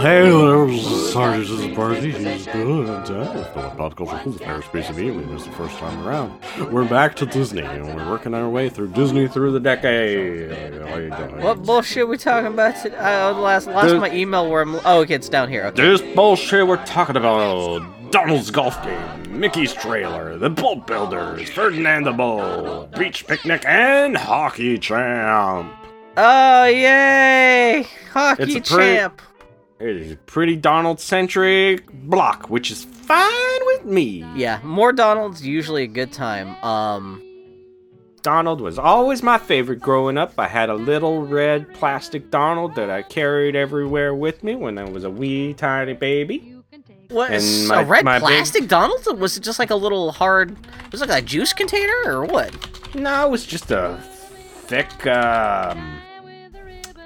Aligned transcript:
hey 0.00 0.30
there, 0.30 0.66
this 0.66 0.86
is 0.86 1.12
Sergeant 1.12 1.48
this 1.48 1.60
is 1.66 1.76
Barty. 1.76 2.10
He's 2.12 2.46
good 2.46 2.56
and 2.56 2.90
uh, 2.90 3.04
still 3.04 3.20
a 3.64 3.74
pop 3.76 3.96
culture 3.96 4.20
cool 4.24 4.32
aerospace 4.34 4.90
immediately. 4.90 5.24
This 5.26 5.42
is 5.42 5.48
the 5.48 5.52
first 5.54 5.76
time 5.78 6.06
around. 6.06 6.40
We're 6.72 6.88
back 6.88 7.16
to 7.16 7.26
Disney, 7.26 7.62
and 7.62 7.94
we're 7.94 8.08
working 8.10 8.34
our 8.34 8.48
way 8.48 8.68
through 8.68 8.88
Disney 8.88 9.28
through 9.28 9.52
the 9.52 9.60
decade. 9.60 10.50
Doing? 10.50 11.42
What 11.42 11.62
bullshit 11.62 12.08
we 12.08 12.16
talking 12.16 12.52
about 12.52 12.76
today? 12.82 12.96
I 12.96 13.30
lost, 13.30 13.66
lost 13.66 13.88
The- 13.88 14.00
my 14.00 14.10
email 14.12 14.48
where 14.50 14.62
I'm. 14.62 14.76
Oh, 14.84 15.00
okay, 15.00 15.14
it's 15.14 15.28
down 15.28 15.48
here. 15.48 15.64
Okay. 15.66 15.82
This 15.82 16.00
bullshit 16.14 16.66
we're 16.66 16.84
talking 16.86 17.16
about 17.16 18.10
Donald's 18.10 18.50
golf 18.50 18.82
game, 18.82 19.40
Mickey's 19.40 19.72
trailer, 19.72 20.36
the 20.38 20.50
boat 20.50 20.86
builders, 20.86 21.48
Ferdinand 21.50 22.04
the 22.04 22.12
Bull, 22.12 22.88
beach 22.98 23.26
picnic, 23.26 23.64
and 23.66 24.16
hockey 24.16 24.78
champ. 24.78 25.72
Oh, 26.16 26.64
yay! 26.64 27.86
Hockey 28.12 28.42
It's 28.42 28.70
a 28.70 28.74
pretty- 28.74 28.96
champ. 28.96 29.22
It 29.80 29.96
is 29.96 30.12
a 30.12 30.16
pretty 30.16 30.56
Donald 30.56 31.00
centric 31.00 31.90
block, 31.90 32.50
which 32.50 32.70
is 32.70 32.84
fine 32.84 33.60
with 33.66 33.84
me. 33.86 34.24
Yeah, 34.36 34.60
more 34.62 34.92
Donald's 34.92 35.44
usually 35.46 35.84
a 35.84 35.88
good 35.88 36.12
time. 36.12 36.54
Um, 36.62 37.22
Donald 38.22 38.60
was 38.60 38.78
always 38.78 39.22
my 39.22 39.38
favorite 39.38 39.80
growing 39.80 40.18
up. 40.18 40.34
I 40.36 40.46
had 40.48 40.68
a 40.68 40.74
little 40.74 41.24
red 41.26 41.72
plastic 41.72 42.30
Donald 42.30 42.74
that 42.74 42.90
I 42.90 43.00
carried 43.00 43.56
everywhere 43.56 44.14
with 44.14 44.44
me 44.44 44.54
when 44.54 44.76
I 44.76 44.84
was 44.84 45.04
a 45.04 45.10
wee 45.10 45.54
tiny 45.54 45.94
baby. 45.94 46.54
what? 47.08 47.30
And 47.30 47.68
my- 47.68 47.80
a 47.80 47.84
red 47.86 48.04
my 48.04 48.18
big- 48.18 48.26
plastic 48.28 48.68
Donald's? 48.68 49.08
Was 49.14 49.38
it 49.38 49.40
just 49.42 49.58
like 49.58 49.70
a 49.70 49.74
little 49.76 50.12
hard? 50.12 50.54
Was 50.92 51.00
it 51.00 51.08
like 51.08 51.22
a 51.22 51.26
juice 51.26 51.54
container 51.54 51.94
or 52.04 52.24
what? 52.26 52.54
No, 52.94 53.26
it 53.26 53.30
was 53.30 53.46
just 53.46 53.70
a 53.70 53.98
thick. 54.66 55.06
Um, 55.06 55.99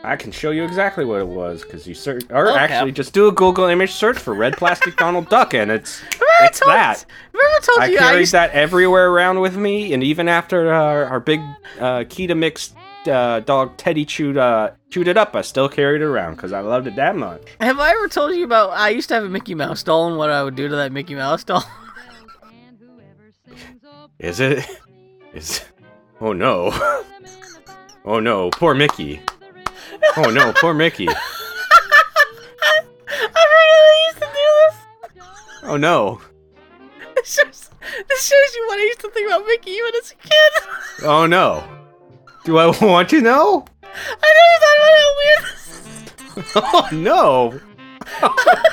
I 0.05 0.17
can 0.17 0.31
show 0.33 0.51
you 0.51 0.65
exactly 0.65 1.05
what 1.05 1.21
it 1.21 1.27
was 1.27 1.63
because 1.63 1.87
you 1.87 1.95
search, 1.95 2.25
or 2.31 2.51
Okay. 2.51 2.59
actually 2.59 2.93
just 2.93 3.13
do 3.15 3.27
a 3.29 3.33
Google 3.33 3.67
image 3.67 3.93
search 3.93 4.19
for 4.19 4.35
red 4.35 4.57
plastic 4.57 4.97
Donald 4.97 5.29
Duck, 5.29 5.55
and 5.55 5.71
it's 5.71 6.03
Remember 6.03 6.27
I 6.41 6.47
it's 6.47 6.61
told, 6.61 6.71
that. 6.73 7.05
Remember 7.33 7.57
I 7.57 7.61
told 7.63 7.79
I 7.81 7.87
you 7.87 7.97
I 7.97 8.01
carried 8.01 8.21
used 8.21 8.33
that 8.33 8.51
everywhere 8.53 9.11
around 9.11 9.41
with 9.41 9.57
me, 9.57 9.93
and 9.95 10.03
even 10.05 10.29
after 10.29 10.73
our, 10.73 11.05
our 11.07 11.21
big 11.21 11.41
uh, 11.81 12.01
Kita 12.05 12.37
mixed 12.37 12.75
uh, 13.09 13.41
dog 13.41 13.77
Teddy 13.77 14.05
chewed 14.05 14.37
uh, 14.37 14.71
chewed 14.91 15.09
it 15.09 15.17
up, 15.17 15.35
I 15.35 15.43
still 15.43 15.69
carried 15.69 16.03
it 16.03 16.05
around 16.05 16.35
because 16.37 16.53
I 16.53 16.61
loved 16.61 16.87
it 16.87 16.97
that 16.97 17.17
much. 17.17 17.43
Have 17.61 17.79
I 17.79 17.91
ever 17.91 18.09
told 18.09 18.35
you 18.35 18.45
about? 18.45 18.71
I 18.71 18.91
used 18.91 19.09
to 19.09 19.15
have 19.15 19.25
a 19.25 19.29
Mickey 19.29 19.55
Mouse 19.55 19.83
doll 19.83 20.09
and 20.09 20.17
what 20.19 20.31
I 20.31 20.43
would 20.45 20.55
do 20.57 20.69
to 20.69 20.77
that 20.77 20.93
Mickey 20.93 21.15
Mouse 21.15 21.45
doll. 21.45 21.65
Is 24.19 24.41
it? 24.41 24.65
Is 25.35 25.65
oh 26.21 26.33
no, 26.33 26.71
oh 28.05 28.21
no, 28.21 28.51
poor 28.51 28.75
Mickey. 28.75 29.21
Oh 30.17 30.31
no, 30.31 30.53
poor 30.53 30.75
Mickey. 30.75 31.09
I 31.09 31.15
really 33.35 33.99
used 34.09 34.19
to 34.19 34.27
do 34.27 34.47
this. 34.61 34.77
Oh 35.65 35.77
no, 35.77 36.21
this. 37.17 37.35
Shows, 37.35 37.71
this 38.09 38.25
shows 38.27 38.55
you 38.55 38.65
what 38.69 38.79
I 38.79 38.83
used 38.83 39.01
to 39.01 39.11
think 39.11 39.27
about 39.29 39.45
Mickey 39.47 39.81
when 39.83 39.93
I 39.95 39.99
was 40.01 40.13
a 40.13 40.17
kid. 40.17 40.53
oh 41.05 41.27
no. 41.27 41.65
Do 42.45 42.59
I 42.59 42.67
want 42.67 43.09
to 43.11 43.21
know? 43.21 43.65
I 43.83 44.29
never 44.39 44.59
thought 44.61 44.79
about 44.81 44.95
how 45.01 45.11
weird. 45.21 45.45
Oh 46.57 46.89
no. 46.93 47.61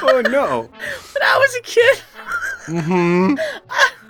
Oh 0.03 0.21
no. 0.29 0.61
When 0.63 1.23
I 1.23 1.37
was 1.37 1.55
a 1.55 1.61
kid, 1.61 1.97
hmm 2.65 3.35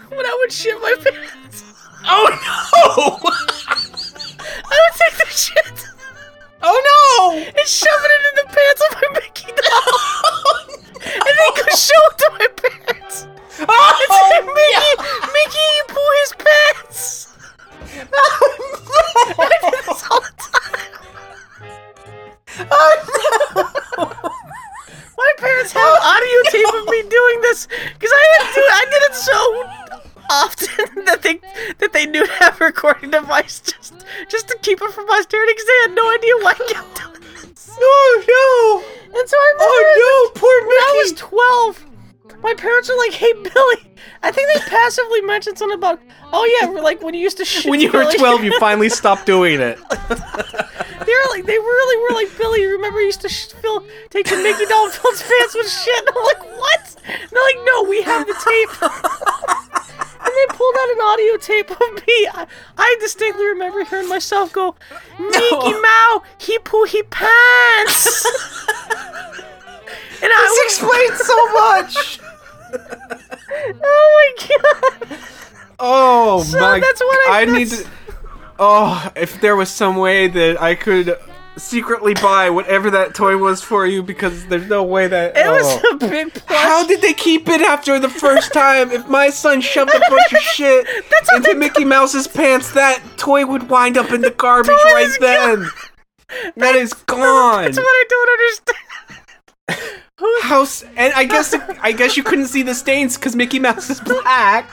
when 0.10 0.26
I 0.26 0.38
would 0.42 0.52
shit 0.52 0.76
my 0.82 0.94
pants, 1.04 1.64
Oh 2.04 2.28
no. 2.32 3.30
I 4.44 4.78
would 4.82 4.96
take 5.00 5.16
the 5.18 5.26
shit 5.32 5.88
Oh 6.64 6.78
no. 6.78 7.38
and 7.38 7.68
shove 7.68 8.04
it 8.04 8.12
into 8.18 8.32
the 8.42 8.48
pants 8.54 8.82
of 8.86 8.96
my 8.96 9.08
Mickey 9.20 9.52
doll, 9.52 10.58
and 11.06 11.34
then 11.38 11.52
go 11.58 11.66
show 11.76 12.02
it 12.10 12.18
to 12.18 12.28
my 12.38 12.48
parents. 12.56 13.28
And 13.60 13.68
say, 13.68 14.42
Mickey, 14.42 14.94
Mickey, 15.34 15.66
you 15.76 15.84
poo 15.88 16.10
his 16.22 16.34
pants. 16.38 17.34
oh 18.14 19.36
I 19.40 19.58
did 19.70 19.86
this 19.86 20.04
all 20.10 20.22
the 20.22 20.34
time. 20.38 21.02
Oh, 22.70 22.94
my 25.18 25.32
parents 25.38 25.72
have 25.74 25.84
oh, 25.84 26.00
audio 26.04 26.52
tape 26.52 26.74
of 26.82 26.86
me 26.90 27.02
doing 27.10 27.42
this 27.42 27.68
because 27.68 28.12
I 28.14 28.24
had 28.38 28.48
to. 28.48 28.54
Do, 28.54 28.62
it. 28.62 28.72
I 28.72 28.86
did 28.86 29.04
it 29.10 29.16
so 29.16 29.92
often 30.32 31.06
that 31.06 31.22
they 31.22 31.40
that 31.80 31.94
they 31.94 32.06
knew 32.06 32.26
to 32.26 32.34
have 32.34 32.60
a 32.62 32.66
recording 32.66 33.12
device 33.12 33.60
just 33.60 33.94
just 34.30 34.48
to 34.48 34.58
keep 34.62 34.82
it 34.82 34.92
from 34.92 35.08
posterity 35.08 35.54
because 35.54 35.66
they 35.68 35.80
had 35.82 35.96
no 35.96 36.10
idea 36.14 36.21
mentioned 45.32 45.58
something 45.58 45.78
about, 45.78 46.00
"Oh 46.32 46.46
yeah, 46.56 46.82
like 46.82 47.02
when 47.02 47.14
you 47.14 47.22
used 47.22 47.38
to 47.38 47.46
shit." 47.46 47.70
When 47.70 47.80
you 47.80 47.92
were 47.92 48.04
Billy." 48.04 48.18
12, 48.18 48.44
you 48.44 48.60
finally 48.60 48.90
stopped 48.90 49.26
doing 49.26 49.60
it. 49.62 49.80
They 51.06 51.14
were 51.14 51.30
like, 51.32 51.46
they 51.46 51.58
really 51.58 51.98
were 52.04 52.16
like, 52.16 52.38
Billy, 52.38 52.64
remember 52.64 53.00
you 53.00 53.08
used 53.08 53.22
to 53.22 53.30
sh- 53.30 53.48
fill, 53.48 53.84
take 54.12 54.28
the 54.28 54.38
Mickey 54.38 54.66
doll 54.66 54.86
and 54.86 54.94
fill 54.94 55.12
his 55.12 55.24
pants 55.24 55.56
with 55.56 55.70
shit? 55.70 56.00
And 56.08 56.16
I'm 56.16 56.24
like, 56.24 56.44
what? 56.60 56.96
And 57.08 57.30
they're 57.32 57.44
like, 57.44 57.60
no, 57.66 57.84
we 57.90 58.02
have 58.04 58.28
the 58.28 58.38
tape. 58.38 58.70
and 60.22 60.32
they 60.32 60.46
pulled 60.56 60.76
out 60.80 60.90
an 60.92 61.02
audio 61.02 61.38
tape 61.38 61.72
of 61.72 61.80
me. 62.08 62.28
I, 62.32 62.46
I 62.78 62.98
distinctly 63.00 63.46
remember 63.48 63.84
hearing 63.84 64.10
myself 64.10 64.54
go, 64.54 64.76
Mickey 65.20 65.74
Mouse, 65.82 66.22
he 66.38 66.60
poo 66.60 66.84
he 66.84 67.02
pants. 67.04 68.26
and 70.22 70.32
I 70.32 70.48
was, 70.50 70.60
explains 70.66 71.20
so 71.26 71.38
much. 71.52 72.20
Oh 73.84 74.34
my 74.40 74.48
god. 74.48 75.20
Oh 75.80 76.44
So 76.44 76.60
my! 76.60 76.80
that's 76.80 77.02
what 77.02 77.30
I- 77.30 77.42
I 77.42 77.46
need 77.46 77.70
to. 77.70 77.86
Oh, 78.60 79.12
if 79.16 79.42
there 79.42 79.56
was 79.56 79.70
some 79.70 79.96
way 79.98 80.28
that 80.28 80.62
I 80.62 80.76
could 80.76 81.18
secretly 81.58 82.14
buy 82.14 82.50
whatever 82.50 82.92
that 82.92 83.16
toy 83.16 83.36
was 83.38 83.62
for 83.64 83.86
you, 83.88 84.04
because 84.04 84.46
there's 84.48 84.68
no 84.70 84.84
way 84.84 85.08
that. 85.08 85.36
It 85.36 85.46
oh. 85.48 85.54
was 85.54 85.84
a 85.92 86.08
big 86.08 86.34
plush. 86.34 86.62
How 86.62 86.86
did 86.86 87.02
they 87.02 87.14
keep 87.14 87.50
it 87.50 87.62
after 87.62 87.98
the 88.00 88.10
first 88.10 88.54
time? 88.54 88.92
If 88.92 89.08
my 89.08 89.30
son 89.32 89.62
shoved 89.62 89.94
a 89.94 90.00
bunch 90.00 90.34
of 90.34 90.40
shit 90.40 90.88
into 91.36 91.56
Mickey 91.56 91.86
Mouse's 91.86 92.28
pants, 92.28 92.72
that 92.74 93.02
toy 93.18 93.46
would 93.46 93.70
wind 93.70 93.98
up 93.98 94.12
in 94.12 94.22
the 94.22 94.32
garbage 94.38 94.70
right 94.86 95.18
then. 95.20 95.68
That 96.58 96.76
is 96.76 96.94
gone. 96.94 97.64
That's 97.66 97.78
what 97.78 97.84
I 97.86 98.04
don't 98.10 98.30
understand. 99.80 100.01
How? 100.44 100.62
s- 100.64 100.84
And 100.96 101.14
I 101.14 101.26
guess 101.26 101.54
I 101.82 101.92
guess 101.92 102.16
you 102.18 102.24
couldn't 102.24 102.48
see 102.48 102.64
the 102.64 102.74
stains 102.76 103.18
because 103.18 103.36
Mickey 103.36 103.60
Mouse 103.60 103.90
is 103.90 104.00
black. 104.02 104.70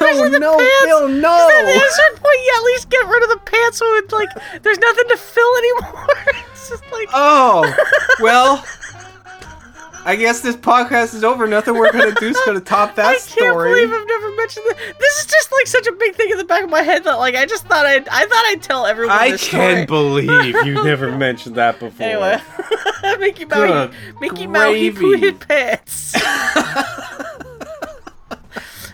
oh 0.00 0.28
no, 0.40 0.56
pants. 0.58 0.84
Bill, 0.84 1.04
At 1.04 1.10
a 1.10 1.14
no! 1.20 1.88
certain 1.90 2.18
point, 2.18 2.38
you 2.44 2.54
at 2.56 2.64
least 2.64 2.90
get 2.90 3.06
rid 3.06 3.22
of 3.22 3.28
the 3.30 3.36
pants 3.44 3.78
so 3.78 3.84
it, 3.96 4.10
like, 4.10 4.28
there's 4.62 4.78
nothing 4.78 5.08
to 5.08 5.16
fill 5.16 5.56
anymore. 5.58 6.08
it's 6.52 6.68
just 6.70 6.82
like, 6.90 7.08
Oh, 7.12 7.72
well. 8.20 8.64
I 10.04 10.16
guess 10.16 10.40
this 10.40 10.56
podcast 10.56 11.14
is 11.14 11.22
over. 11.24 11.46
Nothing 11.46 11.74
we're 11.74 11.92
gonna 11.92 12.14
do 12.14 12.28
is 12.28 12.40
gonna 12.46 12.60
top 12.60 12.94
that 12.96 13.20
story. 13.20 13.46
I 13.46 13.50
can't 13.52 13.58
believe 13.58 13.92
I've 13.92 14.06
never 14.08 14.34
mentioned 14.36 14.64
this. 14.68 14.76
This 14.98 15.20
is 15.20 15.26
just 15.26 15.52
like 15.52 15.66
such 15.66 15.86
a 15.86 15.92
big 15.92 16.14
thing 16.14 16.30
in 16.30 16.38
the 16.38 16.44
back 16.44 16.64
of 16.64 16.70
my 16.70 16.82
head 16.82 17.04
that, 17.04 17.14
like, 17.14 17.34
I 17.34 17.44
just 17.46 17.66
thought 17.66 17.84
I'd, 17.86 18.08
I 18.08 18.20
thought 18.26 18.44
I'd 18.46 18.62
tell 18.62 18.86
everyone 18.86 19.16
I 19.16 19.36
can't 19.36 19.40
story. 19.40 19.86
believe 19.86 20.54
you 20.66 20.74
never 20.84 21.14
mentioned 21.16 21.56
that 21.56 21.78
before. 21.78 22.06
Anyway, 22.06 22.40
Mickey 23.18 23.44
Mouse, 23.44 23.92
Mickey 24.20 24.46
Mouse, 24.46 24.74
he 24.74 24.90
pooed 24.90 25.18
his 25.18 25.32
pants. 25.46 26.12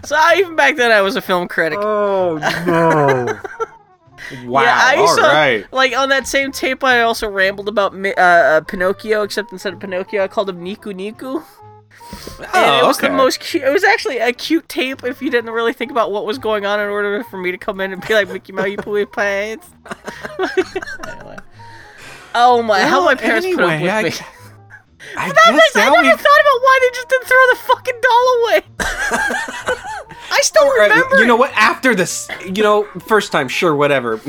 so 0.08 0.16
I, 0.16 0.36
even 0.38 0.56
back 0.56 0.76
then, 0.76 0.90
I 0.90 1.02
was 1.02 1.16
a 1.16 1.20
film 1.20 1.46
critic. 1.48 1.78
Oh 1.80 2.38
no! 2.66 3.40
Wow! 4.44 4.62
Yeah, 4.62 4.78
I 4.80 4.96
all 4.96 5.16
to, 5.16 5.22
right. 5.22 5.72
Like 5.72 5.96
on 5.96 6.08
that 6.10 6.26
same 6.26 6.52
tape, 6.52 6.82
I 6.84 7.00
also 7.02 7.28
rambled 7.28 7.68
about 7.68 7.94
uh, 7.94 8.08
uh, 8.18 8.60
Pinocchio, 8.62 9.22
except 9.22 9.52
instead 9.52 9.72
of 9.72 9.80
Pinocchio, 9.80 10.22
I 10.22 10.28
called 10.28 10.48
him 10.48 10.60
Niku 10.64 10.92
Niku. 10.94 11.44
and 12.38 12.46
Oh, 12.54 12.78
it 12.84 12.86
was 12.86 12.98
okay. 12.98 13.08
the 13.08 13.14
most 13.14 13.40
cute. 13.40 13.64
It 13.64 13.70
was 13.72 13.82
actually 13.84 14.18
a 14.18 14.32
cute 14.32 14.68
tape 14.68 15.02
if 15.04 15.20
you 15.20 15.30
didn't 15.30 15.50
really 15.50 15.72
think 15.72 15.90
about 15.90 16.12
what 16.12 16.24
was 16.26 16.38
going 16.38 16.64
on 16.66 16.78
in 16.80 16.88
order 16.88 17.24
for 17.24 17.36
me 17.38 17.50
to 17.50 17.58
come 17.58 17.80
in 17.80 17.92
and 17.92 18.06
be 18.06 18.14
like 18.14 18.28
Mickey 18.28 18.52
Mouse, 18.52 18.68
you 18.68 18.76
poo 18.76 18.96
your 18.96 19.06
pants. 19.06 19.68
anyway. 21.08 21.36
Oh 22.34 22.62
my! 22.62 22.80
how 22.82 23.04
my 23.04 23.14
parents 23.14 23.46
put 23.46 23.60
up 23.64 23.80
with 23.80 23.90
I- 23.90 24.02
me. 24.04 24.10
I 25.16 25.28
That 25.28 25.34
guess 25.72 25.76
I 25.76 25.90
never 25.90 26.02
we. 26.02 26.08
thought 26.10 26.16
about 26.16 26.60
why 26.62 26.78
they 26.82 26.90
just 26.96 27.08
didn't 27.08 27.26
throw 27.26 27.46
the 27.50 27.56
fucking 27.56 28.00
doll 28.02 28.26
away. 28.42 28.60
I 30.30 30.40
still 30.42 30.68
remember. 30.68 31.16
you 31.18 31.26
know 31.26 31.36
what? 31.36 31.52
After 31.54 31.94
this, 31.94 32.28
you 32.44 32.62
know, 32.62 32.84
first 33.06 33.32
time, 33.32 33.48
sure, 33.48 33.74
whatever. 33.74 34.20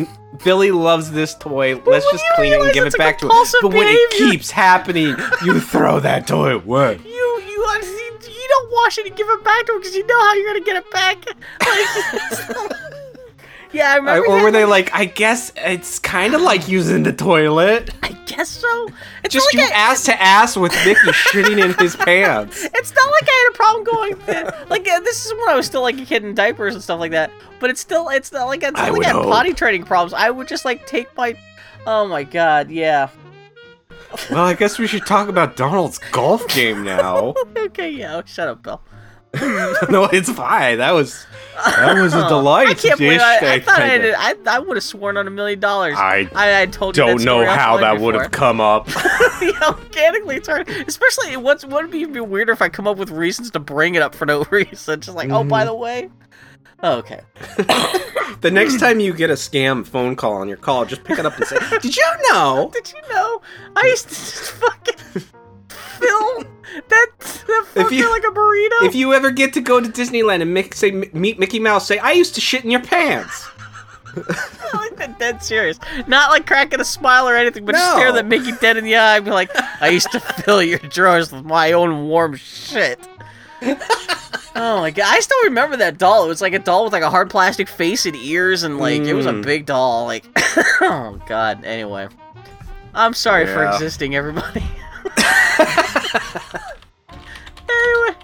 Billy 0.44 0.71
loves 0.71 1.12
this 1.12 1.33
toy. 1.35 1.75
Let's 1.85 2.09
just 2.12 2.24
clean 2.35 2.53
it 2.53 2.62
and 2.62 2.74
give 2.74 2.85
it 2.85 2.97
back 2.97 3.18
to 3.19 3.25
him. 3.25 3.31
But 3.62 3.74
when 3.74 3.88
it 3.89 4.12
keeps 4.12 4.51
happening, 4.51 5.15
you 5.44 5.59
throw 5.59 6.00
that 6.01 6.27
toy 6.27 6.53
away. 6.56 7.00
You 7.06 7.41
you 7.47 7.65
honestly 7.69 8.31
you 8.31 8.47
don't 8.50 8.71
wash 8.71 8.97
it 9.00 9.07
and 9.07 9.15
give 9.15 9.27
it 9.29 9.44
back 9.44 9.65
to 9.65 9.74
him 9.74 9.79
because 9.79 9.95
you 9.95 10.06
know 10.06 10.19
how 10.19 10.33
you're 10.35 10.47
gonna 10.53 10.65
get 10.65 10.75
it 10.77 10.91
back. 10.91 11.25
Like, 11.68 12.71
Yeah, 13.77 13.89
I 13.89 13.94
I- 13.94 13.95
remember. 13.97 14.27
or 14.29 14.44
were 14.44 14.51
they 14.51 14.65
like, 14.65 14.94
I 14.94 15.06
guess 15.06 15.51
it's 15.57 16.00
kind 16.00 16.33
of 16.35 16.41
like 16.41 16.68
using 16.68 17.03
the 17.03 17.13
toilet? 17.13 17.91
I 18.03 18.09
guess 18.25 18.50
so. 18.50 18.89
It's 19.24 19.33
Just 19.33 19.47
not 19.53 19.62
you 19.62 19.68
I, 19.69 19.77
ass 19.77 20.03
to 20.06 20.21
ass 20.21 20.57
with 20.57 20.71
Mickey 20.85 21.00
shitting 21.31 21.63
in 21.63 21.74
his 21.79 21.95
pants. 21.95 22.63
It's 22.63 22.94
not 22.94 23.12
like 23.12 23.29
I 23.29 23.44
had 23.45 23.53
a 23.53 23.56
problem 23.57 23.83
going. 23.83 24.15
To, 24.25 24.65
like 24.69 24.88
uh, 24.88 25.00
this 25.01 25.25
is 25.25 25.31
when 25.33 25.50
I 25.50 25.56
was 25.56 25.65
still 25.65 25.81
like 25.81 26.00
a 26.00 26.06
kid 26.06 26.24
in 26.25 26.33
diapers 26.35 26.74
and 26.75 26.83
stuff 26.83 27.00
like 27.00 27.12
that. 27.12 27.31
But 27.59 27.69
it's 27.69 27.81
still 27.81 28.09
it's 28.09 28.31
not 28.31 28.45
like 28.45 28.63
it's 28.63 28.79
I 28.79 28.88
not 28.89 28.94
like 28.97 29.03
I 29.06 29.07
had 29.07 29.15
hope. 29.15 29.25
potty 29.31 29.53
training 29.53 29.83
problems. 29.83 30.13
I 30.13 30.29
would 30.29 30.47
just 30.47 30.65
like 30.65 30.85
take 30.85 31.15
my. 31.18 31.38
Oh 31.85 32.07
my 32.07 32.24
god, 32.24 32.69
yeah. 32.69 33.09
Well, 34.29 34.45
I 34.45 34.53
guess 34.53 34.77
we 34.79 34.88
should 34.88 35.06
talk 35.06 35.27
about 35.29 35.56
Donald's 35.57 35.97
golf 36.12 36.47
game 36.50 36.83
now. 36.83 37.33
okay, 37.57 37.89
yeah. 37.89 38.21
shut 38.25 38.47
up, 38.47 38.63
Bill. 38.63 38.81
no, 39.89 40.06
it's 40.06 40.31
fine. 40.31 40.77
That 40.79 40.91
was 40.91 41.25
that 41.56 42.00
was 42.01 42.13
a 42.13 42.27
delight. 42.29 42.68
I 42.69 42.74
can't 42.74 42.97
believe 42.97 43.19
I, 43.21 43.56
I 43.56 43.59
thought 43.59 43.81
I 43.81 43.97
did. 43.97 44.15
I, 44.18 44.35
I 44.47 44.59
would 44.59 44.77
have 44.77 44.83
sworn 44.83 45.18
on 45.18 45.27
a 45.27 45.31
million 45.31 45.59
dollars. 45.59 45.95
I 45.97 46.29
I, 46.33 46.62
I 46.62 46.65
told 46.68 46.95
you 46.97 47.03
don't 47.06 47.24
know 47.24 47.45
how 47.45 47.77
that 47.77 48.00
would 48.00 48.15
have 48.15 48.31
come 48.31 48.62
up. 48.62 48.88
yeah, 49.41 49.59
organically, 49.69 50.39
hard. 50.45 50.69
Especially, 50.69 51.35
what's 51.38 51.65
would 51.65 51.91
be 51.91 52.00
even 52.00 52.29
weirder 52.29 52.53
if 52.53 52.62
I 52.62 52.69
come 52.69 52.88
up 52.88 52.97
with 52.97 53.12
reasons 53.12 53.51
to 53.51 53.59
bring 53.59 53.95
it 53.95 54.01
up 54.01 54.15
for 54.15 54.25
no 54.25 54.44
reason. 54.51 55.01
Just 55.01 55.15
like, 55.15 55.29
oh, 55.29 55.44
by 55.44 55.62
Mm-hmm. 55.62 55.68
the 55.68 55.75
way. 55.75 56.09
Oh, 56.83 56.97
okay. 57.00 57.21
the 58.41 58.51
next 58.51 58.79
time 58.79 59.00
you 59.00 59.12
get 59.13 59.29
a 59.31 59.33
scam 59.33 59.85
phone 59.85 60.15
call 60.15 60.33
on 60.33 60.47
your 60.47 60.57
call, 60.57 60.85
just 60.85 61.03
pick 61.03 61.18
it 61.18 61.25
up 61.25 61.35
and 61.38 61.45
say, 61.47 61.57
"Did 61.81 61.95
you 61.97 62.06
know?" 62.31 62.69
Did 62.74 62.94
you 62.95 63.13
know 63.13 63.41
I 63.75 63.88
used 63.88 64.09
to 64.09 64.15
just 64.15 64.51
fucking 64.51 65.24
fill 66.00 66.44
that 66.90 67.08
that 67.20 67.66
fucking 67.74 67.98
you- 67.98 68.10
like 68.10 68.24
a 68.24 68.28
burrito? 68.32 68.84
If 68.88 68.96
you 68.96 69.14
ever 69.14 69.32
get 69.32 69.54
to 69.54 69.62
go 69.62 69.80
to 69.82 69.88
Disneyland 69.90 70.42
and 70.42 70.56
Mick, 70.56 70.74
say 70.74 70.92
meet 70.92 71.40
Mickey 71.40 71.60
Mouse, 71.60 71.88
say, 71.88 71.98
"I 72.00 72.12
used 72.12 72.36
to 72.36 72.42
shit 72.42 72.64
in 72.64 72.72
your 72.72 72.82
pants." 72.82 73.48
like 74.74 74.96
that 74.98 75.20
dead 75.20 75.44
serious, 75.44 75.80
not 76.08 76.32
like 76.32 76.48
cracking 76.48 76.80
a 76.80 76.86
smile 76.86 77.30
or 77.30 77.36
anything, 77.36 77.66
but 77.66 77.76
just 77.76 77.92
stare 77.92 78.12
that 78.14 78.26
Mickey 78.26 78.52
dead 78.54 78.76
in 78.78 78.84
the 78.84 78.96
eye 78.96 79.18
and 79.18 79.26
be 79.26 79.30
like, 79.32 79.52
I 79.80 79.90
used 79.90 80.12
to 80.12 80.20
fill 80.44 80.64
your 80.64 80.80
drawers 80.80 81.32
with 81.32 81.46
my 81.46 81.72
own 81.74 82.08
warm 82.08 82.36
shit. 82.36 83.00
Oh 84.60 84.80
my 84.80 84.90
god! 84.90 85.06
I 85.08 85.20
still 85.20 85.44
remember 85.44 85.78
that 85.78 86.00
doll. 86.00 86.26
It 86.26 86.30
was 86.30 86.42
like 86.42 86.54
a 86.54 86.58
doll 86.60 86.86
with 86.86 86.92
like 86.94 87.04
a 87.04 87.12
hard 87.12 87.30
plastic 87.30 87.68
face 87.68 88.08
and 88.08 88.16
ears, 88.16 88.64
and 88.64 88.80
like 88.80 89.04
it 89.04 89.14
was 89.14 89.28
a 89.28 89.32
Mm. 89.32 89.44
big 89.44 89.68
doll. 89.68 90.06
Like, 90.06 90.26
oh 90.82 91.22
god. 91.28 91.64
Anyway, 91.64 92.08
I'm 92.96 93.14
sorry 93.14 93.46
for 93.46 93.64
existing, 93.66 94.16
everybody. 94.16 94.64
Anyway, 97.69 98.15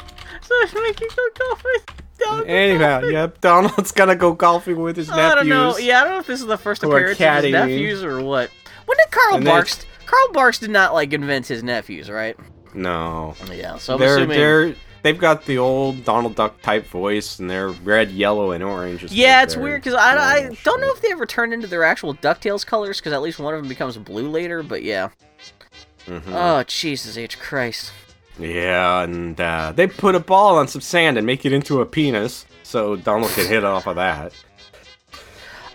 so 0.41 0.81
Mickey 0.81 1.05
go 1.15 1.27
golf 1.37 1.63
with 1.63 1.85
Donald. 2.19 2.47
Anyhow, 2.47 2.99
yep, 3.01 3.41
Donald's 3.41 3.91
gonna 3.91 4.15
go 4.15 4.33
golfing 4.33 4.79
with 4.81 4.95
his 4.97 5.09
nephews. 5.09 5.25
I 5.31 5.35
don't 5.35 5.47
know. 5.49 5.77
Yeah, 5.77 6.01
I 6.01 6.03
don't 6.03 6.13
know 6.13 6.19
if 6.19 6.27
this 6.27 6.41
is 6.41 6.47
the 6.47 6.57
first 6.57 6.83
appearance 6.83 7.19
of 7.19 7.43
his 7.43 7.51
nephews 7.51 8.03
or 8.03 8.21
what. 8.21 8.49
When 8.85 8.97
did 8.97 9.11
Carl 9.11 9.35
And 9.37 9.45
they- 9.47 9.51
Barks? 9.51 9.85
Carl 10.05 10.31
Barks 10.33 10.59
did 10.59 10.69
not 10.69 10.93
like 10.93 11.13
invent 11.13 11.47
his 11.47 11.63
nephews, 11.63 12.09
right? 12.09 12.37
No, 12.73 13.35
Yeah. 13.51 13.77
So 13.77 13.93
I'm 13.93 13.99
they're 13.99 14.17
assuming. 14.17 14.37
they're 14.37 14.75
they've 15.03 15.17
got 15.17 15.45
the 15.45 15.57
old 15.59 16.03
Donald 16.05 16.35
Duck 16.35 16.61
type 16.61 16.85
voice, 16.87 17.39
and 17.39 17.49
they're 17.49 17.69
red, 17.69 18.11
yellow, 18.11 18.51
and 18.51 18.63
orange. 18.63 19.11
Yeah, 19.11 19.43
it's 19.43 19.55
weird 19.55 19.81
because 19.83 19.93
I, 19.95 20.17
I 20.17 20.57
don't 20.63 20.81
know 20.81 20.91
if 20.91 21.01
they 21.01 21.11
ever 21.11 21.25
turned 21.25 21.53
into 21.53 21.67
their 21.67 21.83
actual 21.83 22.13
Ducktales 22.15 22.65
colors 22.65 22.99
because 22.99 23.13
at 23.13 23.21
least 23.21 23.39
one 23.39 23.53
of 23.53 23.61
them 23.61 23.69
becomes 23.69 23.97
blue 23.97 24.29
later. 24.29 24.61
But 24.63 24.83
yeah. 24.83 25.09
Mhm. 26.07 26.23
Oh 26.27 26.63
Jesus 26.63 27.17
H 27.17 27.39
Christ. 27.39 27.91
Yeah, 28.39 29.03
and 29.03 29.39
uh, 29.39 29.73
they 29.75 29.87
put 29.87 30.15
a 30.15 30.19
ball 30.19 30.57
on 30.57 30.67
some 30.67 30.81
sand 30.81 31.17
and 31.17 31.25
make 31.27 31.45
it 31.45 31.53
into 31.53 31.81
a 31.81 31.85
penis, 31.85 32.45
so 32.63 32.95
Donald 32.95 33.31
can 33.31 33.47
hit 33.47 33.63
off 33.63 33.85
of 33.87 33.95
that. 33.97 34.33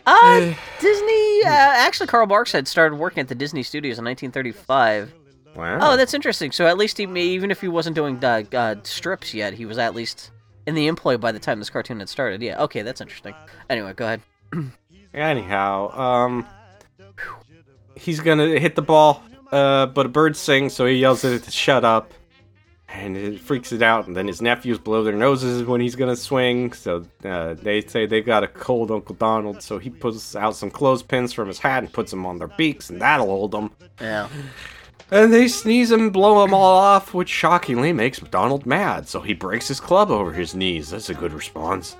Uh, 0.05 0.55
Disney. 0.81 1.43
Uh, 1.45 1.51
actually, 1.51 2.07
Carl 2.07 2.27
Barks 2.27 2.51
had 2.51 2.67
started 2.67 2.97
working 2.97 3.21
at 3.21 3.29
the 3.29 3.35
Disney 3.35 3.63
Studios 3.63 3.99
in 3.99 4.05
1935. 4.05 5.13
Wow. 5.55 5.79
Oh, 5.83 5.97
that's 5.97 6.15
interesting. 6.15 6.51
So 6.51 6.67
at 6.67 6.79
least 6.79 6.97
he, 6.99 7.07
may, 7.07 7.25
even 7.27 7.51
if 7.51 7.61
he 7.61 7.69
wasn't 7.69 7.95
doing 7.95 8.23
uh, 8.25 8.43
uh, 8.53 8.77
strips 8.85 9.35
yet, 9.35 9.53
he 9.55 9.67
was 9.67 9.77
at 9.77 9.95
least 9.95 10.31
in 10.67 10.75
the 10.75 10.87
employ 10.87 11.19
by 11.19 11.31
the 11.33 11.39
time 11.39 11.59
this 11.59 11.69
cartoon 11.71 11.99
had 11.99 12.09
started. 12.09 12.41
Yeah. 12.43 12.63
Okay, 12.65 12.83
that's 12.83 13.01
interesting. 13.01 13.35
Anyway, 13.69 13.93
go 13.93 14.05
ahead. 14.07 14.23
Anyhow, 15.15 15.99
um, 15.99 16.47
he's 17.97 18.21
gonna 18.21 18.59
hit 18.59 18.77
the 18.77 18.83
ball, 18.83 19.23
uh, 19.53 19.87
but 19.87 20.07
a 20.07 20.09
bird 20.09 20.37
sings, 20.37 20.75
so 20.75 20.87
he 20.87 20.97
yells 20.97 21.25
at 21.25 21.33
it 21.33 21.43
to 21.45 21.51
shut 21.51 21.85
up, 21.85 22.13
and 22.89 23.17
it 23.17 23.41
freaks 23.41 23.73
it 23.73 23.83
out. 23.83 24.07
And 24.07 24.17
then 24.17 24.27
his 24.27 24.41
nephews 24.43 24.79
blow 24.79 25.05
their 25.05 25.15
noses 25.15 25.65
when 25.65 25.81
he's 25.81 25.97
gonna 25.97 26.17
swing, 26.17 26.73
so 26.73 27.05
uh, 27.25 27.55
they 27.55 27.81
say 27.83 28.07
they've 28.07 28.25
got 28.25 28.45
a 28.45 28.49
cold 28.49 28.91
Uncle 28.91 29.15
Donald. 29.15 29.63
So 29.63 29.79
he 29.79 29.91
pulls 29.91 30.35
out 30.37 30.57
some 30.57 30.71
clothespins 30.71 31.33
from 31.33 31.49
his 31.49 31.59
hat 31.59 31.83
and 31.83 31.93
puts 31.93 32.11
them 32.11 32.27
on 32.27 32.39
their 32.39 32.49
beaks, 32.49 32.91
and 32.91 33.01
that'll 33.01 33.27
hold 33.27 33.53
them. 33.53 33.71
Yeah. 34.01 34.29
And 35.11 35.33
they 35.33 35.49
sneeze 35.49 35.91
and 35.91 36.13
blow 36.13 36.45
him 36.45 36.53
all 36.53 36.77
off, 36.77 37.15
which 37.15 37.31
shockingly 37.31 37.95
makes 37.95 38.19
Donald 38.19 38.67
mad, 38.67 39.09
so 39.09 39.21
he 39.21 39.33
breaks 39.33 39.69
his 39.69 39.81
club 39.81 40.11
over 40.11 40.33
his 40.33 40.55
knees. 40.55 40.91
That's 40.91 41.09
a 41.09 41.15
good 41.15 41.33
response. 41.33 41.97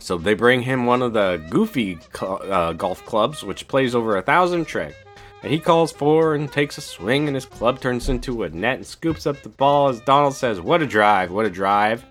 So 0.00 0.18
they 0.18 0.34
bring 0.34 0.60
him 0.60 0.84
one 0.84 1.00
of 1.00 1.12
the 1.12 1.40
goofy 1.48 1.96
cl- 2.12 2.42
uh, 2.42 2.72
golf 2.72 3.06
clubs, 3.06 3.44
which 3.44 3.68
plays 3.68 3.94
over 3.94 4.16
a 4.16 4.22
thousand 4.22 4.64
tricks. 4.64 4.96
And 5.44 5.52
he 5.52 5.58
calls 5.58 5.92
for 5.92 6.34
and 6.34 6.50
takes 6.50 6.78
a 6.78 6.80
swing, 6.80 7.26
and 7.26 7.34
his 7.34 7.44
club 7.44 7.78
turns 7.78 8.08
into 8.08 8.44
a 8.44 8.48
net 8.48 8.76
and 8.76 8.86
scoops 8.86 9.26
up 9.26 9.42
the 9.42 9.50
ball 9.50 9.90
as 9.90 10.00
Donald 10.00 10.34
says, 10.34 10.58
What 10.58 10.80
a 10.80 10.86
drive, 10.86 11.30
what 11.30 11.44
a 11.44 11.50
drive. 11.50 12.02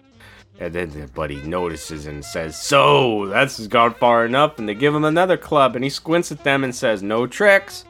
And 0.59 0.71
then 0.71 0.91
the 0.91 1.07
buddy 1.07 1.41
notices 1.41 2.05
and 2.05 2.23
says, 2.23 2.55
So, 2.61 3.25
that's 3.25 3.65
gone 3.65 3.95
far 3.95 4.23
enough. 4.23 4.59
And 4.59 4.69
they 4.69 4.75
give 4.75 4.93
him 4.93 5.03
another 5.03 5.35
club, 5.35 5.75
and 5.75 5.83
he 5.83 5.89
squints 5.89 6.31
at 6.31 6.43
them 6.43 6.63
and 6.63 6.75
says, 6.75 7.01
No 7.01 7.25
tricks, 7.25 7.85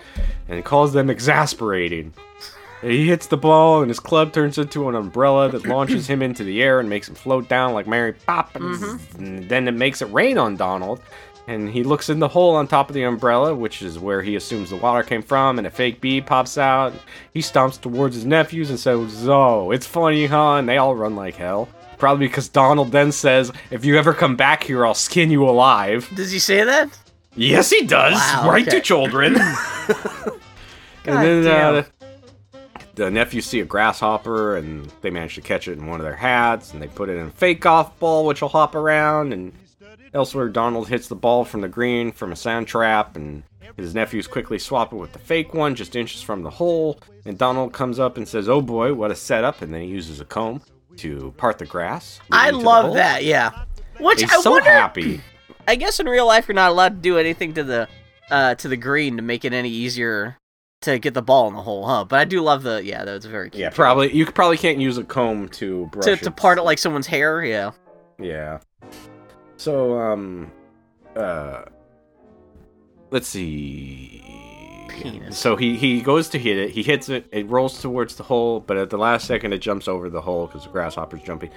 and 0.48 0.64
calls 0.64 0.94
them 0.94 1.10
exasperating. 1.10 2.14
And 2.82 2.92
He 2.94 3.10
hits 3.10 3.28
the 3.28 3.36
ball, 3.36 3.82
and 3.82 3.90
his 3.90 4.00
club 4.00 4.32
turns 4.32 4.58
into 4.58 4.88
an 4.88 4.96
umbrella 4.96 5.50
that 5.50 5.68
launches 5.68 6.08
him 6.08 6.22
into 6.22 6.46
the 6.46 6.64
air 6.64 6.80
and 6.80 6.90
makes 6.90 7.10
him 7.10 7.16
float 7.16 7.50
down 7.50 7.74
like 7.74 7.86
Mary 7.86 8.14
Poppins. 8.14 8.80
Mm-hmm. 8.80 9.26
And 9.26 9.50
then 9.50 9.68
it 9.68 9.74
makes 9.74 10.02
it 10.02 10.06
rain 10.06 10.38
on 10.38 10.56
Donald. 10.56 11.02
And 11.48 11.70
he 11.70 11.84
looks 11.84 12.10
in 12.10 12.20
the 12.20 12.28
hole 12.28 12.56
on 12.56 12.68
top 12.68 12.90
of 12.90 12.94
the 12.94 13.04
umbrella, 13.04 13.54
which 13.54 13.82
is 13.82 14.00
where 14.00 14.22
he 14.22 14.36
assumes 14.36 14.70
the 14.70 14.78
water 14.78 15.04
came 15.04 15.22
from, 15.22 15.58
and 15.58 15.68
a 15.68 15.70
fake 15.70 16.00
bee 16.00 16.22
pops 16.22 16.58
out. 16.58 16.94
He 17.34 17.42
stomps 17.42 17.80
towards 17.80 18.16
his 18.16 18.26
nephews 18.26 18.70
and 18.70 18.80
says, 18.80 19.28
Oh, 19.28 19.72
it's 19.72 19.86
funny, 19.86 20.26
huh? 20.26 20.56
And 20.56 20.70
they 20.70 20.78
all 20.78 20.96
run 20.96 21.16
like 21.16 21.36
hell. 21.36 21.68
Probably 21.98 22.28
because 22.28 22.48
Donald 22.48 22.92
then 22.92 23.12
says, 23.12 23.52
If 23.72 23.84
you 23.84 23.98
ever 23.98 24.14
come 24.14 24.36
back 24.36 24.64
here, 24.64 24.86
I'll 24.86 24.94
skin 24.94 25.32
you 25.32 25.48
alive. 25.48 26.10
Does 26.16 26.32
he 26.32 26.40
say 26.40 26.64
that? 26.64 26.98
Yes, 27.36 27.70
he 27.70 27.86
does. 27.86 28.14
Wow, 28.14 28.50
right 28.50 28.68
okay. 28.68 28.78
to 28.78 28.82
children. 28.82 29.36
And 31.06 31.46
then 31.46 31.48
uh, 31.48 31.84
the 32.96 33.12
nephews 33.12 33.46
see 33.46 33.60
a 33.60 33.66
grasshopper 33.66 34.56
and 34.56 34.92
they 35.02 35.10
manage 35.10 35.36
to 35.36 35.42
catch 35.42 35.68
it 35.68 35.78
in 35.78 35.88
one 35.88 36.00
of 36.00 36.06
their 36.06 36.16
hats 36.16 36.74
and 36.74 36.82
they 36.82 36.88
put 36.88 37.10
it 37.10 37.18
in 37.18 37.28
a 37.28 37.32
fake 37.32 37.62
golf 37.62 37.98
ball 38.00 38.26
which 38.26 38.42
will 38.42 38.50
hop 38.50 38.76
around 38.76 39.34
and 39.34 39.52
elsewhere 40.14 40.50
Donald 40.50 40.88
hits 40.88 41.08
the 41.08 41.16
ball 41.16 41.44
from 41.46 41.62
the 41.62 41.68
green 41.68 42.12
from 42.12 42.32
a 42.32 42.36
sand 42.36 42.68
trap 42.68 43.16
and 43.16 43.44
his 43.78 43.96
nephews 43.96 44.28
quickly 44.28 44.60
swap 44.60 44.94
it 44.94 44.96
with 44.98 45.12
the 45.14 45.20
fake 45.20 45.54
one 45.54 45.74
just 45.76 45.96
inches 45.96 46.22
from 46.22 46.44
the 46.44 46.50
hole 46.50 47.00
and 47.26 47.38
Donald 47.38 47.74
comes 47.74 48.00
up 48.00 48.18
and 48.18 48.28
says 48.28 48.48
oh 48.48 48.62
boy 48.62 48.94
what 48.94 49.10
a 49.12 49.16
setup 49.16 49.62
and 49.62 49.74
then 49.74 49.82
he 49.82 49.88
uses 49.88 50.20
a 50.20 50.26
comb 50.26 50.62
to 50.98 51.34
part 51.38 51.58
the 51.58 51.66
grass 51.66 52.20
I 52.32 52.46
leading 52.46 52.60
to 52.60 52.64
the 52.64 52.70
love 52.70 52.94
that. 52.96 53.24
Yeah. 53.24 53.64
Which 54.00 54.22
he's 54.22 54.32
I 54.32 54.42
so 54.42 54.52
wonder. 54.52 54.70
happy 54.70 55.22
I 55.68 55.76
guess 55.76 56.00
in 56.00 56.08
real 56.08 56.28
life 56.28 56.48
you're 56.48 56.56
not 56.56 56.72
allowed 56.72 56.90
to 56.96 57.02
do 57.02 57.18
anything 57.18 57.54
to 57.56 57.64
the 57.64 57.88
uh 58.30 58.56
to 58.56 58.68
the 58.68 58.78
green 58.78 59.16
to 59.18 59.24
make 59.24 59.44
it 59.46 59.54
any 59.54 59.70
easier 59.70 60.38
to 60.82 61.00
get 61.00 61.14
the 61.14 61.22
ball 61.22 61.48
in 61.48 61.54
the 61.54 61.62
hole, 61.62 61.88
huh? 61.88 62.04
But 62.04 62.20
I 62.20 62.26
do 62.26 62.42
love 62.42 62.64
the 62.64 62.84
yeah, 62.84 63.06
that's 63.06 63.26
very 63.26 63.50
cute. 63.50 63.62
yeah 63.62 63.70
probably 63.70 64.14
you 64.14 64.26
probably 64.26 64.58
can't 64.58 64.80
use 64.80 64.98
a 64.98 65.04
comb 65.04 65.48
to 65.50 65.86
brush 65.88 66.06
to 66.06 66.18
to 66.18 66.30
part 66.32 66.58
it 66.58 66.64
like 66.64 66.78
someone's 66.78 67.08
hair, 67.08 67.44
yeah. 67.44 67.72
Yeah. 68.20 68.60
So, 69.64 69.98
um, 69.98 70.52
uh, 71.16 71.64
let's 73.12 73.30
see. 73.30 74.22
Penis. 74.90 75.38
So 75.38 75.56
he 75.56 75.78
he 75.78 76.02
goes 76.02 76.28
to 76.30 76.38
hit 76.38 76.58
it. 76.58 76.72
He 76.72 76.84
hits 76.84 77.08
it. 77.08 77.28
It 77.32 77.48
rolls 77.48 77.82
towards 77.82 78.18
the 78.18 78.24
hole, 78.24 78.60
but 78.60 78.76
at 78.76 78.90
the 78.90 78.98
last 78.98 79.26
second, 79.26 79.54
it 79.54 79.60
jumps 79.60 79.88
over 79.88 80.10
the 80.10 80.20
hole 80.20 80.48
because 80.48 80.66
the 80.66 80.70
grasshopper's 80.70 81.22
jumping. 81.22 81.50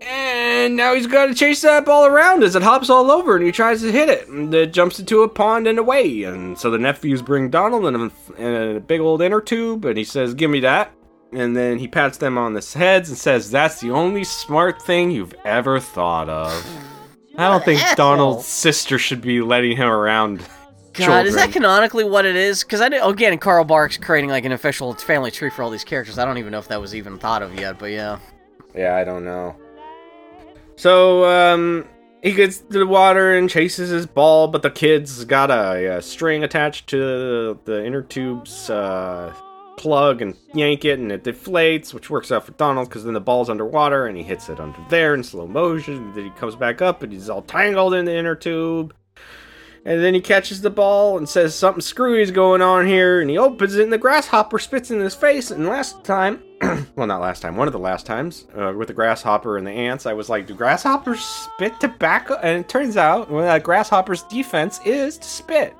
And 0.00 0.74
now 0.74 0.94
he's 0.94 1.06
got 1.06 1.26
to 1.26 1.34
chase 1.34 1.60
that 1.60 1.84
ball 1.84 2.06
around 2.06 2.42
as 2.42 2.56
it 2.56 2.62
hops 2.62 2.88
all 2.88 3.10
over, 3.10 3.36
and 3.36 3.44
he 3.44 3.52
tries 3.52 3.82
to 3.82 3.92
hit 3.92 4.08
it, 4.08 4.26
and 4.28 4.54
it 4.54 4.72
jumps 4.72 4.98
into 4.98 5.24
a 5.24 5.28
pond 5.28 5.66
and 5.66 5.78
away. 5.78 6.22
And 6.22 6.58
so 6.58 6.70
the 6.70 6.78
nephews 6.78 7.20
bring 7.20 7.50
Donald 7.50 7.84
in 7.84 7.94
a, 7.94 8.40
in 8.42 8.76
a 8.76 8.80
big 8.80 9.02
old 9.02 9.20
inner 9.20 9.42
tube, 9.42 9.84
and 9.84 9.98
he 9.98 10.04
says, 10.04 10.32
"Give 10.32 10.50
me 10.50 10.60
that." 10.60 10.92
And 11.32 11.54
then 11.56 11.78
he 11.78 11.86
pats 11.88 12.18
them 12.18 12.38
on 12.38 12.54
the 12.54 12.74
heads 12.76 13.08
and 13.10 13.18
says, 13.18 13.50
"That's 13.50 13.80
the 13.80 13.90
only 13.90 14.24
smart 14.24 14.80
thing 14.80 15.10
you've 15.10 15.34
ever 15.44 15.78
thought 15.78 16.28
of." 16.28 16.66
I 17.36 17.48
don't 17.48 17.64
think 17.64 17.80
asshole. 17.80 17.96
Donald's 17.96 18.46
sister 18.46 18.98
should 18.98 19.20
be 19.20 19.40
letting 19.40 19.76
him 19.76 19.88
around. 19.88 20.42
God, 20.94 21.26
is 21.26 21.36
that 21.36 21.52
canonically 21.52 22.02
what 22.02 22.24
it 22.24 22.34
is? 22.34 22.64
Because 22.64 22.80
I 22.80 22.88
did, 22.88 23.04
again, 23.04 23.38
Carl 23.38 23.64
Barks 23.64 23.96
creating 23.96 24.30
like 24.30 24.44
an 24.44 24.52
official 24.52 24.94
family 24.94 25.30
tree 25.30 25.50
for 25.50 25.62
all 25.62 25.70
these 25.70 25.84
characters. 25.84 26.18
I 26.18 26.24
don't 26.24 26.38
even 26.38 26.50
know 26.50 26.58
if 26.58 26.66
that 26.68 26.80
was 26.80 26.94
even 26.94 27.18
thought 27.18 27.42
of 27.42 27.54
yet, 27.54 27.78
but 27.78 27.92
yeah. 27.92 28.18
Yeah, 28.74 28.96
I 28.96 29.04
don't 29.04 29.24
know. 29.24 29.54
So, 30.74 31.24
um, 31.24 31.86
he 32.22 32.32
gets 32.32 32.58
to 32.58 32.78
the 32.78 32.86
water 32.86 33.36
and 33.36 33.48
chases 33.48 33.90
his 33.90 34.06
ball, 34.06 34.48
but 34.48 34.62
the 34.62 34.70
kid's 34.70 35.24
got 35.24 35.50
a, 35.52 35.98
a 35.98 36.02
string 36.02 36.42
attached 36.42 36.88
to 36.88 37.58
the 37.64 37.84
inner 37.84 38.02
tube's 38.02 38.68
uh, 38.68 39.32
plug 39.78 40.20
and 40.20 40.36
yank 40.52 40.84
it, 40.84 40.98
and 40.98 41.10
it 41.10 41.24
deflates, 41.24 41.94
which 41.94 42.10
works 42.10 42.30
out 42.30 42.44
for 42.44 42.52
Donald 42.52 42.88
because 42.88 43.04
then 43.04 43.14
the 43.14 43.20
ball's 43.20 43.48
underwater 43.48 44.06
and 44.06 44.16
he 44.16 44.22
hits 44.22 44.48
it 44.48 44.60
under 44.60 44.78
there 44.90 45.14
in 45.14 45.22
slow 45.22 45.46
motion. 45.46 45.96
And 45.96 46.14
then 46.14 46.24
he 46.24 46.30
comes 46.30 46.56
back 46.56 46.82
up 46.82 47.02
and 47.02 47.12
he's 47.12 47.30
all 47.30 47.42
tangled 47.42 47.94
in 47.94 48.04
the 48.04 48.14
inner 48.14 48.34
tube. 48.34 48.94
And 49.84 50.02
then 50.02 50.12
he 50.12 50.20
catches 50.20 50.60
the 50.60 50.70
ball 50.70 51.16
and 51.16 51.26
says 51.26 51.54
something 51.54 51.80
screwy 51.80 52.20
is 52.20 52.30
going 52.30 52.60
on 52.60 52.86
here, 52.86 53.22
and 53.22 53.30
he 53.30 53.38
opens 53.38 53.74
it, 53.74 53.84
and 53.84 53.92
the 53.92 53.96
grasshopper 53.96 54.58
spits 54.58 54.90
in 54.90 55.00
his 55.00 55.14
face. 55.14 55.50
And 55.50 55.66
last 55.66 56.04
time, 56.04 56.42
well, 56.96 57.06
not 57.06 57.22
last 57.22 57.40
time, 57.40 57.56
one 57.56 57.68
of 57.68 57.72
the 57.72 57.78
last 57.78 58.04
times, 58.04 58.46
uh, 58.54 58.74
with 58.76 58.88
the 58.88 58.94
grasshopper 58.94 59.56
and 59.56 59.66
the 59.66 59.70
ants, 59.70 60.04
I 60.04 60.12
was 60.12 60.28
like, 60.28 60.46
do 60.46 60.54
grasshoppers 60.54 61.20
spit 61.20 61.78
tobacco? 61.80 62.34
And 62.42 62.60
it 62.60 62.68
turns 62.68 62.96
out, 62.96 63.30
well, 63.30 63.44
that 63.44 63.62
grasshopper's 63.62 64.24
defense 64.24 64.80
is 64.84 65.16
to 65.16 65.28
spit. 65.28 65.74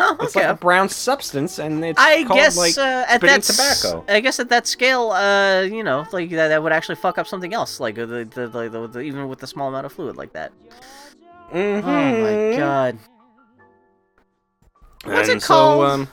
Oh, 0.00 0.16
It's 0.20 0.36
like 0.36 0.44
a 0.44 0.54
brown 0.54 0.88
substance, 0.88 1.58
and 1.58 1.84
it's 1.84 2.00
I 2.00 2.22
called, 2.24 2.38
guess 2.38 2.56
like, 2.56 2.78
uh, 2.78 3.04
at 3.08 3.20
that 3.20 3.42
tobacco. 3.42 4.04
I 4.08 4.20
guess 4.20 4.38
at 4.38 4.48
that 4.50 4.66
scale, 4.68 5.10
uh, 5.10 5.62
you 5.62 5.82
know, 5.82 6.06
like 6.12 6.30
that, 6.30 6.48
that 6.48 6.62
would 6.62 6.70
actually 6.72 6.94
fuck 6.94 7.18
up 7.18 7.26
something 7.26 7.52
else, 7.52 7.80
like 7.80 7.98
uh, 7.98 8.06
the, 8.06 8.24
the, 8.24 8.46
the, 8.46 8.68
the, 8.68 8.86
the 8.86 9.00
even 9.00 9.28
with 9.28 9.42
a 9.42 9.46
small 9.48 9.68
amount 9.68 9.86
of 9.86 9.92
fluid 9.92 10.16
like 10.16 10.32
that. 10.34 10.52
Mhm. 11.52 11.82
Oh 11.82 12.52
my 12.52 12.56
god! 12.56 12.98
What's 15.04 15.28
And 15.28 15.38
it 15.38 15.42
so, 15.42 15.54
called? 15.54 15.84
um, 15.84 16.08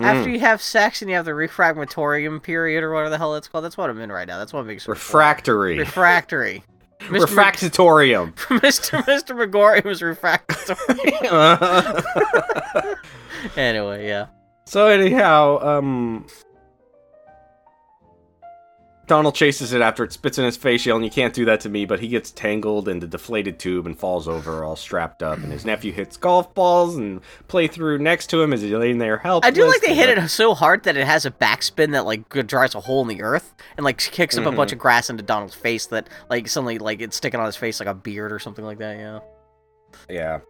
After 0.00 0.28
mm, 0.28 0.32
you 0.34 0.40
have 0.40 0.60
sex 0.60 1.00
and 1.00 1.08
you 1.08 1.16
have 1.16 1.24
the 1.24 1.30
refragmatorium 1.30 2.42
period 2.42 2.82
or 2.84 2.92
whatever 2.92 3.10
the 3.10 3.18
hell 3.18 3.34
it's 3.36 3.48
called, 3.48 3.64
that's 3.64 3.76
what 3.78 3.88
I'm 3.88 4.00
in 4.00 4.10
right 4.12 4.26
now. 4.28 4.36
That's 4.38 4.52
what 4.52 4.60
I'm 4.60 4.66
being 4.66 4.80
refractory. 4.86 5.78
refractory. 5.78 6.64
Mr. 7.08 7.26
Refractatorium. 7.26 8.34
Mr. 8.60 9.02
Mr. 9.04 9.34
McGorry 9.36 9.84
refractory. 10.02 10.76
anyway, 13.56 14.06
yeah. 14.06 14.26
So 14.66 14.86
anyhow, 14.86 15.58
um 15.60 16.26
Donald 19.06 19.34
chases 19.34 19.72
it 19.72 19.82
after 19.82 20.02
it 20.04 20.12
spits 20.12 20.38
in 20.38 20.44
his 20.44 20.56
face, 20.56 20.86
yelling, 20.86 21.04
You 21.04 21.10
can't 21.10 21.34
do 21.34 21.44
that 21.44 21.60
to 21.60 21.68
me, 21.68 21.84
but 21.84 22.00
he 22.00 22.08
gets 22.08 22.30
tangled 22.30 22.88
in 22.88 23.00
the 23.00 23.06
deflated 23.06 23.58
tube 23.58 23.86
and 23.86 23.98
falls 23.98 24.26
over 24.26 24.64
all 24.64 24.76
strapped 24.76 25.22
up, 25.22 25.38
and 25.38 25.52
his 25.52 25.64
nephew 25.64 25.92
hits 25.92 26.16
golf 26.16 26.54
balls 26.54 26.96
and 26.96 27.20
play 27.48 27.66
through 27.66 27.98
next 27.98 28.28
to 28.30 28.40
him 28.42 28.52
as 28.52 28.62
he's 28.62 28.72
laying 28.72 28.98
there 28.98 29.18
helpless. 29.18 29.46
I 29.48 29.50
do 29.50 29.66
like 29.66 29.80
they 29.82 29.94
hit 29.94 30.16
it 30.16 30.28
so 30.28 30.54
hard 30.54 30.84
that 30.84 30.96
it 30.96 31.06
has 31.06 31.26
a 31.26 31.30
backspin 31.30 31.92
that 31.92 32.06
like 32.06 32.28
drives 32.46 32.74
a 32.74 32.80
hole 32.80 33.02
in 33.02 33.08
the 33.08 33.22
earth 33.22 33.54
and 33.76 33.84
like 33.84 33.98
kicks 33.98 34.36
up 34.36 34.44
a 34.44 34.48
Mm-hmm. 34.48 34.56
bunch 34.56 34.72
of 34.72 34.78
grass 34.78 35.10
into 35.10 35.22
Donald's 35.22 35.54
face 35.54 35.86
that 35.86 36.08
like 36.30 36.48
suddenly 36.48 36.78
like 36.78 37.00
it's 37.02 37.16
sticking 37.16 37.40
on 37.40 37.46
his 37.46 37.56
face 37.56 37.80
like 37.80 37.88
a 37.88 37.94
beard 37.94 38.32
or 38.32 38.38
something 38.38 38.64
like 38.64 38.78
that. 38.78 38.96
Yeah. 38.96 39.18
Yeah. 40.08 40.40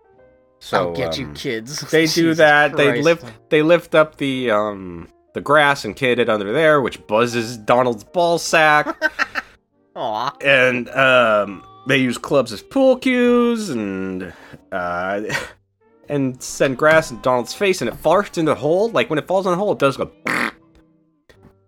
So 0.60 0.78
I'll 0.88 0.94
get 0.94 1.18
you 1.18 1.26
um, 1.26 1.34
kids. 1.34 1.80
They 1.90 2.06
do 2.14 2.34
that. 2.34 2.76
They 2.76 3.02
lift 3.02 3.24
they 3.50 3.62
lift 3.62 3.94
up 3.94 4.16
the 4.16 4.50
um 4.50 5.08
the 5.34 5.40
grass 5.40 5.84
and 5.84 5.94
kid 5.94 6.18
it 6.18 6.28
under 6.28 6.52
there, 6.52 6.80
which 6.80 7.06
buzzes 7.06 7.56
Donald's 7.56 8.04
ball 8.04 8.38
sack. 8.38 8.96
Aw. 9.96 10.36
and 10.40 10.88
um, 10.90 11.64
they 11.86 11.98
use 11.98 12.18
clubs 12.18 12.52
as 12.52 12.60
pool 12.62 12.96
cues 12.96 13.70
and 13.70 14.32
uh, 14.72 15.20
and 16.08 16.42
send 16.42 16.78
grass 16.78 17.10
in 17.12 17.20
Donald's 17.20 17.54
face, 17.54 17.80
and 17.80 17.88
it 17.88 18.02
farts 18.02 18.38
in 18.38 18.44
the 18.44 18.54
hole. 18.54 18.88
Like 18.90 19.10
when 19.10 19.18
it 19.18 19.28
falls 19.28 19.46
in 19.46 19.52
the 19.52 19.58
hole, 19.58 19.72
it 19.72 19.78
does 19.78 19.96
go. 19.96 20.10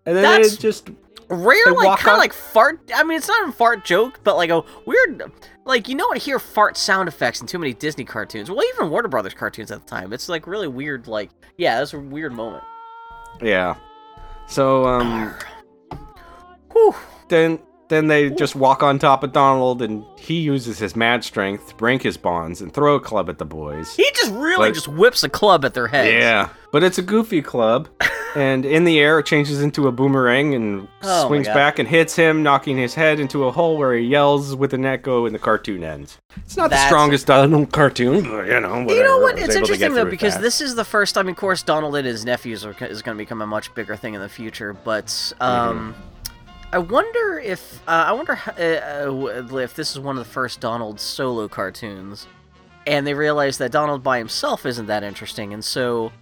And 0.08 0.14
then 0.14 0.22
That's- 0.22 0.54
it 0.54 0.60
just 0.60 0.88
Rare, 1.28 1.72
like 1.72 1.98
kind 1.98 2.12
of 2.14 2.18
like 2.18 2.32
fart. 2.32 2.78
I 2.94 3.02
mean, 3.02 3.18
it's 3.18 3.26
not 3.26 3.48
a 3.48 3.52
fart 3.52 3.84
joke, 3.84 4.20
but 4.22 4.36
like 4.36 4.50
a 4.50 4.62
weird, 4.86 5.32
like 5.64 5.88
you 5.88 5.96
don't 5.96 6.16
hear 6.16 6.38
fart 6.38 6.76
sound 6.76 7.08
effects 7.08 7.40
in 7.40 7.48
too 7.48 7.58
many 7.58 7.74
Disney 7.74 8.04
cartoons. 8.04 8.48
Well, 8.48 8.62
even 8.74 8.90
Warner 8.90 9.08
Brothers 9.08 9.34
cartoons 9.34 9.72
at 9.72 9.80
the 9.80 9.86
time. 9.86 10.12
It's 10.12 10.28
like 10.28 10.46
really 10.46 10.68
weird. 10.68 11.08
Like, 11.08 11.30
yeah, 11.58 11.78
that's 11.78 11.94
a 11.94 11.98
weird 11.98 12.32
moment. 12.32 12.62
Yeah. 13.42 13.74
So 14.48 14.84
um, 14.86 15.34
Whew. 16.72 16.94
then 17.28 17.58
then 17.88 18.08
they 18.08 18.30
just 18.30 18.56
walk 18.56 18.82
on 18.82 18.98
top 18.98 19.22
of 19.22 19.32
Donald, 19.32 19.80
and 19.80 20.04
he 20.18 20.40
uses 20.40 20.78
his 20.78 20.96
mad 20.96 21.22
strength 21.22 21.68
to 21.68 21.74
break 21.76 22.02
his 22.02 22.16
bonds 22.16 22.60
and 22.60 22.72
throw 22.74 22.96
a 22.96 23.00
club 23.00 23.28
at 23.30 23.38
the 23.38 23.44
boys. 23.44 23.94
He 23.94 24.08
just 24.14 24.32
really 24.32 24.56
Like- 24.66 24.74
just 24.74 24.88
whips 24.88 25.22
a 25.22 25.28
club 25.28 25.64
at 25.64 25.74
their 25.74 25.86
heads. 25.86 26.10
Yeah, 26.12 26.48
but 26.72 26.82
it's 26.82 26.98
a 26.98 27.02
goofy 27.02 27.42
club, 27.42 27.88
and 28.36 28.64
in 28.64 28.84
the 28.84 28.98
air 29.00 29.18
it 29.18 29.26
changes 29.26 29.62
into 29.62 29.88
a 29.88 29.92
boomerang 29.92 30.54
and 30.54 30.86
Oh 31.02 31.26
swings 31.26 31.46
back 31.48 31.78
and 31.78 31.88
hits 31.88 32.14
him, 32.14 32.42
knocking 32.42 32.76
his 32.76 32.94
head 32.94 33.18
into 33.18 33.44
a 33.44 33.50
hole 33.52 33.76
where 33.76 33.94
he 33.94 34.04
yells 34.06 34.54
with 34.54 34.72
an 34.74 34.84
echo, 34.84 35.26
and 35.26 35.34
the 35.34 35.38
cartoon 35.38 35.82
ends. 35.82 36.18
It's 36.36 36.56
not 36.56 36.70
That's- 36.70 36.84
the 36.84 36.88
strongest 36.88 37.26
Donald 37.26 37.72
cartoon, 37.72 38.22
but 38.24 38.46
you 38.46 38.60
know, 38.60 38.70
whatever. 38.84 38.94
You 38.94 39.02
know 39.02 39.18
what? 39.18 39.38
It's 39.38 39.54
interesting 39.56 39.94
though 39.94 40.04
because 40.04 40.38
this 40.38 40.60
is 40.60 40.74
the 40.74 40.84
first. 40.84 41.16
I 41.18 41.22
mean, 41.22 41.30
of 41.30 41.36
course, 41.36 41.62
Donald 41.62 41.96
and 41.96 42.06
his 42.06 42.24
nephews 42.24 42.64
are, 42.64 42.74
is 42.84 43.02
going 43.02 43.16
to 43.16 43.22
become 43.22 43.42
a 43.42 43.46
much 43.46 43.74
bigger 43.74 43.96
thing 43.96 44.14
in 44.14 44.20
the 44.20 44.28
future. 44.28 44.72
But 44.72 45.06
Mm-hmm. 45.06 45.42
um, 45.42 45.94
I 46.72 46.78
wonder 46.78 47.38
if 47.38 47.80
uh, 47.88 48.04
I 48.08 48.12
wonder 48.12 48.34
h- 48.34 48.58
uh, 48.58 49.52
uh, 49.54 49.56
if 49.58 49.74
this 49.74 49.92
is 49.92 49.98
one 50.00 50.18
of 50.18 50.24
the 50.26 50.30
first 50.30 50.60
Donald 50.60 51.00
solo 51.00 51.48
cartoons, 51.48 52.26
and 52.86 53.06
they 53.06 53.14
realize 53.14 53.56
that 53.58 53.70
Donald 53.72 54.02
by 54.02 54.18
himself 54.18 54.66
isn't 54.66 54.86
that 54.86 55.02
interesting, 55.04 55.54
and 55.54 55.64
so 55.64 56.12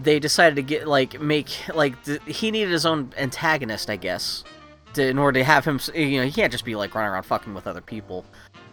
they 0.00 0.20
decided 0.20 0.56
to 0.56 0.62
get 0.62 0.86
like 0.86 1.20
make 1.20 1.50
like 1.74 2.02
th- 2.04 2.20
he 2.26 2.50
needed 2.50 2.70
his 2.70 2.86
own 2.86 3.12
antagonist, 3.16 3.90
I 3.90 3.96
guess, 3.96 4.44
to, 4.94 5.06
in 5.06 5.18
order 5.18 5.40
to 5.40 5.44
have 5.44 5.64
him. 5.64 5.80
You 5.94 6.20
know, 6.20 6.26
he 6.26 6.32
can't 6.32 6.52
just 6.52 6.64
be 6.64 6.76
like 6.76 6.94
running 6.94 7.10
around 7.10 7.24
fucking 7.24 7.52
with 7.54 7.66
other 7.66 7.80
people. 7.80 8.24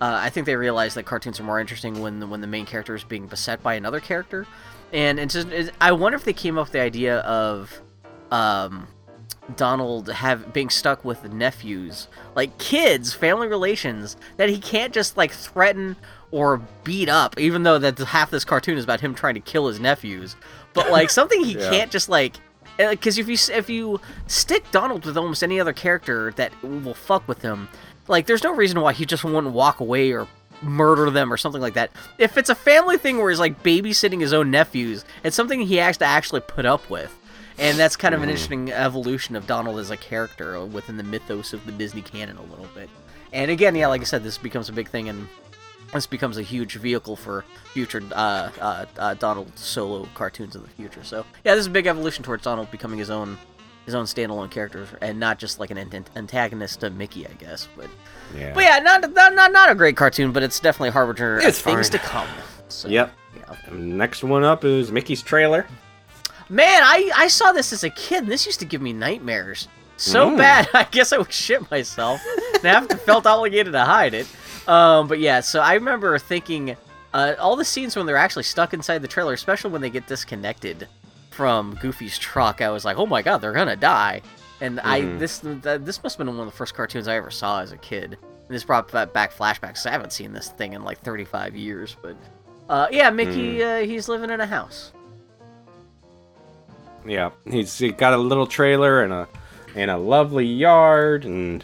Uh, 0.01 0.20
I 0.22 0.29
think 0.29 0.46
they 0.46 0.55
realized 0.55 0.96
that 0.98 1.05
cartoons 1.05 1.39
are 1.39 1.44
more 1.44 1.60
interesting 1.60 2.01
when 2.01 2.20
the, 2.20 2.27
when 2.27 2.41
the 2.41 2.48
main 2.48 2.65
character 2.65 2.96
is 2.96 3.03
being 3.03 3.27
beset 3.27 3.63
by 3.63 3.75
another 3.75 4.00
character, 4.00 4.46
and 4.94 5.20
it's 5.20 5.34
just 5.34 5.48
it, 5.50 5.74
I 5.82 5.91
wonder 5.94 6.15
if 6.15 6.25
they 6.25 6.34
came 6.34 6.58
up 6.58 6.67
with 6.67 6.74
the 6.74 6.82
idea 6.82 7.20
of 7.20 7.82
um, 8.32 8.88
Donald 9.56 10.10
have 10.10 10.54
being 10.54 10.70
stuck 10.70 11.06
with 11.06 11.32
nephews, 11.32 12.08
like 12.36 12.58
kids, 12.58 13.14
family 13.14 13.48
relations 13.48 14.18
that 14.38 14.50
he 14.50 14.58
can't 14.60 14.94
just 14.94 15.18
like 15.18 15.32
threaten 15.32 15.96
or 16.32 16.62
beat 16.84 17.08
up, 17.10 17.40
even 17.40 17.64
though 17.64 17.78
that 17.80 17.98
half 18.00 18.32
this 18.32 18.44
cartoon 18.44 18.78
is 18.78 18.84
about 18.84 19.02
him 19.02 19.14
trying 19.14 19.36
to 19.36 19.40
kill 19.40 19.68
his 19.68 19.80
nephews. 19.80 20.36
But 20.74 20.90
like 20.92 21.10
something 21.12 21.44
he 21.44 21.54
Yeah. 21.58 21.70
can't 21.70 21.92
just 21.92 22.10
like 22.10 22.36
uh, 22.80 22.90
because 22.90 23.18
if 23.18 23.28
you 23.30 23.38
if 23.56 23.70
you 23.70 24.02
stick 24.28 24.70
Donald 24.72 25.06
with 25.06 25.16
almost 25.18 25.44
any 25.44 25.60
other 25.60 25.74
character 25.74 26.32
that 26.38 26.52
will 26.64 26.94
fuck 26.94 27.28
with 27.28 27.42
him, 27.42 27.70
like 28.08 28.25
there's 28.25 28.44
no 28.44 28.54
reason 28.54 28.82
why 28.82 28.94
he 28.94 29.06
just 29.06 29.24
wouldn't 29.24 29.54
walk 29.54 29.80
away 29.80 30.12
or 30.12 30.28
murder 30.62 31.10
them 31.12 31.32
or 31.32 31.38
something 31.38 31.62
like 31.62 31.75
that. 31.75 31.92
If 32.18 32.38
it's 32.38 32.50
a 32.50 32.56
family 32.56 32.98
thing 32.98 33.18
where 33.20 33.30
he's 33.30 33.40
like 33.40 33.62
babysitting 33.62 34.20
his 34.22 34.34
own 34.34 34.50
nephews, 34.52 35.06
it's 35.24 35.36
something 35.36 35.62
he 35.62 35.75
has 35.78 35.98
to 36.00 36.06
actually 36.06 36.42
put 36.42 36.66
up 36.66 36.90
with. 36.90 37.16
And 37.58 37.78
that's 37.78 37.96
kind 37.96 38.14
of 38.14 38.22
an 38.22 38.30
interesting 38.30 38.72
evolution 38.72 39.36
of 39.36 39.48
Donald 39.48 39.80
as 39.80 39.90
a 39.90 39.98
character 39.98 40.64
within 40.66 40.98
the 40.98 41.04
mythos 41.04 41.54
of 41.54 41.66
the 41.66 41.72
Disney 41.72 42.02
canon 42.02 42.38
a 42.38 42.44
little 42.44 42.68
bit. 42.76 42.90
And 43.32 43.50
again, 43.50 43.76
yeah, 43.76 43.88
like 43.88 44.02
I 44.02 44.06
said, 44.06 44.24
this 44.24 44.38
becomes 44.38 44.70
a 44.70 44.74
big 44.74 44.90
thing 44.90 45.10
and 45.10 45.28
this 45.94 46.06
becomes 46.06 46.38
a 46.38 46.42
huge 46.42 46.76
vehicle 46.76 47.16
for 47.16 47.46
future 47.74 48.02
uh, 48.12 48.50
uh, 48.60 48.86
uh, 48.98 49.14
Donald 49.16 49.58
solo 49.58 50.08
cartoons 50.14 50.56
in 50.56 50.62
the 50.64 50.68
future. 50.70 51.04
So 51.04 51.26
yeah, 51.44 51.54
this 51.54 51.62
is 51.62 51.68
a 51.68 51.72
big 51.72 51.88
evolution 51.88 52.24
towards 52.24 52.44
Donald 52.44 52.70
becoming 52.72 53.00
his 53.00 53.10
own 53.10 53.38
his 53.86 53.94
own 53.94 54.06
standalone 54.06 54.50
character 54.50 54.88
and 55.02 55.20
not 55.20 55.38
just 55.38 55.60
like 55.60 55.70
an 55.70 55.78
ant- 55.78 56.10
antagonist 56.16 56.80
to 56.80 56.90
Mickey, 56.90 57.28
I 57.28 57.34
guess. 57.34 57.68
But 57.78 57.90
yeah. 58.36 58.54
but 58.54 58.64
yeah, 58.64 58.80
not 58.80 59.10
not 59.14 59.34
not, 59.34 59.52
not 59.52 59.72
a 59.72 59.76
great 59.76 59.96
cartoon, 59.96 60.32
but 60.32 60.44
it's 60.44 60.60
definitely 60.60 60.90
harbinger 60.90 61.38
It's 61.38 61.60
of 61.60 61.66
things 61.66 61.90
to 61.92 62.00
come. 62.00 62.28
So, 62.68 62.88
Yep. 62.90 63.14
yeah. 63.38 63.56
Next 63.74 64.24
one 64.24 64.44
up 64.44 64.66
is 64.66 64.92
Mickey's 64.92 65.22
trailer. 65.22 65.68
Man, 66.50 66.82
I 66.84 67.12
I 67.16 67.28
saw 67.28 67.52
this 67.52 67.74
as 67.74 67.84
a 67.84 67.90
kid, 67.90 68.24
and 68.24 68.32
this 68.32 68.46
used 68.46 68.60
to 68.60 68.66
give 68.66 68.82
me 68.82 68.94
nightmares. 68.94 69.68
So 69.98 70.30
Mm. 70.30 70.38
bad, 70.38 70.68
I 70.74 70.84
guess 70.84 71.12
I 71.14 71.18
would 71.18 71.32
shit 71.34 71.70
myself. 71.72 72.22
and 72.56 72.66
I 72.66 72.70
have 72.74 72.88
to 72.90 72.98
felt 72.98 73.25
obligated 73.25 73.74
to 73.74 73.84
hide 73.86 74.14
it. 74.14 74.28
Um, 74.68 75.08
but 75.08 75.20
yeah, 75.20 75.40
so 75.42 75.60
I 75.62 75.74
remember 75.75 76.18
thinking 76.20 76.75
uh, 77.14 77.36
all 77.40 77.56
the 77.56 77.64
scenes 77.66 77.96
when 77.96 78.06
they're 78.06 78.18
actually 78.18 78.44
stuck 78.44 78.74
inside 78.74 79.00
the 79.02 79.08
trailer, 79.08 79.34
especially 79.34 79.72
when 79.72 79.82
they 79.82 79.90
get 79.90 80.06
disconnected 80.08 80.88
from 81.32 81.75
Goofy's 81.82 82.18
truck. 82.18 82.62
I 82.62 82.70
was 82.70 82.84
like, 82.86 82.98
oh 82.98 83.06
my 83.06 83.22
god, 83.22 83.38
they're 83.40 83.54
gonna 83.54 83.75
die. 83.75 84.22
And 84.62 84.80
I 84.82 85.02
Mhm. 85.02 85.20
this 85.20 85.40
th- 85.40 85.62
this 85.82 86.04
must 86.04 86.18
have 86.18 86.25
been 86.25 86.36
one 86.38 86.46
of 86.48 86.52
the 86.54 86.58
first 86.58 86.74
cartoons 86.75 87.08
I 87.08 87.16
ever 87.16 87.32
saw 87.32 87.62
as 87.62 87.72
a 87.72 87.78
kid. 87.78 88.18
And 88.24 88.56
this 88.56 88.64
brought 88.64 88.90
ba- 88.92 89.08
back 89.08 89.34
flashbacks. 89.34 89.86
I 89.86 89.92
haven't 89.92 90.14
seen 90.14 90.32
this 90.34 90.50
thing 90.50 90.74
in 90.74 90.84
like 90.84 91.00
35 91.02 91.56
years, 91.56 91.96
but 92.02 92.16
uh, 92.70 92.88
yeah, 92.92 93.10
Mickey, 93.10 93.64
uh, 93.64 93.80
he's 93.80 94.08
living 94.10 94.30
in 94.30 94.40
a 94.42 94.46
house. 94.46 94.92
Yeah, 97.06 97.32
he's 97.50 97.78
he 97.78 97.92
got 97.92 98.14
a 98.14 98.18
little 98.18 98.48
trailer 98.48 99.04
and 99.04 99.14
a 99.14 99.28
and 99.76 99.92
a 99.92 99.98
lovely 99.98 100.46
yard 100.46 101.26
and 101.26 101.64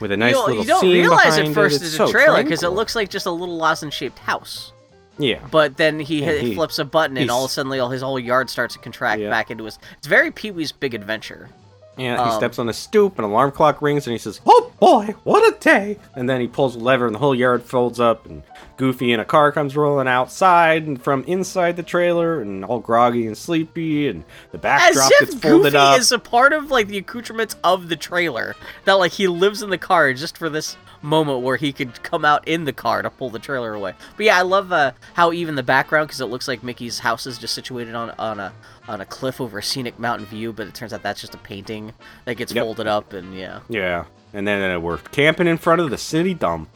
with 0.00 0.10
a 0.12 0.16
nice 0.16 0.34
you, 0.34 0.40
little 0.46 0.62
you 0.62 0.64
don't 0.64 0.84
realize 0.84 1.38
at 1.38 1.48
first 1.54 1.76
it. 1.82 1.86
it's 1.86 1.94
It's 1.98 2.10
a 2.10 2.12
trailer 2.12 2.42
because 2.42 2.62
it 2.62 2.68
looks 2.70 2.94
like 2.96 3.08
just 3.10 3.26
a 3.26 3.30
little 3.30 3.56
lozenge-shaped 3.56 4.18
house. 4.18 4.72
yeah. 5.18 5.38
But 5.50 5.76
then 5.76 6.00
he, 6.00 6.20
hit, 6.22 6.42
he- 6.42 6.54
flips 6.56 6.78
a 6.80 6.84
button, 6.84 7.16
and 7.16 7.30
all 7.30 7.44
of 7.44 7.50
a 7.50 7.52
sudden, 7.54 7.72
all 7.80 7.88
his 7.90 8.02
whole 8.02 8.18
yard 8.18 8.50
starts 8.50 8.74
to 8.74 8.80
contract 8.80 9.20
Yeah. 9.22 9.30
back 9.30 9.50
into 9.52 9.64
his. 9.64 9.78
It's 9.98 10.08
very 10.08 10.30
Pee 10.32 10.50
Wee's 10.50 10.72
Big 10.72 10.94
Adventure. 10.94 11.48
Yeah, 11.96 12.16
he 12.24 12.30
Um, 12.30 12.36
steps 12.36 12.58
on 12.58 12.68
a 12.68 12.72
stoop, 12.72 13.18
an 13.18 13.24
alarm 13.24 13.52
clock 13.52 13.80
rings, 13.80 14.06
and 14.06 14.12
he 14.12 14.18
says, 14.18 14.40
Oh 14.46 14.72
boy, 14.80 15.14
what 15.22 15.42
a 15.54 15.56
day! 15.58 15.98
And 16.14 16.28
then 16.28 16.40
he 16.40 16.48
pulls 16.48 16.74
a 16.74 16.78
lever 16.80 17.06
and 17.06 17.14
the 17.14 17.18
whole 17.20 17.34
yard 17.34 17.62
folds 17.62 18.00
up, 18.00 18.26
and 18.26 18.42
Goofy 18.76 19.12
in 19.12 19.20
a 19.20 19.24
car 19.24 19.52
comes 19.52 19.76
rolling 19.76 20.08
outside 20.08 20.86
and 20.86 21.00
from 21.00 21.22
inside 21.24 21.76
the 21.76 21.82
trailer, 21.84 22.40
and 22.40 22.64
all 22.64 22.80
groggy 22.80 23.26
and 23.26 23.38
sleepy, 23.38 24.08
and 24.08 24.24
the 24.50 24.58
As 24.58 24.62
backdrop 24.62 25.12
if 25.12 25.20
gets 25.30 25.34
folded 25.40 25.62
Goofy 25.72 25.76
up. 25.76 25.98
is 26.00 26.10
a 26.10 26.18
part 26.18 26.52
of 26.52 26.70
like 26.70 26.88
the 26.88 26.98
accoutrements 26.98 27.54
of 27.62 27.88
the 27.88 27.96
trailer. 27.96 28.56
That 28.84 28.94
like 28.94 29.12
he 29.12 29.28
lives 29.28 29.62
in 29.62 29.70
the 29.70 29.78
car 29.78 30.12
just 30.14 30.36
for 30.36 30.48
this 30.50 30.76
moment 31.04 31.42
where 31.42 31.56
he 31.56 31.72
could 31.72 32.02
come 32.02 32.24
out 32.24 32.46
in 32.48 32.64
the 32.64 32.72
car 32.72 33.02
to 33.02 33.10
pull 33.10 33.30
the 33.30 33.38
trailer 33.38 33.74
away. 33.74 33.94
But 34.16 34.26
yeah, 34.26 34.38
I 34.38 34.42
love 34.42 34.72
uh, 34.72 34.92
how 35.12 35.32
even 35.32 35.54
the 35.54 35.62
background 35.62 36.08
because 36.08 36.20
it 36.20 36.26
looks 36.26 36.48
like 36.48 36.62
Mickey's 36.64 36.98
house 36.98 37.26
is 37.26 37.38
just 37.38 37.54
situated 37.54 37.94
on 37.94 38.10
on 38.18 38.40
a 38.40 38.52
on 38.88 39.00
a 39.00 39.04
cliff 39.04 39.40
over 39.40 39.58
a 39.58 39.62
scenic 39.62 39.98
mountain 39.98 40.26
view, 40.26 40.52
but 40.52 40.66
it 40.66 40.74
turns 40.74 40.92
out 40.92 41.02
that's 41.02 41.20
just 41.20 41.34
a 41.34 41.38
painting 41.38 41.92
that 42.24 42.34
gets 42.36 42.52
Yep. 42.52 42.64
folded 42.64 42.86
up 42.86 43.12
and 43.12 43.36
yeah. 43.36 43.60
Yeah, 43.68 44.04
and 44.32 44.46
then 44.48 44.70
uh, 44.76 44.80
we're 44.80 44.98
camping 44.98 45.46
in 45.46 45.58
front 45.58 45.80
of 45.80 45.90
the 45.90 45.98
city 45.98 46.34
dump. 46.34 46.68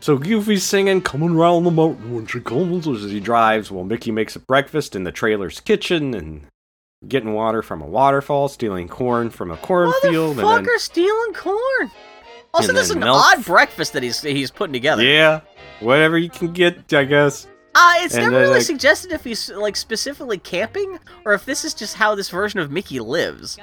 So 0.00 0.18
Goofy's 0.18 0.64
singing 0.64 1.00
"Coming 1.00 1.34
Round 1.34 1.64
the 1.64 1.70
Mountain 1.70 2.14
When 2.14 2.26
She 2.26 2.40
Comes" 2.40 2.86
as 2.86 3.10
he 3.10 3.20
drives, 3.20 3.70
while 3.70 3.84
Mickey 3.84 4.10
makes 4.10 4.36
a 4.36 4.40
breakfast 4.40 4.94
in 4.96 5.04
the 5.04 5.12
trailer's 5.12 5.60
kitchen 5.60 6.12
and 6.14 6.42
getting 7.08 7.32
water 7.34 7.62
from 7.62 7.80
a 7.82 7.86
waterfall, 7.86 8.48
stealing 8.48 8.88
corn 8.88 9.30
from 9.30 9.50
a 9.50 9.56
cornfield, 9.56 10.30
and 10.30 10.38
then 10.40 10.46
Motherfucker 10.46 10.66
then 10.66 10.78
stealing 10.78 11.32
corn. 11.34 11.90
Also, 12.54 12.72
this 12.72 12.84
is 12.84 12.90
an 12.92 13.00
milk. 13.00 13.16
odd 13.22 13.44
breakfast 13.44 13.92
that 13.92 14.02
he's 14.02 14.20
he's 14.22 14.50
putting 14.50 14.72
together. 14.72 15.02
yeah, 15.02 15.40
whatever 15.80 16.16
you 16.18 16.30
can 16.30 16.52
get, 16.52 16.92
I 16.92 17.04
guess. 17.04 17.46
Uh, 17.74 17.94
it's 17.98 18.14
And 18.14 18.24
never 18.24 18.38
really 18.38 18.52
like- 18.54 18.62
suggested 18.62 19.10
if 19.12 19.24
he's 19.24 19.50
like 19.50 19.74
specifically 19.76 20.38
camping 20.38 20.98
or 21.24 21.34
if 21.34 21.44
this 21.44 21.64
is 21.64 21.74
just 21.74 21.96
how 21.96 22.14
this 22.14 22.30
version 22.30 22.60
of 22.60 22.70
Mickey 22.70 23.00
lives. 23.00 23.56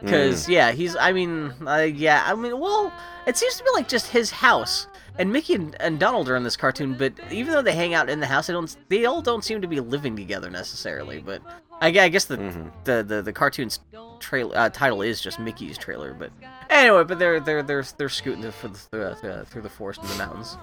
Hmm. 0.00 0.04
Because 0.04 0.48
yeah, 0.48 0.72
he's. 0.72 0.94
I 0.96 1.12
mean, 1.12 1.52
uh, 1.66 1.76
yeah. 1.78 2.22
I 2.26 2.34
mean, 2.34 2.58
well, 2.60 2.92
it 3.26 3.36
seems 3.38 3.56
to 3.56 3.64
be 3.64 3.70
like 3.72 3.88
just 3.88 4.08
his 4.08 4.30
house. 4.30 4.86
And 5.16 5.32
Mickey 5.32 5.54
and, 5.54 5.76
and 5.80 6.00
Donald 6.00 6.28
are 6.28 6.34
in 6.34 6.42
this 6.42 6.56
cartoon, 6.56 6.94
but 6.98 7.12
even 7.30 7.52
though 7.54 7.62
they 7.62 7.72
hang 7.74 7.94
out 7.94 8.10
in 8.10 8.18
the 8.18 8.26
house, 8.26 8.48
they 8.48 8.52
don't. 8.52 8.76
They 8.88 9.04
all 9.06 9.22
don't 9.22 9.44
seem 9.44 9.62
to 9.62 9.68
be 9.68 9.78
living 9.80 10.16
together 10.16 10.50
necessarily. 10.50 11.20
But 11.20 11.40
I, 11.80 11.88
I 11.88 12.08
guess 12.08 12.24
the, 12.26 12.36
Mhm. 12.38 12.70
the, 12.84 13.02
the 13.02 13.22
the 13.22 13.32
cartoon's 13.32 13.80
trailer 14.20 14.56
uh, 14.56 14.70
title 14.70 15.02
is 15.02 15.20
just 15.20 15.38
Mickey's 15.38 15.76
trailer. 15.76 16.14
But 16.14 16.30
anyway, 16.70 17.04
but 17.04 17.18
they're 17.18 17.40
they're 17.40 17.62
they're 17.62 17.82
they're 17.96 18.08
scooting 18.08 18.42
through 18.50 18.70
the 18.70 19.14
through, 19.16 19.30
uh, 19.30 19.44
through 19.44 19.62
the 19.62 19.68
forest 19.68 20.00
and 20.00 20.08
the 20.10 20.16
mountains. 20.18 20.56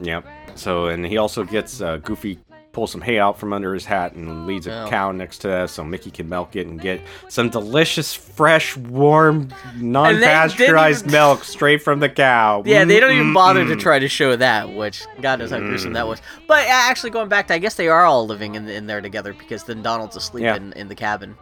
Yep. 0.00 0.26
So, 0.56 0.86
and 0.86 1.06
he 1.06 1.16
also 1.16 1.42
gets 1.44 1.80
uh, 1.80 1.96
Goofy 1.98 2.38
pulls 2.76 2.92
some 2.92 3.00
hay 3.00 3.18
out 3.18 3.38
from 3.40 3.54
under 3.54 3.72
his 3.72 3.86
hat 3.86 4.12
and 4.12 4.46
leads 4.46 4.66
a 4.66 4.70
Yeah. 4.70 4.86
cow 4.90 5.10
next 5.10 5.38
to 5.38 5.48
that 5.48 5.70
so 5.70 5.82
Mickey 5.82 6.10
can 6.10 6.28
milk 6.28 6.56
it 6.56 6.66
and 6.66 6.78
get 6.78 7.00
some 7.28 7.48
delicious, 7.48 8.12
fresh, 8.12 8.76
warm, 8.76 9.48
non-pasteurized 9.76 11.04
even- 11.06 11.12
milk 11.12 11.42
straight 11.42 11.82
from 11.82 12.00
the 12.00 12.10
cow. 12.10 12.62
Yeah, 12.66 12.84
they 12.84 13.00
don't 13.00 13.12
even 13.12 13.32
bother 13.32 13.64
to 13.64 13.76
try 13.76 13.98
to 13.98 14.08
show 14.08 14.36
that, 14.36 14.68
which 14.74 15.06
God 15.22 15.38
knows 15.38 15.52
how 15.52 15.58
gruesome 15.58 15.92
Mm. 15.92 15.94
that 15.94 16.06
was. 16.06 16.20
But 16.46 16.66
actually, 16.68 17.10
going 17.10 17.30
back 17.30 17.46
to, 17.48 17.54
I 17.54 17.58
guess 17.58 17.76
they 17.76 17.88
are 17.88 18.04
all 18.04 18.26
living 18.26 18.56
in, 18.56 18.68
in 18.68 18.86
there 18.86 19.00
together 19.00 19.32
because 19.32 19.64
then 19.64 19.80
Donald's 19.80 20.14
asleep 20.14 20.44
Yeah. 20.44 20.56
in, 20.56 20.74
in 20.74 20.88
the 20.88 20.94
cabin. 20.94 21.36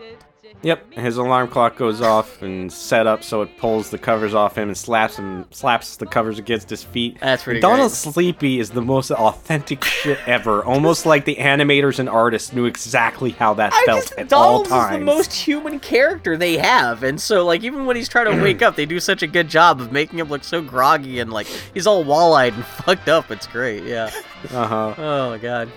Yep, 0.62 0.94
his 0.94 1.18
alarm 1.18 1.48
clock 1.48 1.76
goes 1.76 2.00
off 2.00 2.40
and 2.40 2.72
set 2.72 3.06
up 3.06 3.22
so 3.22 3.42
it 3.42 3.58
pulls 3.58 3.90
the 3.90 3.98
covers 3.98 4.32
off 4.32 4.56
him 4.56 4.68
and 4.68 4.76
slaps 4.76 5.16
him, 5.16 5.44
slaps 5.50 5.96
the 5.96 6.06
covers 6.06 6.38
against 6.38 6.70
his 6.70 6.82
feet. 6.82 7.18
That's 7.20 7.42
pretty 7.42 7.60
Donald 7.60 7.90
great. 7.90 8.14
Sleepy 8.14 8.60
is 8.60 8.70
the 8.70 8.80
most 8.80 9.10
authentic 9.10 9.84
shit 9.84 10.18
ever. 10.26 10.64
Almost 10.64 11.04
like 11.04 11.26
the 11.26 11.36
animators 11.36 11.98
and 11.98 12.08
artists 12.08 12.54
knew 12.54 12.64
exactly 12.64 13.32
how 13.32 13.52
that 13.54 13.74
I 13.74 13.84
felt 13.84 14.02
just, 14.04 14.18
at 14.18 14.32
all 14.32 14.62
times. 14.64 14.92
is 14.94 14.98
the 15.00 15.04
most 15.04 15.32
human 15.34 15.78
character 15.80 16.36
they 16.38 16.56
have, 16.56 17.02
and 17.02 17.20
so 17.20 17.44
like 17.44 17.62
even 17.62 17.84
when 17.84 17.96
he's 17.96 18.08
trying 18.08 18.34
to 18.34 18.42
wake 18.42 18.62
up, 18.62 18.74
they 18.74 18.86
do 18.86 19.00
such 19.00 19.22
a 19.22 19.26
good 19.26 19.48
job 19.48 19.82
of 19.82 19.92
making 19.92 20.18
him 20.18 20.28
look 20.28 20.44
so 20.44 20.62
groggy 20.62 21.20
and 21.20 21.30
like 21.30 21.46
he's 21.74 21.86
all 21.86 22.04
wall-eyed 22.04 22.54
and 22.54 22.64
fucked 22.84 23.08
up. 23.08 23.30
It's 23.30 23.46
great, 23.46 23.82
yeah. 23.84 24.10
Uh 24.50 24.66
huh. 24.66 24.94
Oh 24.96 25.30
my 25.30 25.38
god. 25.38 25.70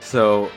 So, 0.00 0.50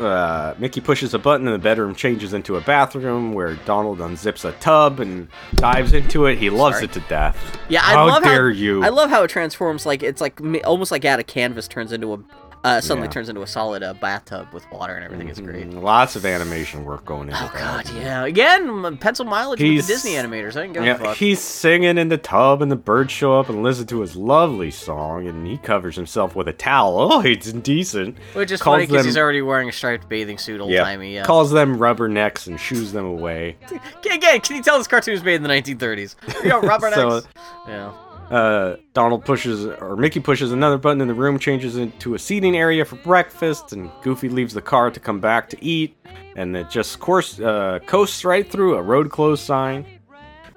uh, 0.00 0.54
Mickey 0.58 0.80
pushes 0.80 1.14
a 1.14 1.18
button 1.18 1.46
and 1.46 1.54
the 1.54 1.58
bedroom 1.62 1.94
changes 1.94 2.32
into 2.34 2.56
a 2.56 2.60
bathroom 2.60 3.32
where 3.32 3.54
Donald 3.64 3.98
unzips 3.98 4.44
a 4.44 4.52
tub 4.52 5.00
and 5.00 5.28
dives 5.54 5.92
into 5.92 6.26
it. 6.26 6.38
He 6.38 6.50
loves 6.50 6.76
Sorry. 6.76 6.86
it 6.86 6.92
to 6.92 7.00
death. 7.00 7.58
Yeah, 7.68 7.80
I 7.82 7.92
How 7.92 8.06
love 8.06 8.22
dare 8.22 8.50
how 8.50 8.56
you. 8.56 8.84
I 8.84 8.88
love 8.88 9.10
how 9.10 9.22
it 9.22 9.28
transforms. 9.28 9.86
Like 9.86 10.02
it's 10.02 10.20
like 10.20 10.40
almost 10.64 10.90
like 10.90 11.04
out 11.04 11.20
of 11.20 11.26
canvas 11.26 11.68
turns 11.68 11.92
into 11.92 12.12
a 12.12 12.18
uh, 12.66 12.80
suddenly 12.80 13.06
Yeah. 13.08 13.12
turns 13.12 13.28
into 13.28 13.42
a 13.42 13.46
solid 13.46 13.82
uh, 13.82 13.94
bathtub 13.94 14.48
with 14.52 14.70
water 14.72 14.94
and 14.96 15.04
everything. 15.04 15.28
It's 15.28 15.40
great. 15.40 15.70
Mm, 15.70 15.82
Lots 15.82 16.16
of 16.16 16.26
animation 16.26 16.84
work 16.84 17.04
going 17.04 17.28
into 17.28 17.40
Oh 17.42 17.50
that. 17.54 17.84
god, 17.86 17.94
yeah. 17.94 18.24
Again, 18.24 18.96
pencil 18.98 19.24
mileage 19.24 19.60
with 19.60 19.86
the 19.86 19.92
Disney 19.92 20.12
animators. 20.12 20.56
I 20.56 20.62
didn't 20.62 20.72
give 20.74 20.82
a 20.82 20.86
Yeah, 20.86 20.96
fuck. 20.96 21.16
he's 21.16 21.40
singing 21.40 21.98
in 21.98 22.08
the 22.08 22.18
tub, 22.18 22.62
and 22.62 22.70
the 22.70 22.76
birds 22.76 23.12
show 23.12 23.38
up 23.38 23.48
and 23.48 23.62
listen 23.62 23.86
to 23.86 24.00
his 24.00 24.16
lovely 24.16 24.70
song, 24.70 25.26
and 25.26 25.46
he 25.46 25.58
covers 25.58 25.96
himself 25.96 26.34
with 26.36 26.48
a 26.48 26.52
towel. 26.52 27.12
Oh, 27.16 27.20
he's 27.20 27.48
indecent. 27.48 28.16
Which 28.34 28.50
is 28.50 28.60
calls 28.60 28.74
funny 28.74 28.86
because 28.86 29.04
he's 29.04 29.16
already 29.16 29.40
wearing 29.42 29.68
a 29.68 29.72
striped 29.72 30.08
bathing 30.08 30.38
suit, 30.38 30.60
old 30.60 30.74
timey. 30.74 31.14
Yeah. 31.14 31.24
Calls 31.24 31.50
them 31.52 31.78
rubbernecks 31.78 32.46
and 32.46 32.58
shoos 32.60 32.92
them 32.92 33.04
away. 33.06 33.56
Again, 34.10 34.40
can 34.40 34.56
you 34.56 34.62
tell 34.62 34.78
this 34.78 34.86
cartoon 34.88 35.12
was 35.12 35.22
made 35.22 35.36
in 35.36 35.42
the 35.42 35.48
1930s? 35.48 36.16
You 36.42 36.48
know, 36.50 36.60
Robert 36.60 36.92
So- 36.94 37.22
Yeah. 37.68 37.92
Uh, 38.30 38.76
Donald 38.92 39.24
pushes, 39.24 39.64
or 39.66 39.96
Mickey 39.96 40.18
pushes 40.20 40.50
another 40.50 40.78
button 40.78 41.00
in 41.00 41.06
the 41.08 41.14
room, 41.14 41.38
changes 41.38 41.76
into 41.76 42.14
a 42.14 42.18
seating 42.18 42.56
area 42.56 42.84
for 42.84 42.96
breakfast, 42.96 43.72
and 43.72 43.90
Goofy 44.02 44.28
leaves 44.28 44.52
the 44.52 44.62
car 44.62 44.90
to 44.90 44.98
come 44.98 45.20
back 45.20 45.48
to 45.50 45.64
eat, 45.64 45.96
and 46.34 46.56
it 46.56 46.68
just 46.68 46.98
course, 46.98 47.38
uh, 47.38 47.78
coasts 47.86 48.24
right 48.24 48.48
through 48.50 48.74
a 48.74 48.82
road 48.82 49.10
closed 49.10 49.44
sign. 49.44 49.86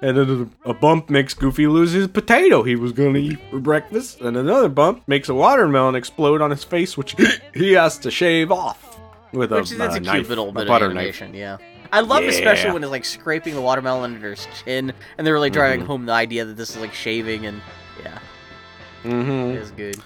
And 0.02 0.16
then 0.16 0.50
a 0.64 0.72
bump 0.72 1.10
makes 1.10 1.34
Goofy 1.34 1.66
lose 1.66 1.92
his 1.92 2.08
potato 2.08 2.62
he 2.62 2.74
was 2.74 2.90
gonna 2.92 3.18
eat 3.18 3.38
for 3.50 3.60
breakfast, 3.60 4.20
and 4.22 4.36
another 4.36 4.68
bump 4.70 5.02
makes 5.06 5.28
a 5.28 5.34
watermelon 5.34 5.94
explode 5.94 6.40
on 6.40 6.50
his 6.50 6.64
face, 6.64 6.96
which 6.96 7.14
he 7.54 7.72
has 7.72 7.98
to 7.98 8.10
shave 8.10 8.50
off 8.50 8.98
with 9.32 9.52
a, 9.52 9.56
Which 9.56 9.72
is 9.72 9.78
that's 9.78 9.94
uh, 9.94 9.98
a 9.98 10.00
cute 10.00 10.06
knife, 10.14 10.28
little 10.28 10.48
a 10.48 10.64
butter 10.64 10.92
knife. 10.92 11.22
yeah. 11.32 11.58
I 11.92 12.00
love 12.00 12.24
especially 12.24 12.70
when 12.72 12.82
it's 12.84 12.90
like 12.90 13.04
scraping 13.04 13.54
the 13.54 13.60
watermelon 13.60 14.14
under 14.14 14.30
his 14.30 14.46
chin, 14.64 14.92
and 15.18 15.26
they're 15.26 15.34
really 15.34 15.50
driving 15.50 15.82
Mhm. 15.82 15.86
home 15.86 16.06
the 16.06 16.12
idea 16.12 16.44
that 16.44 16.56
this 16.56 16.70
is 16.70 16.76
like 16.76 16.94
shaving, 16.94 17.46
and 17.46 17.60
yeah, 18.02 18.18
Mm-hmm. 19.04 19.56
it 19.56 19.62
is 19.62 19.70
good. 19.72 19.96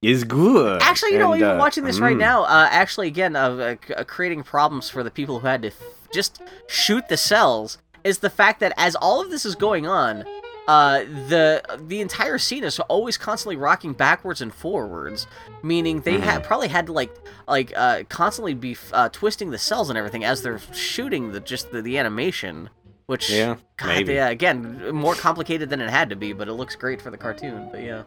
Is 0.00 0.22
good. 0.24 0.80
Actually, 0.80 1.12
you 1.14 1.18
know, 1.18 1.32
And, 1.32 1.42
even 1.42 1.56
uh, 1.56 1.58
watching 1.58 1.82
this 1.84 1.98
right 1.98 2.14
mm. 2.14 2.20
now, 2.20 2.44
uh, 2.44 2.68
actually, 2.70 3.08
again, 3.08 3.34
uh, 3.34 3.48
uh, 3.90 3.94
uh, 3.96 4.04
creating 4.04 4.44
problems 4.44 4.88
for 4.88 5.02
the 5.02 5.10
people 5.10 5.40
who 5.40 5.46
had 5.48 5.62
to 5.62 5.68
f- 5.68 5.74
just 6.14 6.40
shoot 6.68 7.08
the 7.08 7.16
cells 7.16 7.78
is 8.04 8.18
the 8.18 8.30
fact 8.30 8.60
that 8.60 8.72
as 8.76 8.94
all 8.94 9.20
of 9.20 9.30
this 9.30 9.44
is 9.44 9.56
going 9.56 9.88
on, 9.88 10.24
uh, 10.68 11.00
the 11.28 11.62
the 11.88 12.00
entire 12.00 12.38
scene 12.38 12.62
is 12.62 12.78
always 12.80 13.16
constantly 13.18 13.56
rocking 13.56 13.92
backwards 13.94 14.40
and 14.40 14.54
forwards, 14.54 15.26
meaning 15.62 16.02
they 16.02 16.12
Mm-hmm. 16.14 16.22
had 16.22 16.44
probably 16.44 16.68
had 16.68 16.86
to 16.86 16.92
like 16.92 17.10
like 17.48 17.72
uh, 17.74 18.04
constantly 18.08 18.54
be 18.54 18.72
f- 18.72 18.90
uh, 18.92 19.08
twisting 19.08 19.50
the 19.50 19.58
cells 19.58 19.88
and 19.88 19.98
everything 19.98 20.24
as 20.24 20.42
they're 20.42 20.60
shooting 20.74 21.32
the 21.32 21.40
just 21.40 21.72
the, 21.72 21.82
the 21.82 21.98
animation. 21.98 22.70
Which, 23.06 23.30
Yeah, 23.30 23.56
God, 23.78 23.86
maybe. 23.88 24.12
yeah, 24.12 24.28
again, 24.28 24.94
more 24.94 25.14
complicated 25.14 25.70
than 25.70 25.80
it 25.80 25.88
had 25.88 26.10
to 26.10 26.16
be, 26.16 26.34
but 26.34 26.46
it 26.46 26.52
looks 26.52 26.76
great 26.76 27.00
for 27.00 27.10
the 27.10 27.16
cartoon. 27.16 27.68
But 27.72 27.82
yeah, 27.82 28.02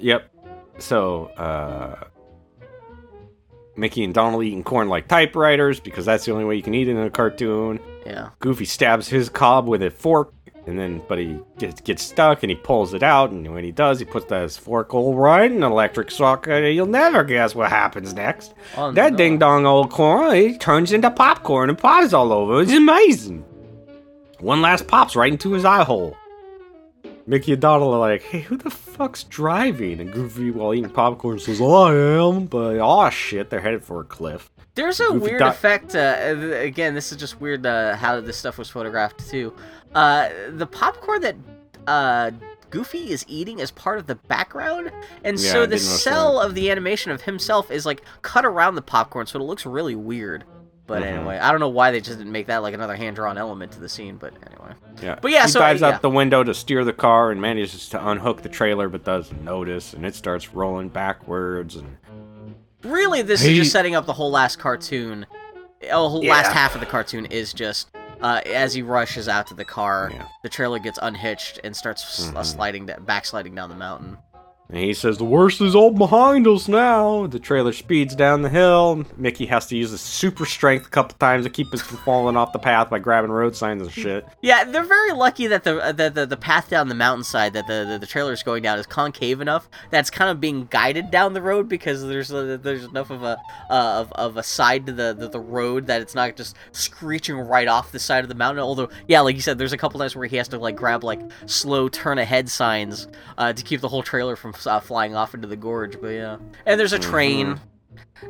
Yep. 0.00 0.28
So, 0.80 1.26
uh, 1.36 2.02
Mickey 3.76 4.02
and 4.02 4.12
Donald 4.12 4.42
eating 4.42 4.64
corn 4.64 4.88
like 4.88 5.06
typewriters 5.06 5.78
because 5.78 6.04
that's 6.04 6.24
the 6.24 6.32
only 6.32 6.44
way 6.44 6.56
you 6.56 6.62
can 6.62 6.74
eat 6.74 6.88
it 6.88 6.92
in 6.92 6.98
a 6.98 7.10
cartoon. 7.10 7.78
yeah. 8.04 8.30
Goofy 8.40 8.64
stabs 8.64 9.06
his 9.08 9.28
cob 9.28 9.68
with 9.68 9.82
a 9.84 9.90
fork, 9.90 10.32
and 10.68 10.78
then 10.78 11.02
but 11.08 11.18
he 11.18 11.38
gets, 11.58 11.80
gets 11.80 12.02
stuck 12.02 12.42
and 12.42 12.50
he 12.50 12.56
pulls 12.56 12.94
it 12.94 13.02
out. 13.02 13.30
And 13.30 13.52
when 13.52 13.64
he 13.64 13.72
does, 13.72 13.98
he 13.98 14.04
puts 14.04 14.26
that 14.26 14.42
his 14.42 14.56
fork 14.56 14.94
all 14.94 15.14
right 15.14 15.50
in 15.50 15.58
an 15.58 15.72
electric 15.72 16.10
socket. 16.10 16.64
And 16.64 16.74
you'll 16.74 16.86
never 16.86 17.24
guess 17.24 17.54
what 17.54 17.70
happens 17.70 18.14
next. 18.14 18.54
Oh, 18.76 18.92
that 18.92 19.12
no. 19.12 19.16
ding 19.16 19.38
dong 19.38 19.66
old 19.66 19.90
corn 19.90 20.36
it 20.36 20.60
turns 20.60 20.92
into 20.92 21.10
popcorn 21.10 21.70
and 21.70 21.78
pops 21.78 22.12
all 22.12 22.32
over. 22.32 22.62
It's 22.62 22.72
amazing. 22.72 23.44
One 24.40 24.60
last 24.62 24.86
pops 24.86 25.16
right 25.16 25.32
into 25.32 25.52
his 25.52 25.64
eye 25.64 25.84
hole. 25.84 26.16
Mickey 27.26 27.52
and 27.52 27.60
Donald 27.60 27.92
are 27.92 27.98
like, 27.98 28.22
hey, 28.22 28.40
who 28.40 28.56
the 28.56 28.70
fuck's 28.70 29.24
driving? 29.24 30.00
And 30.00 30.10
Goofy, 30.10 30.50
while 30.50 30.72
eating 30.72 30.88
popcorn, 30.88 31.38
says, 31.38 31.60
oh, 31.60 31.82
I 31.82 32.36
am. 32.36 32.46
But, 32.46 32.78
oh 32.78 33.10
shit, 33.10 33.50
they're 33.50 33.60
headed 33.60 33.84
for 33.84 34.00
a 34.00 34.04
cliff. 34.04 34.50
There's 34.74 35.00
a 35.00 35.08
Goofy 35.08 35.18
weird 35.18 35.40
di- 35.40 35.48
effect. 35.50 35.94
Uh, 35.94 36.36
again, 36.54 36.94
this 36.94 37.12
is 37.12 37.18
just 37.18 37.40
weird 37.40 37.66
uh, 37.66 37.96
how 37.96 38.20
this 38.20 38.36
stuff 38.36 38.56
was 38.58 38.70
photographed 38.70 39.28
too. 39.28 39.52
Uh, 39.94 40.28
the 40.50 40.66
popcorn 40.66 41.20
that 41.22 41.36
uh, 41.86 42.30
Goofy 42.70 43.10
is 43.10 43.24
eating 43.28 43.58
is 43.60 43.70
part 43.70 43.98
of 43.98 44.06
the 44.06 44.14
background, 44.14 44.90
and 45.24 45.38
Yeah, 45.38 45.52
so 45.52 45.66
the 45.66 45.78
cell 45.78 46.38
of 46.40 46.54
the 46.54 46.70
animation 46.70 47.10
of 47.12 47.22
himself 47.22 47.70
is 47.70 47.86
like 47.86 48.02
cut 48.22 48.44
around 48.44 48.74
the 48.74 48.82
popcorn, 48.82 49.26
so 49.26 49.38
it 49.40 49.42
looks 49.44 49.64
really 49.64 49.94
weird. 49.94 50.44
But 50.86 51.02
Mhm. 51.02 51.06
anyway, 51.06 51.38
I 51.38 51.50
don't 51.50 51.60
know 51.60 51.68
why 51.68 51.90
they 51.90 52.00
just 52.00 52.16
didn't 52.18 52.32
make 52.32 52.46
that 52.46 52.58
like 52.62 52.72
another 52.74 52.94
hand-drawn 52.96 53.36
element 53.36 53.72
to 53.72 53.80
the 53.80 53.88
scene. 53.90 54.16
But 54.16 54.32
anyway, 54.46 54.72
Yeah. 55.02 55.18
But 55.20 55.30
yeah, 55.32 55.42
he 55.44 55.48
so, 55.50 55.60
dives 55.60 55.80
yeah. 55.82 55.88
out 55.88 56.02
the 56.02 56.08
window 56.10 56.42
to 56.44 56.54
steer 56.54 56.82
the 56.84 56.94
car 56.94 57.30
and 57.30 57.40
manages 57.42 57.88
to 57.90 58.08
unhook 58.08 58.40
the 58.42 58.48
trailer, 58.48 58.88
but 58.88 59.04
doesn't 59.04 59.42
notice, 59.44 59.92
and 59.92 60.06
it 60.06 60.14
starts 60.14 60.54
rolling 60.54 60.88
backwards. 60.88 61.76
And 61.76 61.96
really, 62.82 63.20
this 63.22 63.42
He- 63.42 63.52
is 63.52 63.58
just 63.58 63.72
setting 63.72 63.94
up 63.94 64.06
the 64.06 64.14
whole 64.14 64.30
last 64.30 64.58
cartoon. 64.58 65.26
Oh, 65.92 66.08
whole 66.08 66.24
last 66.24 66.46
Yeah. 66.48 66.52
half 66.54 66.74
of 66.74 66.80
the 66.80 66.86
cartoon 66.86 67.26
is 67.26 67.52
just 67.52 67.88
uh, 68.22 68.40
as 68.46 68.74
he 68.74 68.82
rushes 68.82 69.28
out 69.28 69.46
to 69.48 69.54
the 69.54 69.64
car, 69.64 70.10
Yeah. 70.12 70.26
the 70.42 70.48
trailer 70.48 70.78
gets 70.78 70.98
unhitched 71.00 71.60
and 71.64 71.76
starts 71.76 72.28
uh, 72.28 72.32
Mhm. 72.32 72.44
sliding, 72.44 72.90
backsliding 73.00 73.54
down 73.54 73.68
the 73.68 73.76
mountain. 73.76 74.18
And 74.70 74.78
he 74.78 74.92
says, 74.92 75.16
The 75.16 75.24
worst 75.24 75.62
is 75.62 75.74
all 75.74 75.90
behind 75.90 76.46
us 76.46 76.68
now. 76.68 77.26
The 77.26 77.38
trailer 77.38 77.72
speeds 77.72 78.14
down 78.14 78.42
the 78.42 78.50
hill. 78.50 79.06
Mickey 79.16 79.46
has 79.46 79.66
to 79.68 79.76
use 79.76 79.92
his 79.92 80.02
super 80.02 80.44
strength 80.44 80.86
a 80.86 80.90
couple 80.90 81.16
times 81.18 81.46
to 81.46 81.50
keep 81.50 81.72
us 81.72 81.80
from 81.80 81.96
falling 82.04 82.36
off 82.36 82.52
the 82.52 82.58
path 82.58 82.90
by 82.90 82.98
grabbing 82.98 83.30
road 83.30 83.56
signs 83.56 83.80
and 83.80 83.90
shit. 83.90 84.26
Yeah, 84.42 84.64
they're 84.64 84.84
very 84.84 85.12
lucky 85.12 85.46
that 85.46 85.64
the 85.64 85.78
uh, 85.78 85.92
the, 85.92 86.10
the, 86.10 86.26
the 86.26 86.36
path 86.36 86.68
down 86.68 86.88
the 86.88 86.94
mountainside 86.94 87.54
that 87.54 87.66
the, 87.66 87.86
the, 87.88 87.98
the 87.98 88.06
trailer 88.06 88.32
is 88.32 88.42
going 88.42 88.62
down 88.62 88.78
is 88.78 88.86
concave 88.86 89.40
enough 89.40 89.68
that's 89.90 90.10
kind 90.10 90.30
of 90.30 90.40
being 90.40 90.66
guided 90.70 91.10
down 91.10 91.32
the 91.32 91.42
road 91.42 91.68
because 91.68 92.02
there's 92.02 92.30
a, 92.30 92.58
there's 92.58 92.84
enough 92.84 93.10
of 93.10 93.22
a 93.22 93.38
uh, 93.70 94.00
of, 94.00 94.12
of 94.12 94.36
a 94.36 94.42
side 94.42 94.84
to 94.86 94.92
the, 94.92 95.14
the 95.18 95.28
the 95.28 95.40
road 95.40 95.86
that 95.86 96.02
it's 96.02 96.14
not 96.14 96.36
just 96.36 96.56
screeching 96.72 97.36
right 97.36 97.68
off 97.68 97.90
the 97.90 97.98
side 97.98 98.22
of 98.22 98.28
the 98.28 98.34
mountain. 98.34 98.62
Although, 98.62 98.90
yeah, 99.06 99.20
like 99.20 99.34
you 99.34 99.40
said, 99.42 99.56
there's 99.56 99.72
a 99.72 99.78
couple 99.78 99.98
times 99.98 100.14
where 100.14 100.26
he 100.26 100.36
has 100.36 100.48
to 100.48 100.58
like 100.58 100.76
grab 100.76 101.04
like 101.04 101.20
slow 101.46 101.88
turn 101.88 102.18
ahead 102.18 102.50
signs 102.50 103.08
uh, 103.38 103.52
to 103.54 103.62
keep 103.62 103.80
the 103.80 103.88
whole 103.88 104.02
trailer 104.02 104.36
from 104.36 104.52
uh, 104.66 104.80
flying 104.80 105.14
off 105.14 105.34
into 105.34 105.46
the 105.48 105.56
gorge. 105.56 106.00
But 106.00 106.08
yeah, 106.08 106.36
and 106.66 106.78
there's 106.80 106.92
a 106.92 106.98
train. 106.98 107.60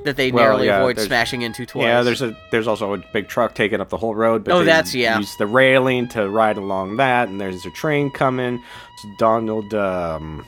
That 0.04 0.16
they 0.16 0.28
Mm-hmm. 0.28 0.36
Well, 0.36 0.44
narrowly 0.44 0.66
yeah, 0.66 0.78
avoid 0.78 0.98
smashing 1.00 1.40
into 1.42 1.64
twice. 1.64 1.84
Yeah, 1.84 2.02
there's 2.02 2.20
a 2.20 2.36
there's 2.50 2.68
also 2.68 2.92
a 2.94 2.98
big 3.12 3.28
truck 3.28 3.54
taking 3.54 3.80
up 3.80 3.88
the 3.88 3.96
whole 3.96 4.14
road. 4.14 4.44
But 4.44 4.52
Oh, 4.54 4.58
they 4.60 4.66
that's- 4.66 4.94
yeah. 4.94 5.18
Use 5.18 5.34
the 5.36 5.46
railing 5.46 6.08
to 6.08 6.28
ride 6.28 6.58
along 6.58 6.96
that, 6.98 7.28
and 7.28 7.40
there's 7.40 7.64
a 7.64 7.70
train 7.70 8.10
coming. 8.10 8.62
So 9.02 9.08
Donald, 9.18 9.72
um, 9.74 10.46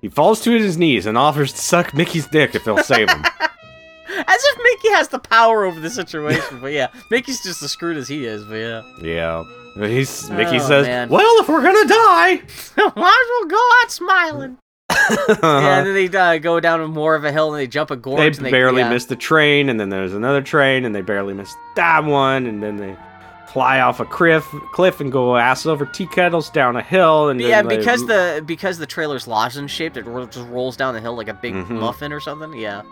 he 0.00 0.08
falls 0.08 0.40
to 0.42 0.50
his 0.52 0.78
knees 0.78 1.04
and 1.06 1.18
offers 1.18 1.52
to 1.52 1.58
suck 1.58 1.92
Mickey's 1.94 2.26
dick 2.28 2.54
if 2.54 2.64
they'll 2.64 2.78
save 2.78 3.10
him. 3.10 3.22
As 4.08 4.44
if 4.44 4.58
Mickey 4.62 4.90
has 4.94 5.08
the 5.08 5.18
power 5.18 5.64
over 5.64 5.78
the 5.80 5.90
situation, 5.90 6.60
but 6.60 6.72
yeah, 6.72 6.88
Mickey's 7.10 7.42
just 7.42 7.62
as 7.62 7.70
screwed 7.70 7.96
as 7.96 8.08
he 8.08 8.26
is, 8.26 8.44
but 8.44 8.56
yeah. 8.56 8.82
yeah. 9.02 9.44
He's 9.88 10.28
Mickey 10.30 10.56
Oh, 10.56 10.68
says, 10.68 10.86
man. 10.86 11.08
"Well, 11.08 11.40
if 11.40 11.48
we're 11.48 11.62
gonna 11.62 11.88
die." 11.88 12.34
Might 12.76 12.86
as 12.86 12.94
well 12.96 13.46
go 13.48 13.68
out 13.82 13.90
smiling. 13.90 14.58
Yeah, 15.42 15.78
and 15.78 15.86
then 15.86 15.94
they 15.94 16.08
uh, 16.18 16.38
go 16.38 16.60
down 16.60 16.82
more 16.90 17.14
of 17.14 17.24
a 17.24 17.32
hill 17.32 17.52
and 17.54 17.60
they 17.60 17.66
jump 17.66 17.90
a 17.90 17.96
gorge. 17.96 18.18
they 18.18 18.26
and 18.26 18.34
they 18.46 18.50
barely 18.50 18.80
yeah. 18.82 18.90
miss 18.90 19.06
the 19.06 19.16
train, 19.16 19.68
and 19.68 19.78
then 19.78 19.88
there's 19.90 20.14
another 20.14 20.42
train, 20.42 20.84
and 20.84 20.94
they 20.94 21.02
barely 21.02 21.34
miss 21.34 21.54
that 21.76 22.04
one, 22.04 22.46
and 22.46 22.62
then 22.62 22.76
they 22.76 22.96
fly 23.52 23.80
off 23.80 24.00
a 24.00 24.04
cliff, 24.06 24.46
cliff, 24.72 25.00
and 25.00 25.12
go 25.12 25.36
ass 25.36 25.66
over 25.66 25.84
tea 25.84 26.06
kettles 26.06 26.48
down 26.50 26.74
a 26.76 26.82
hill, 26.82 27.28
and 27.28 27.40
Yeah, 27.40 27.62
they- 27.62 27.76
because 27.76 28.06
the 28.06 28.42
because 28.46 28.78
the 28.78 28.86
trailer's 28.86 29.26
lozenge 29.28 29.70
shaped, 29.70 29.96
it 29.96 30.04
just 30.30 30.48
rolls 30.48 30.76
down 30.76 30.94
the 30.94 31.00
hill 31.00 31.14
like 31.16 31.28
a 31.28 31.34
big 31.34 31.54
Mhm. 31.54 31.68
muffin 31.80 32.12
or 32.12 32.20
something. 32.20 32.54
Yeah. 32.54 32.82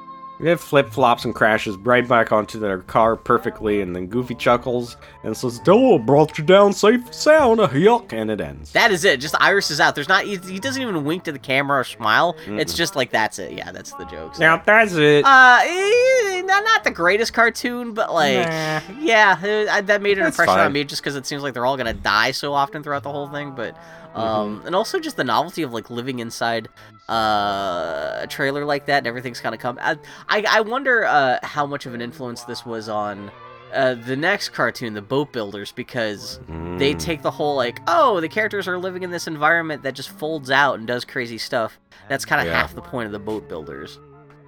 It 0.42 0.58
flip 0.58 0.90
flops 0.90 1.24
and 1.24 1.34
crashes 1.34 1.76
right 1.76 2.06
back 2.06 2.32
onto 2.32 2.58
their 2.58 2.78
car 2.78 3.14
perfectly, 3.16 3.82
and 3.82 3.94
then 3.94 4.06
Goofy 4.06 4.34
chuckles 4.34 4.96
and 5.22 5.36
says, 5.36 5.58
"Dole 5.60 5.98
brought 5.98 6.38
you 6.38 6.44
down 6.44 6.72
safe 6.72 7.04
and 7.04 7.14
sound." 7.14 7.60
Yuck, 7.60 8.12
and 8.12 8.30
it 8.30 8.40
ends. 8.40 8.72
That 8.72 8.90
is 8.90 9.04
it. 9.04 9.20
Just 9.20 9.34
Iris 9.40 9.70
is 9.70 9.80
out. 9.80 9.94
There's 9.94 10.08
not. 10.08 10.24
He, 10.24 10.36
he 10.36 10.58
doesn't 10.58 10.80
even 10.80 11.04
wink 11.04 11.24
to 11.24 11.32
the 11.32 11.38
camera 11.38 11.80
or 11.80 11.84
smile. 11.84 12.36
It's 12.46 12.74
just 12.74 12.96
like 12.96 13.10
that's 13.10 13.38
it. 13.38 13.52
Yeah, 13.52 13.70
that's 13.70 13.92
the 13.92 14.04
joke. 14.06 14.34
so. 14.36 14.40
now 14.40 14.56
that's 14.64 14.94
it. 14.94 15.24
Uh, 15.24 15.58
eh, 15.62 16.42
not 16.42 16.64
not 16.64 16.84
the 16.84 16.90
greatest 16.90 17.32
cartoon, 17.34 17.92
but 17.92 18.12
like, 18.12 18.48
Nah. 18.48 18.80
yeah, 18.98 19.66
uh, 19.70 19.80
that 19.82 20.00
made 20.02 20.18
an 20.18 20.24
That's 20.24 20.38
impression 20.38 20.60
on 20.60 20.72
me 20.72 20.84
just 20.84 21.02
because 21.02 21.16
it 21.16 21.26
seems 21.26 21.42
like 21.42 21.54
they're 21.54 21.66
all 21.66 21.76
gonna 21.76 21.92
die 21.94 22.30
so 22.30 22.54
often 22.54 22.82
throughout 22.82 23.02
the 23.02 23.12
whole 23.12 23.28
thing. 23.28 23.52
But, 23.52 23.76
um, 24.14 24.56
Mm-hmm. 24.58 24.66
and 24.66 24.74
also 24.76 24.98
just 24.98 25.16
the 25.16 25.24
novelty 25.24 25.62
of 25.62 25.72
like 25.72 25.90
living 25.90 26.18
inside 26.18 26.68
uh, 27.08 28.20
a 28.22 28.26
trailer 28.28 28.64
like 28.64 28.86
that 28.86 28.98
and 28.98 29.06
everything's 29.06 29.40
kind 29.40 29.54
of 29.54 29.60
come. 29.60 29.78
I 29.80 29.96
I, 30.28 30.44
I 30.48 30.60
wonder 30.62 31.04
uh 31.04 31.38
how 31.42 31.66
much 31.66 31.86
of 31.86 31.94
an 31.94 32.00
influence 32.00 32.44
this 32.44 32.64
was 32.66 32.88
on. 32.88 33.30
Uh, 33.72 33.94
the 33.94 34.16
next 34.16 34.48
cartoon, 34.48 34.94
the 34.94 35.00
Boat 35.02 35.32
Builders, 35.32 35.70
because 35.70 36.40
they 36.48 36.92
Mm. 36.92 36.98
take 36.98 37.22
the 37.22 37.30
whole 37.30 37.54
like, 37.54 37.78
oh, 37.86 38.20
the 38.20 38.28
characters 38.28 38.66
are 38.66 38.76
living 38.76 39.04
in 39.04 39.12
this 39.12 39.28
environment 39.28 39.84
that 39.84 39.94
just 39.94 40.08
folds 40.10 40.50
out 40.50 40.78
and 40.80 40.88
does 40.88 41.04
crazy 41.04 41.38
stuff. 41.38 41.78
That's 42.08 42.24
kind 42.24 42.40
of 42.40 42.48
Yeah. 42.48 42.60
half 42.60 42.74
the 42.74 42.82
point 42.82 43.06
of 43.06 43.12
the 43.12 43.20
Boat 43.20 43.48
Builders. 43.48 44.00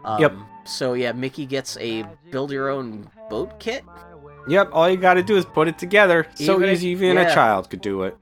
Um, 0.05 0.21
Yep. 0.21 0.33
So 0.65 0.95
yeah, 0.95 1.13
Mickey 1.13 1.47
gets 1.47 1.77
a 1.79 2.05
build 2.33 2.51
your 2.51 2.69
own 2.69 3.09
boat 3.31 3.61
kit. 3.61 3.85
Yep, 4.49 4.71
all 4.73 4.91
you 4.91 4.97
gotta 4.97 5.23
do 5.23 5.37
is 5.37 5.45
put 5.45 5.69
it 5.69 5.79
together. 5.79 6.27
So 6.35 6.57
Even 6.57 6.69
a- 6.69 6.73
easy, 6.73 6.89
even 6.89 7.15
yeah. 7.15 7.31
a 7.31 7.33
child 7.35 7.71
could 7.71 7.81
do 7.81 8.03
it. 8.03 8.17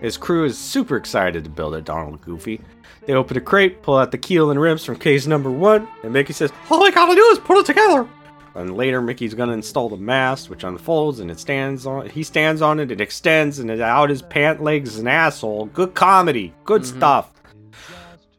His 0.00 0.16
crew 0.16 0.44
is 0.44 0.56
super 0.56 0.96
excited 0.96 1.44
to 1.44 1.50
build 1.50 1.74
it, 1.74 1.84
Donald 1.84 2.20
Goofy. 2.20 2.60
They 3.06 3.14
open 3.14 3.36
a 3.36 3.40
crate, 3.40 3.82
pull 3.82 3.96
out 3.96 4.10
the 4.10 4.18
keel 4.18 4.50
and 4.50 4.60
ribs 4.60 4.84
from 4.84 4.96
case 4.96 5.26
number 5.26 5.50
one, 5.50 5.88
and 6.02 6.12
Mickey 6.12 6.32
says, 6.32 6.52
All 6.70 6.84
I 6.84 6.90
gotta 6.90 7.14
do 7.14 7.24
is 7.32 7.38
put 7.38 7.58
it 7.58 7.66
together. 7.66 8.06
And 8.54 8.76
later, 8.76 9.00
Mickey's 9.00 9.34
gonna 9.34 9.52
install 9.52 9.88
the 9.88 9.96
mast, 9.96 10.50
which 10.50 10.64
unfolds, 10.64 11.20
and 11.20 11.30
it 11.30 11.40
stands 11.40 11.86
on. 11.86 12.08
He 12.08 12.22
stands 12.22 12.60
on 12.60 12.80
it, 12.80 12.90
it 12.90 13.00
extends, 13.00 13.58
and 13.58 13.70
it 13.70 13.80
out 13.80 14.10
his 14.10 14.22
pant 14.22 14.62
legs 14.62 14.98
and 14.98 15.08
asshole. 15.08 15.66
Good 15.66 15.94
comedy, 15.94 16.52
good 16.64 16.82
mm-hmm. 16.82 16.98
stuff. 16.98 17.32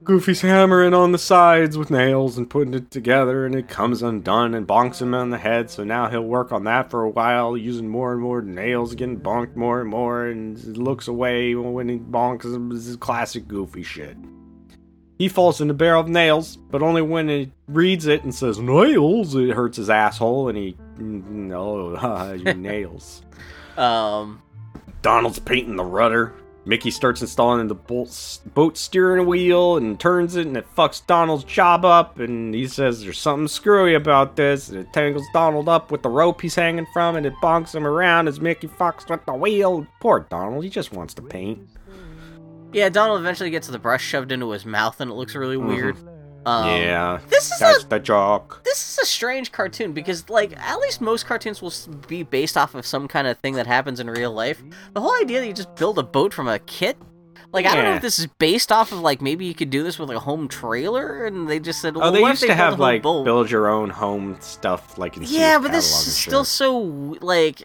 Goofy's 0.10 0.42
hammering 0.42 0.96
on 0.96 1.12
the 1.12 1.20
sides 1.20 1.78
with 1.78 1.92
nails 1.92 2.36
and 2.36 2.50
putting 2.50 2.74
it 2.74 2.90
together, 2.90 3.46
and 3.46 3.54
it 3.54 3.68
comes 3.68 4.02
undone 4.02 4.56
and 4.56 4.68
bonks 4.68 5.00
him 5.00 5.14
on 5.14 5.30
the 5.30 5.38
head. 5.38 5.70
So 5.70 5.84
now 5.84 6.10
he'll 6.10 6.24
work 6.24 6.52
on 6.52 6.64
that 6.64 6.90
for 6.90 7.04
a 7.04 7.10
while, 7.12 7.56
using 7.56 7.88
more 7.88 8.14
and 8.14 8.20
more 8.20 8.42
nails, 8.42 8.96
getting 8.96 9.20
bonked 9.20 9.56
more 9.56 9.82
and 9.82 9.88
more, 9.88 10.26
and 10.26 10.58
looks 10.76 11.08
away 11.08 11.54
when 11.54 11.88
he 11.88 12.00
bonks 12.00 12.44
him. 12.44 12.70
This 12.70 12.88
is 12.88 12.96
classic 12.96 13.48
Goofy 13.48 13.84
shit. 13.84 14.18
He 15.20 15.30
falls 15.30 15.62
in 15.62 15.68
the 15.68 15.76
barrel 15.76 16.02
of 16.02 16.10
nails, 16.10 16.56
but 16.56 16.82
only 16.82 17.04
when 17.04 17.30
he 17.30 17.52
reads 17.68 18.08
it 18.08 18.24
and 18.24 18.34
says 18.34 18.58
nails, 18.58 19.36
it 19.36 19.52
hurts 19.52 19.78
his 19.78 19.92
asshole, 19.92 20.50
and 20.50 20.58
he 20.58 20.76
no, 20.98 22.34
your 22.34 22.54
nails. 22.56 23.22
Um, 23.78 24.42
Donald's 25.04 25.38
painting 25.38 25.76
the 25.76 25.86
rudder. 25.86 26.34
Mickey 26.66 26.92
starts 26.92 27.22
installing 27.22 27.68
the 27.68 27.76
bolt, 27.76 28.40
boat 28.54 28.78
steering 28.78 29.26
wheel 29.26 29.78
and 29.78 30.00
turns 30.00 30.36
it, 30.36 30.46
and 30.46 30.58
it 30.58 30.68
fucks 30.76 31.06
Donald's 31.06 31.44
job 31.44 31.86
up. 31.86 32.20
And 32.20 32.54
he 32.54 32.68
says 32.68 33.02
there's 33.02 33.18
something 33.18 33.48
screwy 33.48 33.96
about 33.96 34.36
this. 34.36 34.70
And 34.70 34.80
it 34.80 34.94
tangles 34.94 35.26
Donald 35.34 35.70
up 35.70 35.90
with 35.92 36.04
the 36.04 36.10
rope 36.10 36.42
he's 36.42 36.56
hanging 36.56 36.86
from, 36.94 37.16
and 37.16 37.26
it 37.26 37.34
bonks 37.42 37.74
him 37.74 37.88
around 37.88 38.28
as 38.28 38.40
Mickey 38.40 38.68
fucks 38.68 39.10
with 39.10 39.26
the 39.26 39.34
wheel. 39.34 39.88
Poor 40.00 40.28
Donald, 40.30 40.64
he 40.64 40.70
just 40.70 40.92
wants 40.92 41.14
to 41.16 41.22
paint. 41.22 41.68
yeah, 42.74 42.90
Donald 42.90 43.20
eventually 43.20 43.50
gets 43.50 43.68
the 43.68 43.80
brush 43.80 44.04
shoved 44.04 44.32
into 44.32 44.52
his 44.52 44.66
mouth, 44.66 45.00
and 45.02 45.10
it 45.10 45.16
looks 45.16 45.36
really 45.36 45.58
weird. 45.58 45.96
Mm-hmm. 45.96 46.19
Um, 46.50 46.68
yeah, 46.82 47.20
This 47.30 47.52
is 47.52 47.60
that's 47.60 47.84
a 47.84 47.88
the 47.88 48.00
joke. 48.00 48.62
this 48.66 48.78
is 48.94 49.00
a 49.04 49.06
strange 49.06 49.52
cartoon 49.52 49.92
because 49.94 50.30
like 50.30 50.58
at 50.58 50.80
least 50.80 51.00
most 51.02 51.26
cartoons 51.26 51.62
will 51.62 51.74
be 52.08 52.24
based 52.24 52.58
off 52.58 52.74
of 52.76 52.86
some 52.86 53.08
kind 53.08 53.28
of 53.28 53.38
thing 53.40 53.54
that 53.56 53.68
happens 53.68 54.00
in 54.00 54.10
real 54.10 54.32
life. 54.32 54.62
The 54.94 55.02
whole 55.02 55.16
idea 55.22 55.40
that 55.42 55.48
you 55.48 55.54
just 55.54 55.76
build 55.76 56.00
a 56.00 56.04
boat 56.04 56.34
from 56.34 56.48
a 56.48 56.60
kit. 56.60 56.98
Like 57.52 57.66
I 57.66 57.74
don't 57.76 57.84
know 57.84 57.96
if 57.96 58.02
this 58.04 58.20
is 58.20 58.28
based 58.38 58.72
off 58.72 58.92
of 58.92 59.00
like 59.00 59.22
maybe 59.24 59.44
you 59.46 59.56
could 59.56 59.72
do 59.72 59.82
this 59.82 59.98
with 59.98 60.08
like 60.10 60.18
a 60.18 60.22
home 60.22 60.48
trailer, 60.48 61.26
and 61.26 61.50
they 61.50 61.60
just 61.60 61.82
said, 61.82 61.96
well, 61.96 62.08
Oh, 62.10 62.12
they 62.12 62.20
used 62.22 62.42
to 62.42 62.48
they 62.48 62.54
built 62.54 62.58
have 62.60 62.80
like 62.80 63.02
boat? 63.02 63.24
build 63.26 63.50
your 63.50 63.68
own 63.70 63.90
home 63.90 64.38
stuff, 64.40 64.98
like 65.00 65.18
in 65.18 65.24
Yeah, 65.26 65.58
but 65.60 65.72
this 65.72 65.86
is 66.08 66.16
still 66.16 66.44
shit. 66.44 66.48
so 66.52 66.78
like 67.22 67.64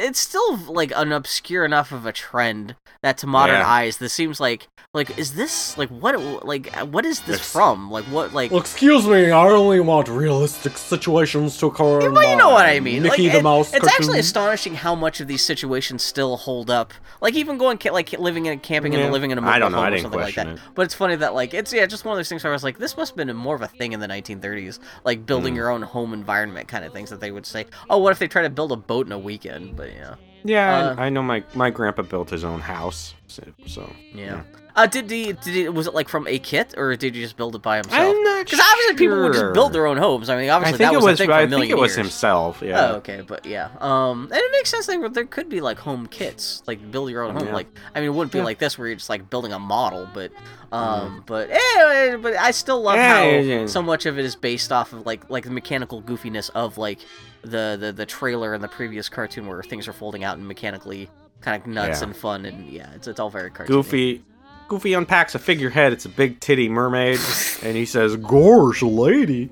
it's 0.00 0.20
still 0.20 0.56
like 0.72 0.92
an 0.94 1.10
obscure 1.12 1.64
enough 1.64 1.90
of 1.90 2.06
a 2.06 2.12
trend 2.12 2.76
that 3.02 3.18
to 3.18 3.26
modern 3.26 3.56
Yeah. 3.58 3.68
eyes 3.68 3.96
this 3.98 4.12
seems 4.12 4.38
like 4.38 4.68
like 4.98 5.10
is 5.22 5.30
this 5.40 5.54
like 5.80 5.90
what 6.02 6.14
like 6.52 6.64
what 6.94 7.04
is 7.12 7.18
this 7.28 7.36
It's- 7.36 7.52
from 7.56 7.76
like 7.96 8.04
what 8.16 8.26
like 8.40 8.50
Well, 8.52 8.60
excuse 8.66 9.04
me, 9.14 9.30
I 9.42 9.44
only 9.62 9.80
want 9.80 10.06
realistic 10.24 10.74
situations 10.76 11.56
to 11.60 11.66
occur. 11.70 12.00
in 12.06 12.12
well, 12.14 12.28
you 12.32 12.36
know 12.42 12.50
what 12.58 12.66
I 12.66 12.80
mean. 12.80 13.02
Mickey 13.04 13.24
like, 13.24 13.32
the 13.32 13.38
it- 13.38 13.42
Mouse. 13.50 13.68
It's 13.76 13.86
actually 13.94 14.18
astonishing 14.18 14.74
how 14.74 14.94
much 15.04 15.16
of 15.22 15.26
these 15.32 15.44
situations 15.52 16.02
still 16.02 16.36
hold 16.36 16.68
up. 16.80 16.88
Like 17.24 17.34
even 17.42 17.58
going 17.58 17.78
ca- 17.78 17.92
like 17.98 18.08
living 18.28 18.44
in 18.46 18.52
a 18.54 18.60
camping 18.70 18.92
Yeah. 18.92 19.00
and 19.04 19.12
living 19.12 19.30
in 19.32 19.38
a 19.38 19.40
mobile 19.40 19.54
I 19.54 19.58
don't 19.58 19.72
know, 19.72 19.78
home 19.78 19.84
I 19.86 19.88
or 19.88 19.90
didn't 19.92 20.02
something 20.02 20.20
like 20.28 20.34
that. 20.34 20.46
it. 20.48 20.58
But 20.74 20.82
it's 20.86 20.94
funny 20.94 21.16
that 21.16 21.32
like 21.34 21.54
it's 21.54 21.72
yeah, 21.72 21.86
just 21.86 22.04
one 22.04 22.12
of 22.14 22.18
those 22.18 22.28
things 22.28 22.42
where 22.44 22.52
I 22.52 22.56
was 22.58 22.64
like, 22.64 22.78
this 22.78 22.96
must 22.96 23.12
have 23.12 23.16
been 23.22 23.34
more 23.36 23.54
of 23.54 23.62
a 23.62 23.68
thing 23.68 23.92
in 23.92 24.00
the 24.00 24.08
1930s, 24.08 24.78
like 25.04 25.24
building 25.26 25.52
Mm. 25.54 25.56
your 25.60 25.70
own 25.70 25.82
home 25.82 26.12
environment 26.12 26.66
kind 26.68 26.84
of 26.84 26.92
things 26.92 27.10
that 27.10 27.20
they 27.20 27.30
would 27.30 27.46
say. 27.46 27.66
Oh, 27.88 27.98
what 27.98 28.10
if 28.12 28.18
they 28.18 28.28
try 28.28 28.42
to 28.42 28.50
build 28.50 28.72
a 28.72 28.76
boat 28.76 29.06
in 29.06 29.12
a 29.12 29.18
weekend? 29.18 29.76
But 29.76 29.90
yeah, 29.92 30.14
Yeah, 30.44 30.78
Uh, 30.78 30.94
I, 30.98 31.06
I 31.06 31.08
know 31.10 31.22
my 31.22 31.42
my 31.54 31.70
grandpa 31.70 32.02
built 32.02 32.30
his 32.30 32.44
own 32.44 32.60
house, 32.60 33.14
so. 33.26 33.42
so 33.66 33.82
yeah. 34.14 34.42
Uh, 34.78 34.86
did 34.86 35.10
he, 35.10 35.32
did 35.32 35.54
he, 35.54 35.68
was 35.68 35.86
it 35.88 35.94
like 35.94 36.08
from 36.08 36.26
a 36.28 36.38
kit 36.38 36.74
or 36.76 36.94
did 36.96 37.14
he 37.14 37.20
just 37.22 37.36
build 37.36 37.54
it 37.56 37.62
by 37.62 37.76
himself? 37.78 37.94
I'm 38.16 38.22
not 38.22 38.44
Because 38.44 38.60
obviously 38.60 38.94
people 38.96 39.20
would 39.22 39.32
just 39.32 39.52
build 39.54 39.72
their 39.72 39.86
own 39.86 39.96
homes. 39.96 40.28
I 40.30 40.36
mean, 40.38 40.48
I 40.50 40.54
obviously 40.54 40.78
think 40.78 40.92
that 40.92 40.96
was, 40.96 41.04
was. 41.04 41.14
a 41.14 41.16
thing 41.18 41.28
for 41.28 41.32
a 41.32 41.36
I 41.42 41.46
think 41.48 41.70
it 41.70 41.76
was 41.76 41.90
years. 41.90 41.96
himself. 41.96 42.62
Yeah. 42.62 42.80
Oh, 42.92 42.94
okay, 42.96 43.22
but 43.26 43.44
yeah. 43.44 43.70
Um, 43.80 44.24
and 44.30 44.40
it 44.40 44.52
makes 44.52 44.70
sense 44.70 44.86
that 44.86 45.14
there 45.14 45.24
could 45.26 45.48
be 45.48 45.60
like 45.60 45.78
home 45.78 46.06
kits, 46.06 46.62
like 46.66 46.90
build 46.92 47.10
your 47.10 47.22
own 47.24 47.34
home. 47.34 47.48
Yeah. 47.48 47.54
Like, 47.54 47.66
I 47.94 48.00
mean, 48.00 48.10
it 48.10 48.12
wouldn't 48.12 48.32
be 48.32 48.38
Yeah. 48.38 48.44
like 48.44 48.58
this 48.58 48.78
where 48.78 48.86
you're 48.88 48.96
just 48.96 49.10
like 49.10 49.28
building 49.28 49.52
a 49.52 49.58
model, 49.58 50.08
but, 50.14 50.30
um, 50.70 51.24
but 51.26 51.50
eh, 51.50 52.16
but 52.16 52.34
I 52.36 52.50
still 52.52 52.80
love 52.82 52.96
Yeah, 52.96 53.60
how 53.60 53.66
so 53.66 53.82
much 53.82 54.06
of 54.06 54.18
it 54.18 54.24
is 54.24 54.36
based 54.36 54.70
off 54.70 54.92
of 54.92 55.06
like 55.06 55.28
like 55.30 55.44
the 55.44 55.50
mechanical 55.50 56.02
goofiness 56.02 56.50
of 56.54 56.78
like 56.78 56.98
the 57.42 57.76
the 57.80 57.92
the 57.92 58.06
trailer 58.06 58.54
in 58.54 58.60
the 58.60 58.68
previous 58.68 59.08
cartoon 59.08 59.46
where 59.46 59.62
things 59.62 59.88
are 59.88 59.92
folding 59.92 60.24
out 60.24 60.36
and 60.38 60.46
mechanically 60.46 61.08
kind 61.40 61.60
of 61.62 61.66
nuts 61.68 62.00
Yeah. 62.00 62.06
and 62.08 62.16
fun 62.16 62.44
and 62.44 62.68
yeah, 62.70 62.90
it's 62.94 63.08
it's 63.08 63.18
all 63.18 63.30
very 63.30 63.50
cartoony. 63.50 63.66
Goofy. 63.66 64.24
Goofy 64.68 64.92
unpacks 64.92 65.34
a 65.34 65.38
figurehead. 65.38 65.92
It's 65.92 66.04
a 66.04 66.10
big 66.10 66.40
titty 66.40 66.68
mermaid, 66.68 67.18
and 67.62 67.76
he 67.76 67.86
says, 67.86 68.16
"Gorge, 68.16 68.82
lady." 68.82 69.50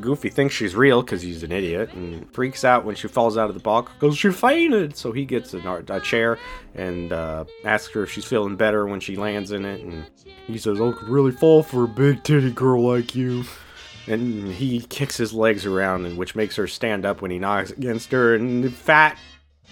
Goofy 0.00 0.28
thinks 0.28 0.54
she's 0.54 0.74
real 0.74 1.02
because 1.02 1.22
he's 1.22 1.42
an 1.42 1.52
idiot 1.52 1.92
and 1.94 2.30
freaks 2.34 2.64
out 2.64 2.84
when 2.84 2.94
she 2.94 3.08
falls 3.08 3.38
out 3.38 3.48
of 3.48 3.54
the 3.54 3.62
bog 3.62 3.88
because 3.94 4.16
she 4.18 4.30
fainted. 4.30 4.96
So 4.96 5.10
he 5.12 5.24
gets 5.24 5.54
a, 5.54 5.84
a 5.88 6.00
chair 6.00 6.38
and 6.74 7.12
uh, 7.12 7.44
asks 7.64 7.94
her 7.94 8.02
if 8.02 8.10
she's 8.10 8.24
feeling 8.24 8.56
better 8.56 8.86
when 8.86 9.00
she 9.00 9.16
lands 9.16 9.52
in 9.52 9.64
it. 9.64 9.80
And 9.80 10.04
he 10.46 10.58
says, 10.58 10.80
I 10.80 10.92
could 10.92 11.08
really 11.08 11.32
fall 11.32 11.62
for 11.62 11.84
a 11.84 11.88
big 11.88 12.22
titty 12.24 12.50
girl 12.50 12.82
like 12.86 13.14
you. 13.14 13.44
And 14.06 14.52
he 14.52 14.80
kicks 14.80 15.16
his 15.16 15.32
legs 15.32 15.66
around, 15.66 16.04
and 16.04 16.16
which 16.16 16.36
makes 16.36 16.56
her 16.56 16.66
stand 16.66 17.04
up 17.04 17.22
when 17.22 17.30
he 17.30 17.38
knocks 17.38 17.70
against 17.70 18.12
her. 18.12 18.34
And 18.34 18.62
the 18.62 18.70
fat 18.70 19.18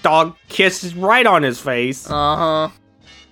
dog 0.02 0.36
kisses 0.48 0.94
right 0.94 1.26
on 1.26 1.42
his 1.42 1.60
face. 1.60 2.10
Uh 2.10 2.36
huh. 2.36 2.68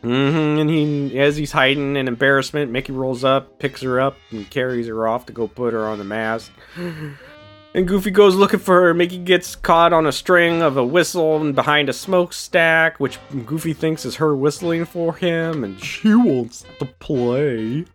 Hmm 0.03 0.59
And 0.59 0.69
he, 0.69 1.19
as 1.19 1.37
he's 1.37 1.53
hiding 1.53 1.97
in 1.97 2.09
embarrassment, 2.09 2.71
Mickey 2.71 2.93
rolls 2.93 3.25
up, 3.25 3.59
picks 3.59 3.83
her 3.83 4.01
up, 4.01 4.17
and 4.31 4.49
carries 4.51 4.87
her 4.89 5.07
off 5.07 5.27
to 5.27 5.33
go 5.33 5.47
put 5.49 5.73
her 5.73 5.87
on 5.87 5.99
the 5.99 6.05
mast. 6.05 6.51
And 7.75 7.89
Goofy 7.89 8.11
goes 8.11 8.35
looking 8.35 8.61
for 8.61 8.83
her. 8.83 8.93
Mickey 8.93 9.17
gets 9.17 9.57
caught 9.57 9.95
on 9.95 10.07
a 10.07 10.13
string 10.13 10.61
of 10.61 10.77
a 10.77 10.85
whistle 10.85 11.41
and 11.41 11.55
behind 11.55 11.89
a 11.89 11.95
smokestack, 11.95 13.01
which 13.01 13.19
Goofy 13.47 13.73
thinks 13.73 14.05
is 14.05 14.17
her 14.17 14.37
whistling 14.37 14.85
for 14.85 15.15
him, 15.15 15.65
and 15.65 15.81
she 15.83 16.15
wants 16.15 16.67
to 16.81 16.85
play. 16.85 17.87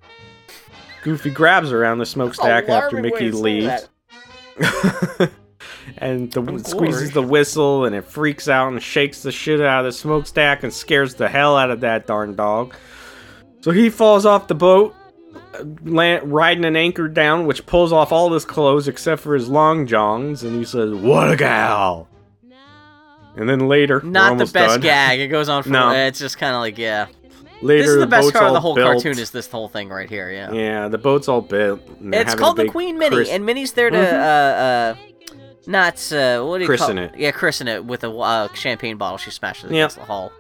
Goofy 1.04 1.30
grabs 1.30 1.70
her 1.70 1.80
around 1.80 2.00
the 2.00 2.08
smokestack 2.08 2.68
after 2.70 3.00
Mickey 3.02 3.32
leaves. 3.32 3.88
and 6.00 6.32
the, 6.32 6.60
squeezes 6.64 7.12
the 7.12 7.22
whistle 7.22 7.86
and 7.86 7.96
it 7.96 8.06
freaks 8.06 8.48
out 8.48 8.72
and 8.72 8.82
shakes 8.82 9.22
the 9.24 9.32
shit 9.32 9.62
out 9.62 9.80
of 9.80 9.86
the 9.86 9.92
smokestack 9.98 10.64
and 10.64 10.74
scares 10.74 11.16
the 11.16 11.28
hell 11.28 11.58
out 11.58 11.72
of 11.72 11.82
that 11.82 12.06
darn 12.08 12.36
dog. 12.36 12.76
So 13.62 13.72
he 13.72 13.90
falls 13.90 14.26
off 14.26 14.48
the 14.48 14.56
boat, 14.56 14.96
land, 15.84 16.32
riding 16.32 16.66
an 16.66 16.76
anchor 16.76 17.08
down, 17.08 17.46
which 17.48 17.66
pulls 17.66 17.92
off 17.92 18.12
all 18.12 18.32
his 18.32 18.46
clothes 18.46 18.88
except 18.88 19.22
for 19.22 19.34
his 19.34 19.50
long 19.50 19.88
johns, 19.88 20.44
and 20.44 20.56
he 20.56 20.64
says, 20.64 20.94
"What 20.94 21.32
a 21.32 21.36
gal!" 21.36 22.08
And 23.36 23.48
then 23.48 23.68
later, 23.68 24.02
Not 24.04 24.38
the 24.38 24.46
best 24.46 24.54
done. 24.76 24.82
gag. 24.82 25.20
It 25.20 25.28
goes 25.28 25.50
on 25.50 25.64
for. 25.64 25.70
No. 25.70 25.92
It's 25.92 26.20
just 26.20 26.38
kind 26.38 26.56
of 26.56 26.62
like 26.62 26.78
yeah. 26.78 27.08
Later, 27.62 27.82
this 27.84 27.90
is 27.92 27.98
the 28.00 28.08
best 28.08 28.26
boat's 28.28 28.32
part 28.38 28.48
of 28.48 28.54
the 28.54 28.60
whole 28.60 28.76
built. 28.76 28.88
cartoon. 29.04 29.18
Is 29.20 29.32
this 29.32 29.48
whole 29.50 29.68
thing 29.68 29.90
right 29.90 30.08
here? 30.10 30.32
Yeah. 30.32 30.52
yeah, 30.52 30.88
the 30.88 30.98
boat's 31.00 31.28
all 31.28 31.42
built. 31.42 31.82
It's 32.02 32.36
called 32.36 32.58
the 32.58 32.68
Queen 32.68 33.00
Minnie, 33.00 33.16
Chris- 33.16 33.30
and 33.30 33.46
Minnie's 33.48 33.74
there 33.74 33.90
to 33.90 33.98
Mhm. 33.98 34.14
uh 34.14 34.16
uh. 34.16 34.96
Not 35.68 36.12
uh, 36.14 36.44
what 36.44 36.58
do 36.60 36.64
you 36.64 36.68
Christen 36.68 36.96
call 36.96 37.06
it. 37.06 37.16
Yeah, 37.18 37.32
christen 37.32 37.68
it 37.68 37.84
with 37.86 38.04
a 38.06 38.10
uh, 38.10 38.48
champagne 38.54 38.96
bottle. 38.98 39.18
She 39.18 39.32
smashes 39.32 39.66
it 39.66 39.74
Yep. 39.74 39.80
against 39.92 39.98
the 39.98 40.06
hull. 40.06 40.32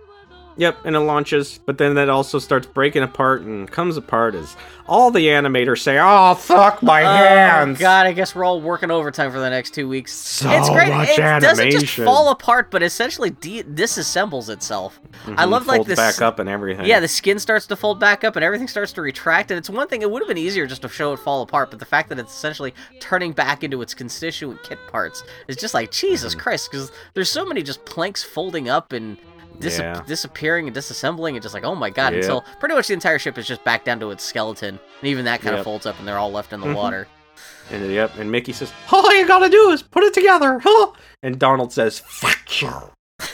Yep, 0.60 0.86
and 0.86 0.96
it 0.96 1.00
launches, 1.02 1.60
but 1.65 1.78
then 1.78 1.93
that 1.96 2.10
also 2.10 2.39
starts 2.39 2.65
breaking 2.65 3.04
apart 3.04 3.41
and 3.43 3.70
comes 3.70 3.96
apart 3.96 4.34
as 4.34 4.56
all 4.88 5.12
the 5.12 5.28
animators 5.28 5.82
say, 5.82 6.00
"Oh 6.02 6.34
fuck 6.34 6.82
my 6.82 7.02
hands!" 7.02 7.78
Oh 7.78 7.82
God, 7.82 8.08
I 8.08 8.12
guess 8.13 8.34
we're 8.34 8.43
all 8.43 8.60
working 8.60 8.89
overtime 8.89 9.32
for 9.32 9.39
the 9.39 9.50
next 9.52 9.76
two 9.76 9.88
weeks. 9.88 10.13
So 10.13 10.50
it's 10.50 10.70
great. 10.70 10.89
much 10.89 11.10
it 11.10 11.41
doesn't 11.41 11.70
just 11.72 11.93
fall 11.93 12.30
apart, 12.32 12.72
but 12.72 12.82
essentially 12.82 13.30
de- 13.30 13.63
disassembles 13.63 14.50
itself. 14.50 15.00
I 15.28 15.46
Mhm, 15.46 15.50
love 15.50 15.67
like 15.67 15.86
this. 15.86 15.96
back 15.98 16.22
up 16.22 16.39
and 16.39 16.50
everything. 16.50 16.86
Yeah, 16.88 17.00
the 17.02 17.08
skin 17.08 17.38
starts 17.39 17.67
to 17.67 17.76
fold 17.76 18.00
back 18.00 18.24
up 18.24 18.36
and 18.36 18.43
everything 18.43 18.67
starts 18.67 18.91
to 18.93 19.02
retract. 19.02 19.52
And 19.52 19.58
it's 19.58 19.70
one 19.70 19.88
thing, 19.88 20.02
it 20.02 20.10
would 20.10 20.22
have 20.24 20.28
been 20.28 20.38
easier 20.38 20.65
just 20.65 20.82
to 20.84 20.89
show 20.89 21.13
it 21.13 21.20
fall 21.20 21.41
apart, 21.43 21.70
but 21.70 21.80
the 21.80 21.86
fact 21.86 22.10
that 22.10 22.17
it's 22.20 22.34
essentially 22.36 22.74
turning 23.00 23.32
back 23.32 23.63
into 23.63 23.82
its 23.82 23.93
constituent 23.93 24.63
kit 24.63 24.80
parts 24.91 25.24
is 25.48 25.56
just 25.56 25.74
like, 25.74 25.91
Jesus 25.91 26.34
Mm-hmm. 26.34 26.41
Christ, 26.41 26.72
because 26.72 26.91
there's 27.13 27.30
so 27.30 27.46
many 27.46 27.62
just 27.62 27.86
planks 27.86 28.24
folding 28.24 28.70
up 28.70 28.91
and 28.93 29.17
dis- 29.60 29.80
Yeah. 29.80 30.02
disappearing 30.08 30.67
and 30.67 30.76
disassembling, 30.76 31.34
and 31.34 31.41
just 31.41 31.54
like, 31.54 31.63
oh 31.63 31.76
my 31.76 31.89
god, 31.89 32.13
Yep. 32.13 32.22
until 32.24 32.46
pretty 32.60 32.76
much 32.76 32.88
the 32.88 32.93
entire 32.93 33.20
ship 33.20 33.38
is 33.38 33.48
just 33.48 33.63
back 33.63 33.84
down 33.86 34.00
to 34.00 34.12
its 34.12 34.24
skeleton. 34.24 34.80
And 35.02 35.10
even 35.10 35.26
that 35.26 35.41
kind 35.41 35.56
of 35.56 35.63
folds 35.63 35.86
up 35.86 35.98
and 36.00 36.08
they're 36.08 36.17
all 36.17 36.32
left 36.32 36.54
in 36.54 36.60
the 36.62 36.67
Mhm. 36.67 36.76
water. 36.76 37.08
And 37.72 37.91
yep, 37.91 38.15
and 38.17 38.32
Mickey 38.32 38.54
says, 38.54 38.72
"All 38.91 39.13
you 39.15 39.28
gotta 39.28 39.50
do 39.50 39.70
is 39.72 39.82
put 39.84 40.04
it 40.04 40.13
together." 40.13 40.60
Huh? 40.63 40.91
And 41.24 41.39
Donald 41.39 41.74
says, 41.74 42.00
"Fuck 42.06 42.62
you." 42.62 42.72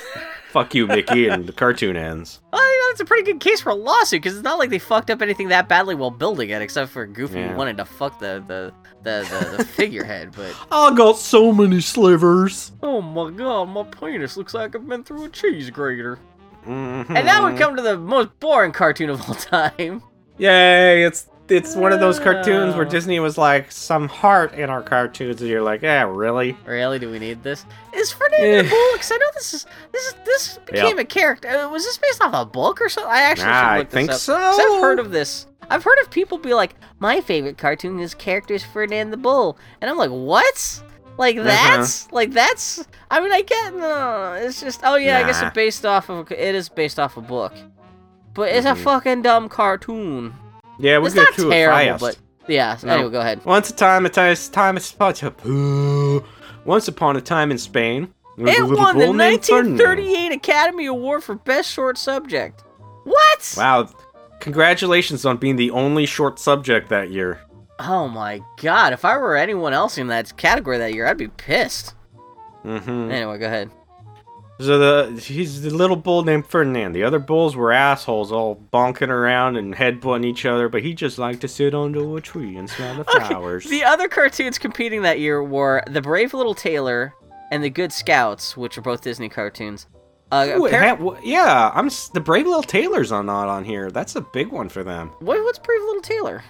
Fuck 0.52 0.76
you, 0.76 0.86
Mickey, 0.88 1.28
and 1.28 1.48
the 1.48 1.52
cartoon 1.52 1.98
ends. 1.98 2.40
Well, 2.52 2.62
you 2.64 2.80
know, 2.80 2.92
it's 2.92 3.02
a 3.02 3.06
pretty 3.06 3.24
good 3.24 3.40
case 3.40 3.60
for 3.62 3.70
a 3.72 3.76
lawsuit 3.76 4.22
because 4.22 4.36
it's 4.38 4.44
not 4.44 4.60
like 4.60 4.70
they 4.70 4.78
fucked 4.80 5.10
up 5.10 5.22
anything 5.22 5.48
that 5.50 5.68
badly 5.68 5.96
while 5.96 6.12
building 6.12 6.50
it, 6.52 6.62
except 6.62 6.92
for 6.92 7.06
Goofy 7.08 7.40
Yeah. 7.40 7.56
wanting 7.56 7.76
to 7.78 7.86
fuck 7.86 8.20
the 8.20 8.44
the 8.48 8.72
the, 9.04 9.28
the, 9.52 9.58
the 9.58 9.66
figurehead. 9.78 10.32
But 10.36 10.56
I 10.72 10.94
got 10.96 11.18
so 11.18 11.52
many 11.52 11.82
slivers. 11.82 12.72
oh 12.82 13.02
my 13.02 13.30
god, 13.32 13.66
my 13.70 13.84
penis 13.84 14.38
looks 14.38 14.54
like 14.54 14.76
I've 14.76 14.88
been 14.88 15.04
through 15.04 15.26
a 15.26 15.30
cheese 15.30 15.70
grater. 15.70 16.20
Mhm. 16.66 17.10
And 17.10 17.26
now 17.26 17.50
we 17.52 17.58
come 17.58 17.76
to 17.76 17.82
the 17.82 17.98
most 17.98 18.40
boring 18.40 18.72
cartoon 18.72 19.10
of 19.10 19.22
all 19.28 19.36
time. 19.36 20.02
Yay! 20.38 21.04
It's 21.04 21.28
it's 21.50 21.76
one 21.76 21.92
of 21.92 22.00
those 22.00 22.20
cartoons 22.20 22.76
where 22.76 22.86
Oh. 22.86 22.90
Disney 22.90 23.20
was 23.20 23.38
like, 23.38 23.72
"Some 23.72 24.08
heart 24.08 24.54
in 24.54 24.70
our 24.70 24.82
cartoons," 24.82 25.42
and 25.42 25.50
you're 25.50 25.62
like, 25.62 25.82
"Yeah, 25.82 26.04
really?" 26.10 26.58
Really, 26.66 27.00
do 27.00 27.10
we 27.12 27.20
need 27.20 27.44
this? 27.44 27.66
Is 27.94 28.12
Ferdinand 28.12 28.46
Eh. 28.46 28.62
the 28.64 28.70
Bull? 28.70 28.90
Because 28.94 29.12
I 29.12 29.18
know 29.18 29.26
this 29.36 29.54
is 29.54 29.66
this 29.92 30.08
is 30.08 30.16
this 30.26 30.58
became 30.66 31.00
a 31.00 31.06
character. 31.06 31.48
Uh, 31.50 31.70
was 31.70 31.84
this 31.84 31.98
based 31.98 32.22
off 32.22 32.34
a 32.34 32.46
book 32.46 32.82
or 32.82 32.90
something? 32.90 33.12
I 33.12 33.22
actually 33.22 33.44
should 33.46 33.50
look 33.52 33.64
I 33.64 33.78
look 33.80 33.90
think 33.90 34.10
this 34.10 34.30
up. 34.30 34.56
so. 34.56 34.76
I've 34.76 34.82
heard 34.82 35.00
of 35.00 35.12
this. 35.12 35.48
I've 35.70 35.84
heard 35.84 35.98
of 36.02 36.10
people 36.12 36.38
be 36.38 36.54
like, 36.54 36.76
my 37.00 37.22
favorite 37.22 37.58
cartoon 37.58 38.00
is 38.00 38.14
characters 38.14 38.64
Ferdinand 38.64 39.12
the 39.12 39.18
Bull, 39.18 39.58
and 39.82 39.90
I'm 39.90 39.98
like, 39.98 40.12
what? 40.12 40.82
Like 41.18 41.38
Uh-huh. 41.38 41.46
that's 41.46 42.12
like 42.12 42.32
that's. 42.32 42.86
I 43.12 43.20
mean, 43.22 43.32
I 43.32 43.42
get 43.44 43.76
no. 43.76 44.34
It's 44.34 44.60
just 44.62 44.82
oh 44.84 44.96
yeah, 44.96 45.20
I 45.20 45.24
guess 45.24 45.42
it's 45.42 45.54
based 45.54 45.86
off 45.86 46.10
of 46.10 46.32
it 46.32 46.56
is 46.56 46.70
based 46.70 47.00
off 47.00 47.18
a 47.18 47.22
book, 47.22 47.54
but 48.34 48.50
it's 48.50 48.66
a 48.66 48.72
Mhm. 48.72 48.78
fucking 48.78 49.22
dumb 49.22 49.48
cartoon. 49.50 50.34
Yeah, 50.80 50.98
we're 50.98 51.08
it's 51.08 51.16
gonna 51.16 51.30
not 51.30 51.38
do 51.38 51.50
terrible, 51.50 52.00
but 52.00 52.18
yeah. 52.48 52.78
No. 52.84 52.94
Anyway, 52.94 53.12
go 53.12 53.20
ahead. 53.20 53.46
Once 53.46 53.70
a 53.70 53.76
time, 53.76 54.06
a 54.06 54.10
time, 54.10 54.36
time, 54.52 54.78
a 54.78 56.22
Once 56.66 56.88
upon 56.88 57.18
a 57.18 57.22
time 57.22 57.52
in 57.52 57.58
Spain, 57.58 58.14
there 58.38 58.46
was 58.66 58.72
a 58.72 58.74
It 58.74 58.78
won 58.78 58.98
the 58.98 59.06
bull 59.06 59.14
named 59.14 59.46
Ferdinand. 59.46 59.78
1938 59.78 60.32
Academy 60.32 60.86
Award 60.86 61.24
for 61.24 61.36
Best 61.36 61.72
Short 61.72 61.98
Subject. 61.98 62.64
What? 63.04 63.54
Wow! 63.58 63.90
Congratulations 64.40 65.26
on 65.26 65.38
being 65.38 65.56
the 65.56 65.72
only 65.72 66.06
short 66.06 66.40
subject 66.40 66.90
that 66.90 67.12
year. 67.12 67.42
Oh 67.80 68.08
my 68.08 68.42
god, 68.62 68.94
if 68.94 69.04
I 69.04 69.18
were 69.18 69.36
anyone 69.36 69.74
else 69.74 69.98
in 69.98 70.08
that 70.08 70.36
category 70.38 70.78
that 70.78 70.94
year, 70.94 71.06
I'd 71.06 71.18
be 71.18 71.28
pissed. 71.28 71.96
Mm-hmm. 72.64 73.12
Anyway, 73.12 73.38
go 73.40 73.46
ahead. 73.46 73.72
So 74.60 74.78
the 74.78 75.20
he's 75.20 75.62
the 75.64 75.72
little 75.72 75.96
bull 75.96 76.24
named 76.24 76.46
Ferdinand. 76.48 76.94
The 76.94 77.04
other 77.04 77.20
bulls 77.20 77.56
were 77.56 77.72
assholes, 77.72 78.32
all 78.32 78.62
bonking 78.72 79.10
around 79.10 79.58
and 79.58 79.74
headbutting 79.76 80.26
each 80.26 80.46
other, 80.46 80.70
but 80.70 80.84
he 80.84 80.94
just 80.94 81.18
liked 81.18 81.42
to 81.42 81.48
sit 81.48 81.74
under 81.74 82.16
a 82.18 82.22
tree 82.22 82.56
and 82.56 82.70
smell 82.70 82.96
the 82.96 83.04
flowers. 83.04 83.66
The 83.66 83.84
other 83.84 84.08
cartoons 84.08 84.58
competing 84.60 85.02
that 85.02 85.20
year 85.20 85.44
were 85.44 85.84
The 85.88 86.02
Brave 86.02 86.34
Little 86.34 86.54
Tailor 86.54 87.14
and 87.52 87.64
The 87.64 87.70
Good 87.72 87.92
Scouts, 87.92 88.56
which 88.56 88.78
are 88.78 88.82
both 88.82 89.02
Disney 89.02 89.28
cartoons. 89.28 89.88
Uh, 90.32 90.48
Ooh, 90.52 90.62
appar- 90.62 90.80
ha- 90.90 90.96
w- 90.96 91.18
yeah, 91.24 91.72
I'm 91.74 91.88
s- 91.88 92.10
the 92.10 92.20
Brave 92.22 92.46
Little 92.48 92.64
Tailors 92.64 93.12
are 93.12 93.24
not 93.24 93.50
on 93.50 93.64
here. 93.66 93.92
That's 93.92 94.16
a 94.16 94.22
big 94.22 94.48
one 94.50 94.70
for 94.70 94.84
them. 94.84 95.12
Wait, 95.20 95.44
what's 95.44 95.60
Brave 95.60 95.82
Little 95.82 96.02
Tailor? 96.02 96.44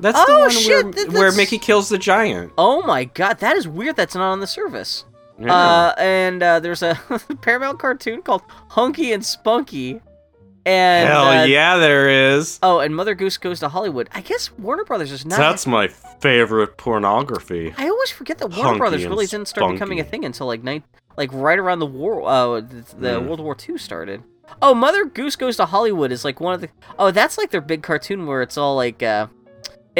That's 0.00 0.18
Oh, 0.20 0.26
the 0.26 0.40
one 0.40 0.50
shit, 0.50 1.10
where, 1.12 1.20
where 1.22 1.32
Mickey 1.32 1.58
kills 1.58 1.88
the 1.88 1.98
giant. 1.98 2.52
Oh 2.56 2.82
my 2.82 3.04
god, 3.04 3.40
that 3.40 3.56
is 3.56 3.66
weird 3.66 3.96
that's 3.96 4.14
not 4.14 4.30
on 4.32 4.40
the 4.40 4.46
service. 4.46 5.04
Yeah. 5.38 5.54
Uh, 5.54 5.94
and 5.98 6.42
uh, 6.42 6.60
there's 6.60 6.82
a 6.82 6.94
Paramount 7.42 7.78
cartoon 7.78 8.22
called 8.22 8.42
Hunky 8.70 9.12
and 9.12 9.24
Spunky. 9.24 10.00
And 10.66 11.08
Hell 11.08 11.24
uh, 11.28 11.44
yeah, 11.44 11.78
there 11.78 12.08
is. 12.34 12.58
Oh, 12.62 12.80
and 12.80 12.94
Mother 12.94 13.14
Goose 13.14 13.38
Goes 13.38 13.60
to 13.60 13.68
Hollywood. 13.70 14.08
I 14.12 14.20
guess 14.20 14.50
Warner 14.58 14.84
Brothers 14.84 15.12
is 15.12 15.24
not. 15.24 15.38
That's 15.38 15.66
my 15.66 15.88
favorite 15.88 16.76
pornography. 16.76 17.72
I 17.78 17.88
always 17.88 18.10
forget 18.10 18.38
that 18.38 18.48
Warner 18.48 18.62
Hunky 18.64 18.78
Brothers 18.78 19.06
really 19.06 19.26
didn't 19.26 19.48
start 19.48 19.72
becoming 19.72 20.00
a 20.00 20.04
thing 20.04 20.24
until 20.24 20.46
like 20.46 20.62
night, 20.62 20.82
like 21.16 21.32
right 21.32 21.58
around 21.58 21.78
the 21.78 21.86
war, 21.86 22.28
uh, 22.28 22.60
the, 22.60 22.84
the 22.98 23.20
Mm. 23.20 23.26
World 23.28 23.40
War 23.40 23.56
II 23.66 23.78
started. 23.78 24.22
Oh, 24.60 24.74
Mother 24.74 25.04
Goose 25.06 25.36
Goes 25.36 25.56
to 25.56 25.66
Hollywood 25.66 26.10
is 26.12 26.24
like 26.24 26.40
one 26.40 26.54
of 26.54 26.60
the. 26.60 26.68
Oh, 26.98 27.10
that's 27.12 27.38
like 27.38 27.50
their 27.50 27.60
big 27.62 27.82
cartoon 27.82 28.26
where 28.26 28.42
it's 28.42 28.58
all 28.58 28.76
like, 28.76 29.02
uh, 29.02 29.28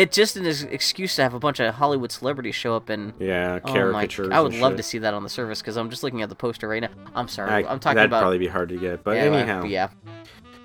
it's 0.02 0.16
just 0.16 0.36
an 0.36 0.46
excuse 0.70 1.16
to 1.16 1.22
have 1.22 1.34
a 1.34 1.38
bunch 1.38 1.60
of 1.60 1.74
Hollywood 1.74 2.12
celebrities 2.12 2.54
show 2.54 2.74
up 2.76 2.88
and. 2.88 3.12
Yeah, 3.18 3.60
Oh 3.64 3.68
my! 3.68 4.06
caricatures. 4.06 4.28
I 4.30 4.40
would 4.40 4.54
love 4.54 4.72
shit. 4.72 4.76
to 4.78 4.82
see 4.82 4.98
that 4.98 5.14
on 5.14 5.22
the 5.22 5.28
service 5.28 5.60
because 5.60 5.76
I'm 5.76 5.90
just 5.90 6.02
looking 6.02 6.22
at 6.22 6.28
the 6.28 6.34
poster 6.34 6.68
right 6.68 6.82
now. 6.82 6.90
I'm 7.14 7.28
sorry, 7.28 7.50
I, 7.50 7.72
am 7.72 7.78
talking 7.80 7.96
that'd 7.96 8.10
about. 8.10 8.20
probably 8.20 8.38
be 8.38 8.46
hard 8.46 8.68
to 8.70 8.76
get, 8.78 9.02
but 9.04 9.16
yeah, 9.16 9.22
anyhow. 9.24 9.64
yeah. 9.64 9.88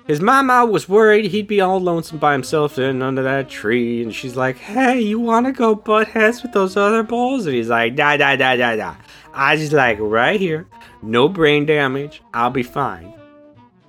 His 0.06 0.20
mama 0.20 0.66
was 0.66 0.86
worried 0.86 1.24
he'd 1.30 1.46
be 1.48 1.62
all 1.62 1.80
lonesome 1.80 2.18
by 2.18 2.32
himself 2.34 2.78
in 2.78 3.00
under 3.00 3.22
that 3.22 3.48
tree, 3.48 4.02
and 4.02 4.14
she's 4.14 4.36
like, 4.36 4.58
"Hey, 4.58 5.00
you 5.00 5.18
wanna 5.18 5.50
go 5.52 5.74
butt 5.74 6.08
heads 6.08 6.42
with 6.42 6.52
those 6.52 6.76
other 6.76 7.02
bulls?" 7.02 7.46
And 7.46 7.54
he's 7.54 7.70
like, 7.70 7.96
"Da 7.96 8.16
da 8.16 8.36
da 8.36 8.56
da 8.56 8.76
da." 8.76 8.94
I 9.32 9.56
just 9.56 9.72
like 9.72 9.98
right 10.00 10.38
here, 10.38 10.66
no 11.02 11.28
brain 11.28 11.64
damage. 11.66 12.22
I'll 12.34 12.50
be 12.50 12.62
fine. 12.62 13.14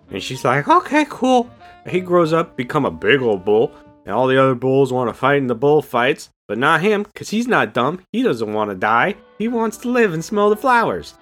And 0.10 0.23
she's 0.23 0.45
like, 0.45 0.67
"Okay, 0.67 1.05
cool." 1.10 1.49
He 1.88 1.99
grows 1.99 2.34
up, 2.34 2.55
become 2.55 2.86
a 2.86 2.91
big 2.91 3.21
old 3.21 3.45
bull, 3.45 3.71
and 4.06 4.13
all 4.13 4.28
the 4.28 4.41
other 4.41 4.56
bulls 4.56 4.94
want 4.94 5.10
to 5.10 5.13
fight 5.13 5.38
in 5.38 5.48
the 5.48 5.56
bullfights, 5.56 6.30
but 6.48 6.58
not 6.58 6.82
him, 6.82 7.06
cause 7.15 7.30
he's 7.30 7.48
not 7.48 7.74
dumb. 7.74 8.02
He 8.12 8.24
doesn't 8.24 8.54
want 8.54 8.70
to 8.70 8.76
die. 8.76 9.15
He 9.38 9.48
wants 9.48 9.78
to 9.78 9.89
live 9.89 10.13
and 10.13 10.24
smell 10.24 10.50
the 10.50 10.56
flowers. 10.56 11.15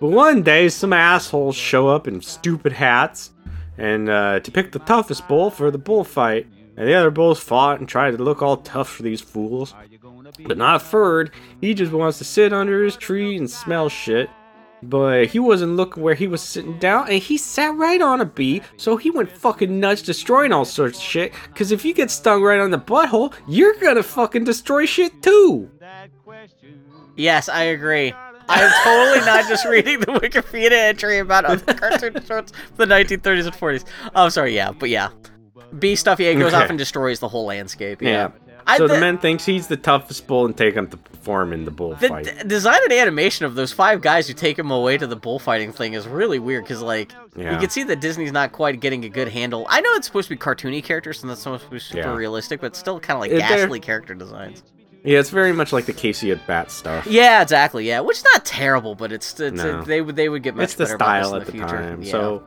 But 0.00 0.08
one 0.08 0.42
day, 0.42 0.68
some 0.68 0.92
assholes 0.92 1.56
show 1.56 1.88
up 1.88 2.08
in 2.08 2.20
stupid 2.20 2.72
hats 2.72 3.30
and 3.78 4.08
uh, 4.08 4.40
to 4.40 4.50
pick 4.50 4.72
the 4.72 4.80
toughest 4.80 5.26
bull 5.28 5.50
for 5.50 5.70
the 5.70 5.78
bullfight. 5.78 6.46
And 6.76 6.88
the 6.88 6.94
other 6.94 7.12
bulls 7.12 7.38
fought 7.38 7.78
and 7.78 7.88
tried 7.88 8.16
to 8.16 8.22
look 8.22 8.42
all 8.42 8.56
tough 8.56 8.88
for 8.88 9.04
these 9.04 9.20
fools. 9.20 9.72
But 10.44 10.58
not 10.58 10.82
Ferd. 10.82 11.30
He 11.60 11.72
just 11.72 11.92
wants 11.92 12.18
to 12.18 12.24
sit 12.24 12.52
under 12.52 12.82
his 12.82 12.96
tree 12.96 13.36
and 13.36 13.48
smell 13.48 13.88
shit. 13.88 14.28
But 14.88 15.26
he 15.28 15.38
wasn't 15.38 15.76
looking 15.76 16.02
where 16.02 16.14
he 16.14 16.26
was 16.26 16.42
sitting 16.42 16.78
down, 16.78 17.08
and 17.08 17.22
he 17.22 17.36
sat 17.38 17.74
right 17.74 18.00
on 18.00 18.20
a 18.20 18.24
bee, 18.24 18.62
so 18.76 18.96
he 18.96 19.10
went 19.10 19.30
fucking 19.30 19.80
nuts, 19.80 20.02
destroying 20.02 20.52
all 20.52 20.64
sorts 20.64 20.98
of 20.98 21.04
shit. 21.04 21.32
Cause 21.54 21.72
if 21.72 21.84
you 21.84 21.94
get 21.94 22.10
stung 22.10 22.42
right 22.42 22.60
on 22.60 22.70
the 22.70 22.78
butthole, 22.78 23.32
you're 23.48 23.74
gonna 23.80 24.02
fucking 24.02 24.44
destroy 24.44 24.84
shit 24.86 25.22
too. 25.22 25.70
Yes, 27.16 27.48
I 27.48 27.64
agree. 27.64 28.12
I'm 28.48 28.70
totally 28.82 29.24
not 29.24 29.48
just 29.48 29.64
reading 29.64 30.00
the 30.00 30.06
Wikipedia 30.06 30.72
entry 30.72 31.18
about 31.18 31.44
other 31.46 31.72
cartoon 31.74 32.22
shorts 32.26 32.52
from 32.52 32.76
the 32.76 32.94
1930s 32.94 33.46
and 33.46 33.54
40s. 33.54 33.84
Oh, 34.14 34.28
sorry, 34.28 34.54
yeah, 34.54 34.70
but 34.72 34.90
yeah. 34.90 35.08
Bee 35.78 35.96
stuff, 35.96 36.20
yeah, 36.20 36.34
goes 36.34 36.52
Okay. 36.52 36.62
off 36.62 36.68
and 36.70 36.78
destroys 36.78 37.20
the 37.20 37.28
whole 37.28 37.46
landscape. 37.46 38.02
Yeah. 38.02 38.30
Yeah. 38.43 38.43
I- 38.66 38.78
so 38.78 38.86
the, 38.88 38.94
the- 38.94 39.00
man 39.00 39.18
thinks 39.18 39.44
he's 39.44 39.66
the 39.66 39.76
toughest 39.76 40.26
bull 40.26 40.46
and 40.46 40.56
take 40.56 40.74
him 40.74 40.88
to 40.88 40.96
perform 40.96 41.52
in 41.52 41.60
the 41.64 41.70
The 41.70 41.76
bullfight. 41.76 42.24
d- 42.24 42.48
design 42.48 42.78
and 42.84 42.92
animation 42.92 43.46
of 43.46 43.54
those 43.54 43.72
five 43.72 44.00
guys 44.00 44.26
who 44.28 44.34
take 44.34 44.58
him 44.58 44.70
away 44.70 44.96
to 44.98 45.06
the 45.06 45.16
bullfighting 45.16 45.72
thing 45.72 45.94
is 45.94 46.06
really 46.06 46.38
weird 46.38 46.64
because, 46.64 46.82
like, 46.82 47.12
you 47.36 47.44
can 47.44 47.70
see 47.70 47.82
that 47.84 48.00
Disney's 48.00 48.32
not 48.32 48.52
quite 48.52 48.80
getting 48.80 49.04
a 49.04 49.08
good 49.08 49.28
handle. 49.28 49.66
I 49.68 49.80
know 49.80 49.90
it's 49.94 50.06
supposed 50.06 50.28
to 50.28 50.34
be 50.34 50.38
cartoony 50.38 50.82
characters 50.82 51.22
and 51.22 51.30
that's 51.30 51.40
supposed 51.42 51.64
to 51.64 51.70
be 51.70 51.78
super 51.78 52.00
Yeah. 52.00 52.14
realistic, 52.14 52.60
but 52.60 52.74
still 52.76 53.00
kind 53.00 53.16
of 53.16 53.20
like 53.22 53.30
It- 53.32 53.38
ghastly 53.38 53.80
character 53.80 54.14
designs. 54.14 54.62
yeah, 55.02 55.18
it's 55.18 55.30
very 55.30 55.52
much 55.52 55.72
like 55.72 55.84
the 55.86 55.92
Casey 55.92 56.30
at 56.30 56.46
Bat 56.46 56.70
stuff. 56.70 57.06
Yeah, 57.06 57.42
exactly. 57.42 57.86
Yeah, 57.86 58.00
which 58.00 58.18
is 58.18 58.24
not 58.32 58.44
terrible, 58.44 58.94
but 58.94 59.12
it's, 59.12 59.38
it's 59.40 59.62
No. 59.62 59.82
they 59.82 60.00
would 60.00 60.16
they 60.16 60.28
would 60.28 60.42
get 60.42 60.54
much 60.56 60.64
it's 60.64 60.74
the 60.76 60.84
better 60.84 60.96
style 60.96 61.34
in 61.34 61.40
at 61.42 61.46
the, 61.46 61.52
future. 61.52 61.66
time. 61.68 62.02
Yeah. 62.02 62.10
So 62.12 62.42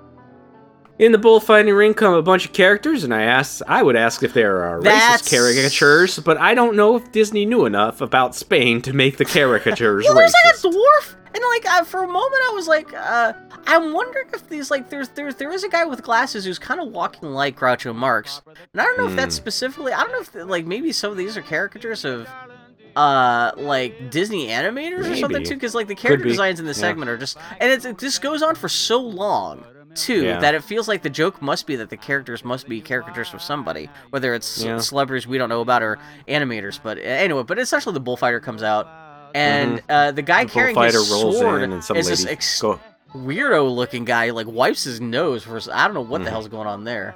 in 1.00 1.12
the 1.12 1.18
bullfighting 1.18 1.74
ring 1.74 1.94
come 1.94 2.14
a 2.14 2.22
bunch 2.22 2.46
of 2.46 2.54
characters, 2.54 3.04
and 3.04 3.14
I 3.14 3.22
asked, 3.24 3.62
I 3.68 3.84
would 3.84 3.96
ask 3.96 4.24
if 4.24 4.34
there 4.34 4.64
are 4.64 4.82
That's- 4.82 5.22
racist 5.22 5.30
caricatures, 5.30 6.20
but 6.20 6.38
I 6.38 6.54
don't 6.56 6.76
know 6.76 6.96
if 6.96 7.12
Disney 7.12 7.46
knew 7.46 7.66
enough 7.66 8.02
about 8.02 8.36
Spain 8.36 8.82
to 8.84 8.94
make 8.94 9.18
the 9.18 9.26
caricatures 9.26 10.06
well, 10.08 10.16
there's 10.16 10.34
racist. 10.46 10.64
like 10.66 10.74
a 10.74 10.78
dwarf, 10.78 11.16
and 11.36 11.44
like 11.54 11.66
uh, 11.70 11.84
for 11.84 12.04
a 12.04 12.08
moment 12.08 12.42
I 12.50 12.52
was 12.54 12.68
like, 12.68 12.94
uh, 12.94 13.34
I'm 13.68 13.94
wondering 13.94 14.28
if 14.34 14.48
these 14.50 14.72
like 14.72 14.90
there's 14.90 15.10
there's 15.10 15.36
there 15.36 15.52
is 15.52 15.64
a 15.64 15.70
guy 15.70 15.86
with 15.86 16.02
glasses 16.02 16.46
who's 16.46 16.58
kind 16.58 16.80
of 16.80 16.88
walking 16.88 17.30
like 17.30 17.58
Groucho 17.60 17.94
Marx, 17.96 18.42
and 18.48 18.82
I 18.82 18.86
don't 18.86 18.98
know 18.98 19.08
if 19.08 19.16
that's 19.16 19.36
Hmm. 19.36 19.42
specifically. 19.42 19.94
I 19.94 20.02
don't 20.02 20.12
know 20.14 20.42
if 20.42 20.50
like 20.50 20.66
maybe 20.66 20.92
some 20.92 21.12
of 21.12 21.18
these 21.18 21.38
are 21.38 21.42
caricatures 21.42 22.06
of. 22.06 22.28
Uh, 22.96 23.52
like 23.58 24.10
Disney 24.10 24.48
animators 24.48 25.08
or 25.12 25.16
something 25.18 25.44
too, 25.44 25.54
because 25.54 25.76
like 25.76 25.86
the 25.86 25.94
character 25.94 26.26
designs 26.28 26.60
in 26.60 26.66
the 26.66 26.72
Yeah. 26.72 26.78
segment 26.80 27.12
are 27.12 27.18
just, 27.18 27.38
and 27.60 27.72
it's, 27.72 27.86
it 27.86 28.00
just 28.00 28.24
goes 28.24 28.42
on 28.42 28.56
for 28.56 28.68
so 28.68 29.00
long 29.00 29.64
too 29.98 30.24
Yeah. 30.24 30.40
that 30.40 30.56
it 30.56 30.64
feels 30.64 30.88
like 30.88 31.02
the 31.02 31.10
joke 31.10 31.42
must 31.42 31.68
be 31.68 31.76
that 31.78 31.90
the 31.90 31.98
characters 31.98 32.46
must 32.46 32.70
be 32.70 32.80
caricatures 32.82 33.34
of 33.34 33.42
somebody, 33.42 33.90
whether 34.12 34.34
it's 34.34 34.64
Yeah. 34.64 34.78
celebrities 34.80 35.28
we 35.28 35.38
don't 35.38 35.50
know 35.50 35.62
about 35.62 35.84
or 35.84 35.98
animators. 36.28 36.80
But 36.82 36.98
uh, 36.98 37.02
anyway, 37.02 37.44
but 37.44 37.60
essentially 37.60 37.94
the 37.94 38.00
bullfighter 38.00 38.40
comes 38.40 38.64
out, 38.64 38.88
and 39.36 39.82
uh, 39.90 40.12
the 40.12 40.22
guy 40.22 40.46
Mm-hmm. 40.46 40.48
The 40.48 40.54
carrying 40.74 40.82
his 40.94 41.12
rolls 41.12 41.40
sword 41.40 41.62
in, 41.64 41.74
and 41.74 41.84
some 41.84 41.98
is 41.98 42.08
this 42.08 42.26
ex- 42.26 42.62
go. 42.62 42.80
weirdo 43.16 43.74
looking 43.76 44.06
guy. 44.06 44.30
Like 44.32 44.48
wipes 44.48 44.84
his 44.84 45.02
nose 45.02 45.44
for 45.44 45.60
I 45.74 45.86
don't 45.86 45.94
know 45.94 46.02
what 46.02 46.18
Mm-hmm. 46.20 46.24
the 46.26 46.32
hell's 46.32 46.48
going 46.48 46.68
on 46.68 46.84
there. 46.84 47.16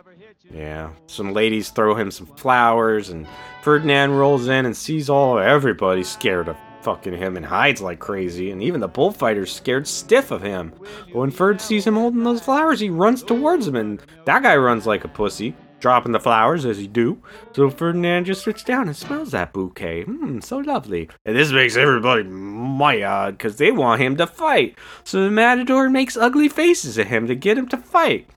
Yeah, 0.54 0.90
some 1.08 1.32
ladies 1.34 1.70
throw 1.70 1.96
him 1.96 2.12
some 2.12 2.26
flowers, 2.28 3.10
and 3.10 3.26
Ferdinand 3.62 4.18
rolls 4.18 4.48
in 4.50 4.66
and 4.66 4.76
sees 4.76 5.10
all 5.10 5.40
everybody 5.40 6.04
scared 6.04 6.50
of 6.50 6.58
fucking 6.84 7.18
him 7.18 7.38
and 7.38 7.46
hides 7.46 7.82
like 7.82 8.00
crazy, 8.00 8.52
and 8.52 8.62
even 8.62 8.82
the 8.82 8.88
bullfighter's 8.88 9.52
scared 9.52 9.88
stiff 9.88 10.32
of 10.32 10.42
him. 10.42 10.74
But 11.08 11.16
when 11.16 11.32
Ferd 11.32 11.62
sees 11.62 11.86
him 11.86 11.96
holding 11.96 12.24
those 12.24 12.42
flowers, 12.42 12.80
he 12.80 12.90
runs 12.90 13.24
towards 13.24 13.68
him, 13.68 13.76
and 13.76 14.02
that 14.26 14.44
guy 14.44 14.56
runs 14.56 14.86
like 14.86 15.04
a 15.04 15.08
pussy, 15.08 15.56
dropping 15.80 16.12
the 16.12 16.20
flowers 16.20 16.66
as 16.66 16.78
he 16.78 16.88
do. 16.88 17.22
So 17.54 17.70
Ferdinand 17.70 18.26
just 18.26 18.44
sits 18.44 18.64
down 18.64 18.88
and 18.88 18.96
smells 18.96 19.32
that 19.32 19.52
bouquet. 19.52 20.04
Hmm, 20.04 20.40
so 20.40 20.60
lovely. 20.60 21.10
And 21.26 21.36
this 21.36 21.52
makes 21.52 21.76
everybody 21.76 22.24
mad 22.24 23.38
because 23.38 23.58
they 23.58 23.72
want 23.72 24.02
him 24.02 24.16
to 24.18 24.28
fight. 24.28 24.78
So 25.04 25.24
the 25.24 25.32
matador 25.32 25.90
makes 25.90 26.16
ugly 26.16 26.48
faces 26.50 26.98
at 26.98 27.08
him 27.08 27.28
to 27.28 27.36
get 27.36 27.58
him 27.58 27.68
to 27.70 27.78
fight. 27.78 28.30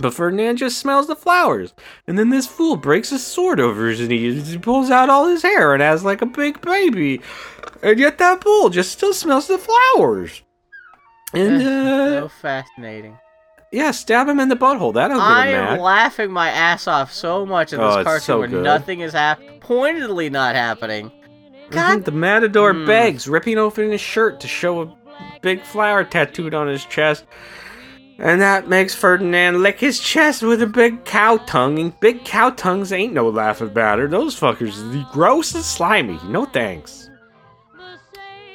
But 0.00 0.14
Ferdinand 0.14 0.56
just 0.56 0.78
smells 0.78 1.06
the 1.08 1.14
flowers. 1.16 1.74
And 2.06 2.18
then 2.18 2.30
this 2.30 2.46
fool 2.46 2.76
breaks 2.76 3.10
his 3.10 3.26
sword 3.26 3.60
over 3.60 3.88
his 3.88 4.00
knees. 4.08 4.48
He 4.48 4.58
pulls 4.58 4.90
out 4.90 5.10
all 5.10 5.26
his 5.28 5.42
hair 5.42 5.74
and 5.74 5.82
has 5.82 6.04
like 6.04 6.22
a 6.22 6.26
big 6.26 6.60
baby. 6.62 7.20
And 7.82 7.98
yet 7.98 8.18
that 8.18 8.40
bull 8.40 8.70
just 8.70 8.92
still 8.92 9.12
smells 9.12 9.46
the 9.46 9.58
flowers. 9.58 10.42
And, 11.34 11.62
so 11.62 12.24
uh, 12.24 12.28
fascinating. 12.28 13.16
yeah, 13.72 13.90
stab 13.92 14.26
him 14.28 14.40
in 14.40 14.48
the 14.48 14.56
butthole. 14.56 14.94
That'll 14.94 15.18
get 15.18 15.26
I 15.26 15.46
am 15.48 15.64
mad. 15.64 15.80
laughing 15.80 16.30
my 16.32 16.48
ass 16.48 16.88
off 16.88 17.12
so 17.12 17.44
much 17.46 17.72
in 17.72 17.80
Oh, 17.80 17.88
this 17.88 17.96
it's 17.98 18.04
cartoon 18.04 18.20
so 18.24 18.38
where 18.40 18.48
good. 18.48 18.64
nothing 18.64 19.00
is 19.00 19.12
hap- 19.12 19.40
pointedly 19.60 20.28
not 20.30 20.54
happening. 20.56 21.12
God 21.70 22.04
The 22.04 22.10
matador 22.10 22.72
Hmm. 22.72 22.86
begs, 22.86 23.28
ripping 23.28 23.58
open 23.58 23.92
his 23.92 24.00
shirt 24.00 24.40
to 24.40 24.48
show 24.48 24.80
a 24.82 24.94
big 25.40 25.62
flower 25.62 26.02
tattooed 26.04 26.52
on 26.54 26.66
his 26.66 26.84
chest. 26.86 27.24
And 28.22 28.40
that 28.42 28.68
makes 28.68 28.94
Ferdinand 28.94 29.62
lick 29.62 29.80
his 29.80 29.98
chest 29.98 30.42
with 30.42 30.60
a 30.60 30.66
big 30.66 31.04
cow 31.06 31.38
tongue, 31.38 31.78
and 31.78 31.98
big 32.00 32.22
cow 32.24 32.50
tongues 32.50 32.92
ain't 32.92 33.14
no 33.14 33.30
laughing 33.30 33.72
matter. 33.72 34.06
Those 34.08 34.38
fuckers 34.38 34.76
is 34.94 35.04
gross 35.10 35.54
and 35.54 35.64
slimy. 35.64 36.18
No 36.28 36.44
thanks. 36.44 37.08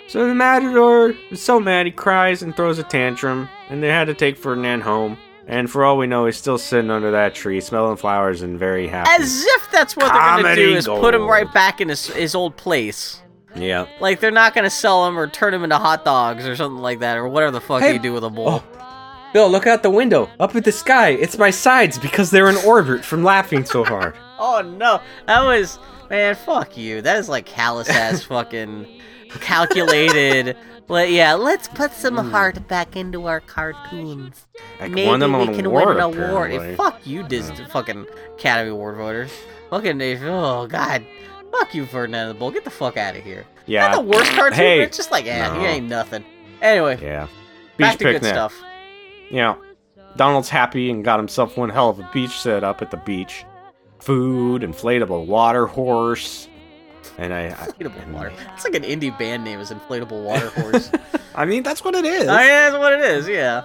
So 0.08 0.28
the 0.28 0.36
matador 0.36 1.16
is 1.32 1.42
so 1.42 1.60
mad 1.60 1.88
he 1.88 1.92
cries 1.92 2.44
and 2.44 2.56
throws 2.56 2.78
a 2.78 2.84
tantrum, 2.84 3.50
and 3.70 3.82
they 3.82 3.88
had 3.88 4.06
to 4.06 4.14
take 4.14 4.38
Ferdinand 4.38 4.82
home. 4.82 5.18
And 5.48 5.70
for 5.70 5.84
all 5.84 5.98
we 5.98 6.08
know, 6.08 6.26
he's 6.28 6.38
still 6.38 6.58
sitting 6.58 6.90
under 6.92 7.12
that 7.12 7.34
tree, 7.36 7.60
smelling 7.60 7.98
flowers 7.98 8.42
and 8.42 8.58
very 8.58 8.88
happy. 8.88 9.10
As 9.12 9.44
if 9.48 9.72
that's 9.72 9.96
what 9.96 10.06
they're 10.14 10.44
gonna 10.44 10.56
do 10.56 10.76
is 10.76 10.88
put 10.88 11.14
him 11.16 11.28
right 11.28 11.52
back 11.54 11.82
in 11.82 11.90
his, 11.90 12.08
his 12.08 12.34
old 12.36 12.56
place. 12.56 13.22
yeah. 13.56 13.88
Like 14.00 14.20
they're 14.20 14.32
not 14.32 14.54
gonna 14.54 14.70
sell 14.70 15.08
him 15.08 15.18
or 15.18 15.28
turn 15.28 15.54
him 15.54 15.64
into 15.64 15.78
hot 15.78 16.06
dogs 16.06 16.48
or 16.48 16.56
something 16.56 16.82
like 16.82 17.00
that 17.00 17.18
or 17.18 17.28
whatever 17.28 17.52
the 17.52 17.62
fuck 17.62 17.82
Hey- 17.82 17.94
you 17.94 18.00
do 18.00 18.14
with 18.14 18.24
a 18.24 18.30
bull. 18.30 18.64
Bill, 19.36 19.50
look 19.50 19.68
out 19.68 19.84
the 19.84 19.90
window. 19.90 20.30
Up 20.40 20.56
at 20.56 20.64
the 20.64 20.72
sky. 20.72 21.10
It's 21.10 21.38
my 21.38 21.50
sides 21.50 22.00
because 22.00 22.32
they're 22.32 22.50
in 22.50 22.56
orbit 22.66 23.04
from 23.04 23.22
laughing 23.22 23.66
so 23.66 23.84
hard. 23.84 24.16
Oh 24.38 24.62
no, 24.62 25.02
that 25.28 25.44
was 25.44 25.80
man. 26.10 26.36
Fuck 26.36 26.78
you. 26.78 27.02
That 27.02 27.18
is 27.18 27.30
like 27.30 27.46
callous 27.46 27.90
ass 27.90 28.24
fucking 28.28 28.86
calculated. 29.40 30.58
But 30.88 31.10
yeah, 31.10 31.34
let's 31.36 31.70
put 31.70 31.94
some 31.94 32.18
hmm. 32.18 32.32
heart 32.32 32.68
back 32.68 32.98
into 32.98 33.28
our 33.28 33.40
cartoons. 33.40 34.46
I 34.82 34.90
Maybe 34.90 35.10
we 35.10 35.56
can 35.56 35.66
award, 35.66 35.88
win 35.88 35.98
an 35.98 36.04
award. 36.04 36.52
apparently. 36.52 36.76
Fuck 36.76 37.08
you, 37.08 37.24
Disney 37.24 37.64
fucking 37.66 38.06
Academy 38.36 38.72
Award 38.72 38.98
voters. 38.98 39.32
Fucking 39.70 40.02
oh 40.02 40.68
god. 40.68 41.06
Fuck 41.52 41.74
you, 41.74 41.86
Ferdinand 41.86 42.28
the 42.28 42.34
Bull. 42.34 42.52
Get 42.52 42.66
the 42.66 42.70
fuck 42.70 42.98
out 42.98 43.16
of 43.16 43.24
here. 43.24 43.46
Yeah. 43.66 43.88
Not 43.88 43.96
the 43.96 44.02
worst 44.02 44.32
cartoon. 44.34 44.58
Hey. 44.58 44.82
it's 44.82 44.98
just 44.98 45.12
like, 45.12 45.26
yeah, 45.26 45.54
No. 45.54 45.62
he 45.62 45.66
ain't 45.66 45.88
nothing. 45.88 46.26
Anyway, 46.62 47.00
Yeah. 47.02 47.28
back 47.78 47.98
Beach 47.98 47.98
to 48.00 48.04
good 48.04 48.22
picnic. 48.22 48.52
Stuff. 49.28 49.34
Yeah. 49.34 49.56
Donald's 50.16 50.50
happy 50.50 50.90
and 50.90 51.04
got 51.04 51.20
himself 51.20 51.58
one 51.58 51.70
hell 51.70 51.90
of 51.90 52.00
a 52.00 52.10
beach 52.14 52.40
set 52.40 52.64
up 52.64 52.82
at 52.82 52.92
the 52.92 52.98
beach. 52.98 53.46
Food, 54.00 54.62
inflatable 54.62 55.26
water 55.26 55.66
horse. 55.66 56.48
And 57.18 57.34
I, 57.34 57.48
I, 57.48 57.52
Inflatable 57.52 58.12
water. 58.12 58.34
It's 58.54 58.64
like 58.64 58.76
an 58.76 58.84
indie 58.84 59.18
band 59.18 59.44
name 59.44 59.60
is 59.60 59.72
Inflatable 59.72 60.24
Water 60.24 60.50
Horse. 60.50 60.92
I 61.36 61.46
mean, 61.46 61.64
that's 61.64 61.84
what 61.84 61.96
it 61.96 62.06
is. 62.06 62.28
I 62.28 62.38
mean, 62.40 62.48
that's 62.48 62.78
what 62.78 62.94
it 62.94 63.02
is, 63.02 63.28
yeah. 63.28 63.64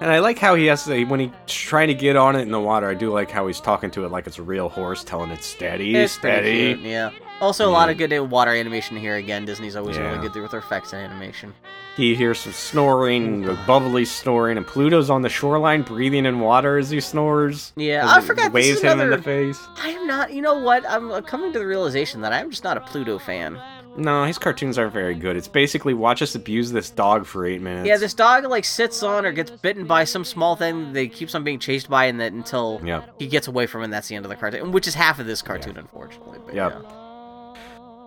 And 0.00 0.10
I 0.10 0.20
like 0.20 0.38
how 0.38 0.54
he 0.54 0.64
has 0.66 0.84
to, 0.84 1.04
when 1.04 1.20
he's 1.20 1.30
trying 1.46 1.88
to 1.88 1.94
get 1.94 2.16
on 2.16 2.34
it 2.34 2.40
in 2.40 2.50
the 2.50 2.60
water, 2.60 2.88
I 2.88 2.94
do 2.94 3.12
like 3.12 3.30
how 3.30 3.46
he's 3.46 3.60
talking 3.60 3.90
to 3.92 4.04
it 4.06 4.10
like 4.10 4.26
it's 4.26 4.38
a 4.38 4.42
real 4.42 4.70
horse, 4.70 5.04
telling 5.04 5.30
it 5.30 5.42
steady, 5.44 5.94
It's 5.94 6.14
steady. 6.14 6.74
cute, 6.74 6.80
yeah. 6.86 7.10
Also, 7.42 7.66
a 7.68 7.70
lot 7.70 7.88
of 7.90 7.96
good 7.98 8.12
water 8.30 8.50
animation 8.50 8.96
here 8.96 9.16
again. 9.16 9.44
Disney's 9.44 9.76
always 9.76 9.96
Yeah. 9.96 10.10
really 10.10 10.28
good 10.28 10.40
with 10.42 10.50
their 10.52 10.60
effects 10.60 10.92
and 10.94 11.02
animation. 11.02 11.52
He 11.96 12.14
hears 12.14 12.38
some 12.40 12.52
snoring, 12.52 13.42
the 13.42 13.58
bubbly 13.66 14.04
snoring, 14.06 14.56
and 14.56 14.66
Pluto's 14.66 15.10
on 15.10 15.20
the 15.22 15.28
shoreline 15.28 15.82
breathing 15.82 16.24
in 16.26 16.40
water 16.40 16.78
as 16.78 16.88
he 16.90 17.00
snores. 17.00 17.72
Yeah, 17.76 18.04
I 18.06 18.20
forgot 18.22 18.44
this 18.44 18.52
Waves 18.52 18.78
is 18.78 18.82
him 18.82 18.92
in 19.00 19.06
another. 19.08 19.16
the 19.16 19.22
face. 19.22 19.58
I 19.82 19.88
am 19.90 20.06
not. 20.06 20.32
You 20.32 20.40
know 20.42 20.54
what? 20.58 20.84
I'm 20.88 21.10
coming 21.24 21.52
to 21.52 21.58
the 21.58 21.66
realization 21.66 22.20
that 22.22 22.32
I'm 22.32 22.50
just 22.50 22.64
not 22.64 22.76
a 22.76 22.80
Pluto 22.80 23.18
fan. 23.18 23.58
No, 23.96 24.24
his 24.24 24.38
cartoons 24.38 24.78
aren't 24.78 24.92
very 24.92 25.14
good. 25.14 25.36
It's 25.36 25.48
basically 25.48 25.94
watch 25.94 26.22
us 26.22 26.34
abuse 26.34 26.70
this 26.72 26.90
dog 26.90 27.26
for 27.26 27.44
eight 27.44 27.60
minutes. 27.60 27.86
Yeah, 27.88 27.96
this 27.96 28.14
dog 28.14 28.44
like 28.44 28.64
sits 28.64 29.02
on 29.02 29.26
or 29.26 29.32
gets 29.32 29.50
bitten 29.50 29.84
by 29.86 30.04
some 30.04 30.24
small 30.24 30.56
thing 30.56 30.92
that 30.92 31.12
keeps 31.12 31.34
on 31.34 31.42
being 31.44 31.58
chased 31.58 31.90
by, 31.90 32.04
and 32.06 32.20
that 32.20 32.32
until 32.32 32.80
Yeah. 32.84 33.02
he 33.18 33.26
gets 33.26 33.48
away 33.48 33.66
from 33.66 33.80
it, 33.82 33.84
and 33.84 33.92
that's 33.92 34.08
the 34.08 34.14
end 34.16 34.24
of 34.24 34.28
the 34.30 34.36
cartoon, 34.36 34.72
which 34.72 34.86
is 34.86 34.94
half 34.94 35.18
of 35.18 35.26
this 35.26 35.42
cartoon, 35.42 35.76
unfortunately. 35.76 36.38
But 36.46 36.54
Yep. 36.54 36.82
yeah. 36.84 37.54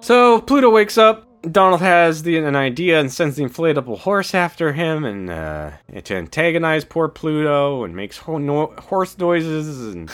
So 0.01 0.41
Pluto 0.41 0.69
wakes 0.69 0.97
up. 0.97 1.27
Donald 1.51 1.81
has 1.81 2.23
the, 2.23 2.37
an 2.37 2.55
idea 2.55 2.99
and 3.01 3.11
sends 3.11 3.35
the 3.35 3.43
inflatable 3.43 3.99
horse 3.99 4.33
after 4.33 4.71
him, 4.71 5.03
and 5.03 5.29
uh, 5.29 5.71
to 6.05 6.15
antagonize 6.15 6.85
poor 6.85 7.09
Pluto, 7.09 7.83
and 7.83 7.93
makes 7.95 8.19
ho- 8.19 8.37
no- 8.37 8.73
horse 8.79 9.17
noises, 9.17 9.93
and 9.93 10.09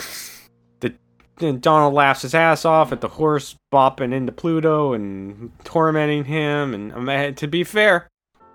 and 1.41 1.61
Donald 1.61 1.93
laughs 1.93 2.21
his 2.23 2.33
ass 2.33 2.65
off 2.65 2.91
at 2.91 3.01
the 3.01 3.07
horse 3.07 3.55
bopping 3.73 4.13
into 4.13 4.31
Pluto 4.31 4.93
and 4.93 5.51
tormenting 5.63 6.25
him. 6.25 6.73
And 6.73 6.93
um, 6.93 7.09
uh, 7.09 7.31
to 7.31 7.47
be 7.47 7.63
fair, 7.63 8.07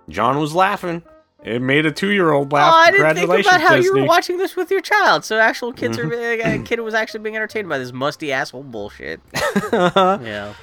John 0.09 0.39
was 0.39 0.53
laughing. 0.53 1.03
It 1.43 1.61
made 1.61 1.85
a 1.85 1.91
two-year-old 1.91 2.51
laugh. 2.51 2.73
Oh, 2.73 2.77
laugh. 2.77 2.87
I 2.87 3.13
didn't 3.13 3.27
think 3.29 3.45
about 3.47 3.61
how 3.61 3.75
you 3.75 3.93
were 3.93 4.05
watching 4.05 4.37
this 4.37 4.55
with 4.55 4.71
your 4.71 4.81
child. 4.81 5.23
So 5.23 5.37
actual 5.37 5.71
kids 5.73 5.95
Mm-hmm. 5.97 6.11
are 6.49 6.55
a 6.55 6.63
kid 6.63 6.79
was 6.79 6.95
actually 6.95 7.19
being 7.19 7.35
entertained 7.35 7.69
by 7.69 7.77
this 7.77 7.91
musty 7.93 8.31
asshole 8.31 8.63
bullshit. 8.63 9.21
yeah. 9.71 10.53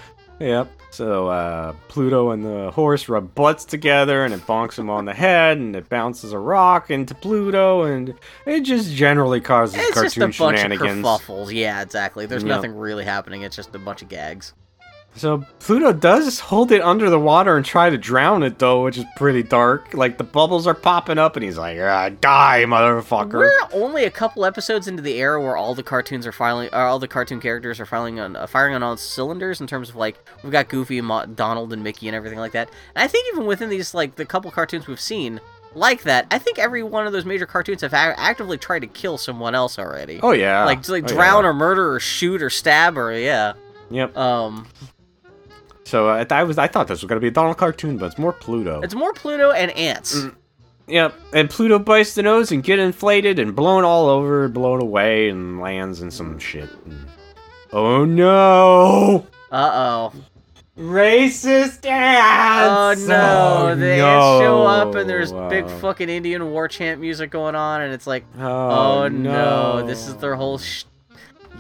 Yep. 0.42 0.70
So 0.90 1.28
uh, 1.28 1.72
Pluto 1.88 2.30
and 2.32 2.44
the 2.44 2.70
horse 2.70 3.08
rub 3.08 3.34
butts 3.34 3.64
together, 3.64 4.24
and 4.24 4.34
it 4.34 4.40
bonks 4.46 4.78
him 4.78 4.90
on 4.90 5.06
the 5.06 5.14
head, 5.14 5.56
and 5.56 5.74
it 5.74 5.88
bounces 5.88 6.32
a 6.32 6.38
rock 6.38 6.90
into 6.90 7.14
Pluto, 7.14 7.84
and 7.84 8.12
it 8.44 8.60
just 8.60 8.92
generally 8.92 9.40
causes 9.40 9.76
It's 9.76 9.86
just 9.88 10.16
a 10.16 10.20
cartoon 10.20 10.20
bunch 10.38 10.40
of 10.56 10.60
shenanigans. 10.60 11.06
kerfuffles. 11.06 11.52
Yeah, 11.54 11.80
exactly. 11.80 12.26
There's 12.26 12.42
Yep. 12.42 12.48
nothing 12.56 12.76
really 12.76 13.04
happening. 13.04 13.40
It's 13.42 13.56
just 13.56 13.74
a 13.74 13.78
bunch 13.78 14.02
of 14.02 14.08
gags. 14.10 14.52
So 15.14 15.44
Pluto 15.58 15.92
does 15.92 16.40
hold 16.40 16.72
it 16.72 16.80
under 16.80 17.10
the 17.10 17.18
water 17.20 17.56
and 17.56 17.66
try 17.66 17.90
to 17.90 17.98
drown 17.98 18.42
it, 18.42 18.58
though, 18.58 18.82
which 18.82 18.96
is 18.96 19.04
pretty 19.16 19.42
dark. 19.42 19.92
Like 19.92 20.16
the 20.16 20.24
bubbles 20.24 20.66
are 20.66 20.74
popping 20.74 21.18
up, 21.18 21.36
and 21.36 21.44
he's 21.44 21.58
like, 21.58 21.78
ah, 21.78 22.08
"Die, 22.08 22.64
motherfucker!" 22.66 23.34
We're 23.34 23.52
only 23.74 24.04
a 24.04 24.10
couple 24.10 24.44
episodes 24.46 24.88
into 24.88 25.02
the 25.02 25.14
era 25.20 25.40
where 25.40 25.56
all 25.56 25.74
the 25.74 25.82
cartoons 25.82 26.26
are 26.26 26.32
filing, 26.32 26.70
or 26.72 26.80
all 26.80 26.98
the 26.98 27.08
cartoon 27.08 27.40
characters 27.40 27.78
are 27.78 27.84
filing 27.86 28.18
on, 28.20 28.36
uh, 28.36 28.46
firing 28.46 28.74
on 28.74 28.82
all 28.82 28.96
cylinders 28.96 29.60
in 29.60 29.66
terms 29.66 29.90
of 29.90 29.96
like 29.96 30.16
we've 30.42 30.50
got 30.52 30.68
Goofy, 30.68 30.98
and 30.98 31.06
Mo- 31.06 31.26
Donald, 31.26 31.72
and 31.74 31.84
Mickey, 31.84 32.08
and 32.08 32.16
everything 32.16 32.38
like 32.38 32.52
that. 32.52 32.70
And 32.96 33.04
I 33.04 33.06
think 33.06 33.26
even 33.34 33.44
within 33.46 33.68
these 33.68 33.92
like 33.94 34.16
the 34.16 34.24
couple 34.24 34.50
cartoons 34.50 34.86
we've 34.86 34.98
seen 34.98 35.40
like 35.74 36.04
that, 36.04 36.26
I 36.30 36.38
think 36.38 36.58
every 36.58 36.82
one 36.82 37.06
of 37.06 37.12
those 37.12 37.26
major 37.26 37.46
cartoons 37.46 37.82
have 37.82 37.92
a- 37.92 38.18
actively 38.18 38.56
tried 38.56 38.80
to 38.80 38.86
kill 38.86 39.18
someone 39.18 39.54
else 39.54 39.78
already. 39.78 40.20
Oh 40.22 40.32
yeah, 40.32 40.64
like 40.64 40.88
like 40.88 41.04
Oh, 41.04 41.08
drown 41.08 41.44
yeah. 41.44 41.50
or 41.50 41.52
murder 41.52 41.92
or 41.92 42.00
shoot 42.00 42.42
or 42.42 42.48
stab 42.48 42.96
or 42.96 43.12
yeah. 43.12 43.52
Yep. 43.90 44.16
Um, 44.16 44.66
So 45.92 46.08
uh, 46.08 46.24
I 46.30 46.42
was 46.42 46.56
I 46.56 46.68
thought 46.68 46.88
this 46.88 47.02
was 47.02 47.06
gonna 47.06 47.20
be 47.20 47.28
a 47.28 47.30
Donald 47.30 47.58
cartoon, 47.58 47.98
but 47.98 48.06
it's 48.06 48.18
more 48.18 48.32
Pluto. 48.32 48.80
it's 48.80 48.94
more 48.94 49.12
Pluto 49.12 49.50
and 49.50 49.70
ants. 49.72 50.18
Mm. 50.18 50.34
Yep, 50.86 51.14
and 51.34 51.50
Pluto 51.50 51.78
bites 51.78 52.14
the 52.14 52.22
nose 52.22 52.50
and 52.50 52.62
get 52.62 52.78
inflated 52.78 53.38
and 53.38 53.54
blown 53.54 53.84
all 53.84 54.08
over, 54.08 54.48
blown 54.48 54.80
away, 54.80 55.28
and 55.28 55.60
lands 55.60 56.00
in 56.00 56.10
some 56.10 56.38
shit. 56.38 56.70
Oh 57.74 58.06
no! 58.06 59.26
Uh 59.50 59.70
oh. 59.74 60.12
Racist 60.78 61.84
ants! 61.84 63.02
Oh 63.02 63.06
no, 63.06 63.74
the 63.74 63.92
ants 63.92 64.42
show 64.42 64.62
up 64.62 64.94
and 64.94 65.10
there's 65.10 65.30
no. 65.30 65.50
big 65.50 65.68
fucking 65.68 66.08
Indian 66.08 66.50
war 66.50 66.68
chant 66.68 67.02
music 67.02 67.30
going 67.30 67.54
on, 67.54 67.82
and 67.82 67.92
it's 67.92 68.06
like, 68.06 68.24
Oh, 68.38 69.02
oh, 69.02 69.08
no. 69.08 69.86
this 69.86 70.08
is 70.08 70.16
their 70.16 70.36
whole. 70.36 70.56
Sh- 70.56 70.84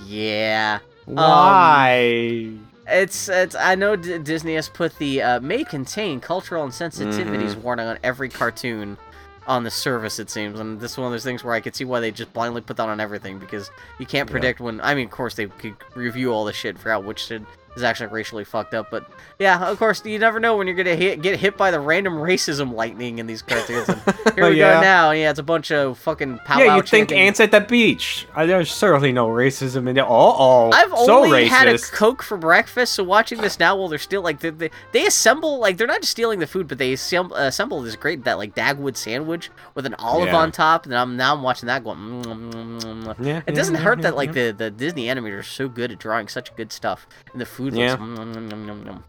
yeah, 0.06 0.78
Why? 1.04 2.48
It's 2.88 3.28
it's. 3.28 3.54
I 3.54 3.74
know 3.74 3.96
D- 3.96 4.18
Disney 4.18 4.54
has 4.56 4.68
put 4.68 4.96
the 4.98 5.22
uh, 5.22 5.40
may 5.40 5.64
contain 5.64 6.20
cultural 6.20 6.66
insensitivities 6.66 7.54
Mhm. 7.54 7.62
warning 7.62 7.86
on 7.86 7.98
every 8.02 8.28
cartoon 8.28 8.98
on 9.46 9.64
the 9.64 9.70
service. 9.70 10.18
It 10.18 10.30
seems, 10.30 10.60
and 10.60 10.80
this 10.80 10.92
is 10.92 10.98
one 10.98 11.06
of 11.06 11.12
those 11.12 11.24
things 11.24 11.42
where 11.42 11.54
I 11.54 11.60
could 11.60 11.74
see 11.74 11.84
why 11.84 12.00
they 12.00 12.10
just 12.10 12.32
blindly 12.32 12.60
put 12.60 12.76
that 12.76 12.88
on 12.88 13.00
everything 13.00 13.38
because 13.38 13.70
you 13.98 14.06
can't 14.06 14.28
Yeah. 14.28 14.32
predict 14.32 14.60
when. 14.60 14.80
I 14.80 14.94
mean, 14.94 15.06
of 15.06 15.10
course 15.10 15.34
they 15.34 15.46
could 15.46 15.74
review 15.94 16.32
all 16.32 16.44
the 16.44 16.52
shit, 16.52 16.76
figure 16.76 16.92
out 16.92 17.04
which 17.04 17.26
shit 17.26 17.42
is 17.76 17.82
actually 17.82 18.08
racially 18.08 18.44
fucked 18.44 18.74
up, 18.74 18.90
but 18.90 19.10
yeah, 19.38 19.64
of 19.66 19.78
course 19.78 20.04
you 20.04 20.18
never 20.18 20.38
know 20.38 20.56
when 20.56 20.66
you're 20.66 20.76
gonna 20.76 20.94
hit, 20.94 21.22
get 21.22 21.38
hit 21.38 21.56
by 21.56 21.70
the 21.70 21.80
random 21.80 22.14
racism 22.14 22.72
lightning 22.74 23.18
in 23.18 23.26
these 23.26 23.42
cartoons. 23.42 23.88
And 23.88 24.00
here 24.34 24.50
we 24.50 24.58
Yeah. 24.58 24.74
go 24.74 24.80
now. 24.82 25.10
Yeah, 25.12 25.30
it's 25.30 25.38
a 25.38 25.42
bunch 25.42 25.70
of 25.72 25.98
fucking 25.98 26.38
pow 26.44 26.58
yeah, 26.58 26.76
you 26.76 26.82
think 26.82 27.10
ants 27.12 27.40
at 27.40 27.50
the 27.50 27.60
beach? 27.60 28.26
Uh, 28.36 28.44
there's 28.46 28.70
certainly 28.70 29.12
no 29.12 29.28
racism 29.28 29.88
in 29.88 29.94
there. 29.94 30.04
Oh, 30.04 30.36
oh, 30.38 30.70
I've 30.72 30.90
so 30.90 31.24
only 31.24 31.44
racist. 31.44 31.48
had 31.48 31.68
a 31.68 31.78
Coke 31.78 32.22
for 32.22 32.36
breakfast, 32.36 32.92
so 32.94 33.04
watching 33.04 33.40
this 33.40 33.58
now 33.58 33.76
while 33.76 33.88
they're 33.88 33.98
still 33.98 34.22
like 34.22 34.40
they, 34.40 34.50
they, 34.50 34.70
they 34.92 35.06
assemble 35.06 35.58
like 35.58 35.76
they're 35.78 35.86
not 35.86 36.00
just 36.00 36.12
stealing 36.12 36.38
the 36.40 36.46
food, 36.46 36.68
but 36.68 36.78
they 36.78 36.92
assemble, 36.92 37.36
assemble 37.36 37.80
this 37.82 37.96
great 37.96 38.24
that 38.24 38.38
like 38.38 38.54
Dagwood 38.54 38.96
sandwich 38.96 39.50
with 39.74 39.86
an 39.86 39.94
olive 39.94 40.28
Yeah. 40.28 40.36
on 40.36 40.52
top, 40.52 40.84
and 40.84 40.94
I'm 40.94 41.16
now 41.16 41.34
I'm 41.34 41.42
watching 41.42 41.68
that 41.68 41.84
going. 41.84 41.98
Mm, 41.98 42.24
mm, 42.24 42.52
mm, 42.52 43.04
mm. 43.16 43.24
yeah, 43.26 43.42
It 43.46 43.54
doesn't 43.54 43.76
hurt 43.76 44.02
that 44.02 44.14
like 44.16 44.32
the, 44.32 44.54
the 44.56 44.70
Disney 44.70 45.06
animators 45.06 45.38
are 45.38 45.42
so 45.42 45.68
good 45.68 45.90
at 45.92 45.98
drawing 45.98 46.28
such 46.28 46.54
good 46.56 46.70
stuff, 46.72 47.06
and 47.32 47.40
the 47.40 47.46
food 47.46 47.61
Yeah. 47.70 47.92
looks. 47.92 48.02
Mm, 48.02 48.50
mm. 48.50 49.02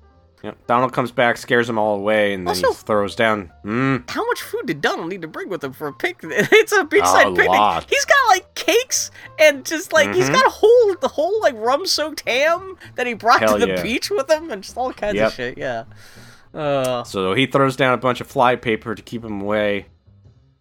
Yep. 0.43 0.57
Donald 0.67 0.91
comes 0.91 1.11
back, 1.11 1.37
scares 1.37 1.67
them 1.67 1.77
all 1.79 1.95
away, 1.95 2.33
and 2.33 2.45
then 2.45 2.49
Also- 2.49 2.67
he 2.69 2.73
throws 2.73 3.15
down. 3.15 3.49
Mm. 3.63 4.09
How 4.09 4.25
much 4.25 4.41
food 4.41 4.65
did 4.65 4.81
Donald 4.81 5.07
need 5.07 5.21
to 5.21 5.27
bring 5.29 5.47
with 5.47 5.63
him 5.63 5.71
for 5.71 5.87
a 5.87 5.93
picnic? 5.93 6.47
It's 6.51 6.73
a 6.73 6.83
beachside 6.83 7.31
A 7.31 7.35
picnic. 7.35 7.47
lot. 7.47 7.85
He's 7.89 8.03
got 8.03 8.27
like 8.27 8.53
cakes 8.53 9.09
and 9.39 9.65
just 9.65 9.93
like 9.93 10.13
he's 10.13 10.29
Mhm. 10.29 10.33
got 10.33 10.45
a 10.45 10.49
whole 10.49 10.95
the 10.99 11.07
whole 11.07 11.39
like 11.41 11.55
rum 11.57 11.85
soaked 11.85 12.27
ham 12.27 12.75
that 12.95 13.07
he 13.07 13.13
brought 13.13 13.39
Hell 13.39 13.57
to 13.57 13.65
the 13.65 13.71
yeah. 13.75 13.81
beach 13.81 14.09
with 14.09 14.29
him 14.29 14.51
and 14.51 14.63
just 14.63 14.75
all 14.75 14.91
kinds 14.91 15.15
Yep. 15.15 15.27
of 15.27 15.33
shit. 15.33 15.57
Yeah. 15.57 15.85
Uh, 16.53 17.05
So 17.05 17.33
he 17.33 17.45
throws 17.45 17.77
down 17.77 17.93
a 17.93 17.97
bunch 17.97 18.19
of 18.19 18.27
fly 18.27 18.57
paper 18.57 18.95
to 18.95 19.01
keep 19.01 19.23
him 19.23 19.39
away, 19.41 19.85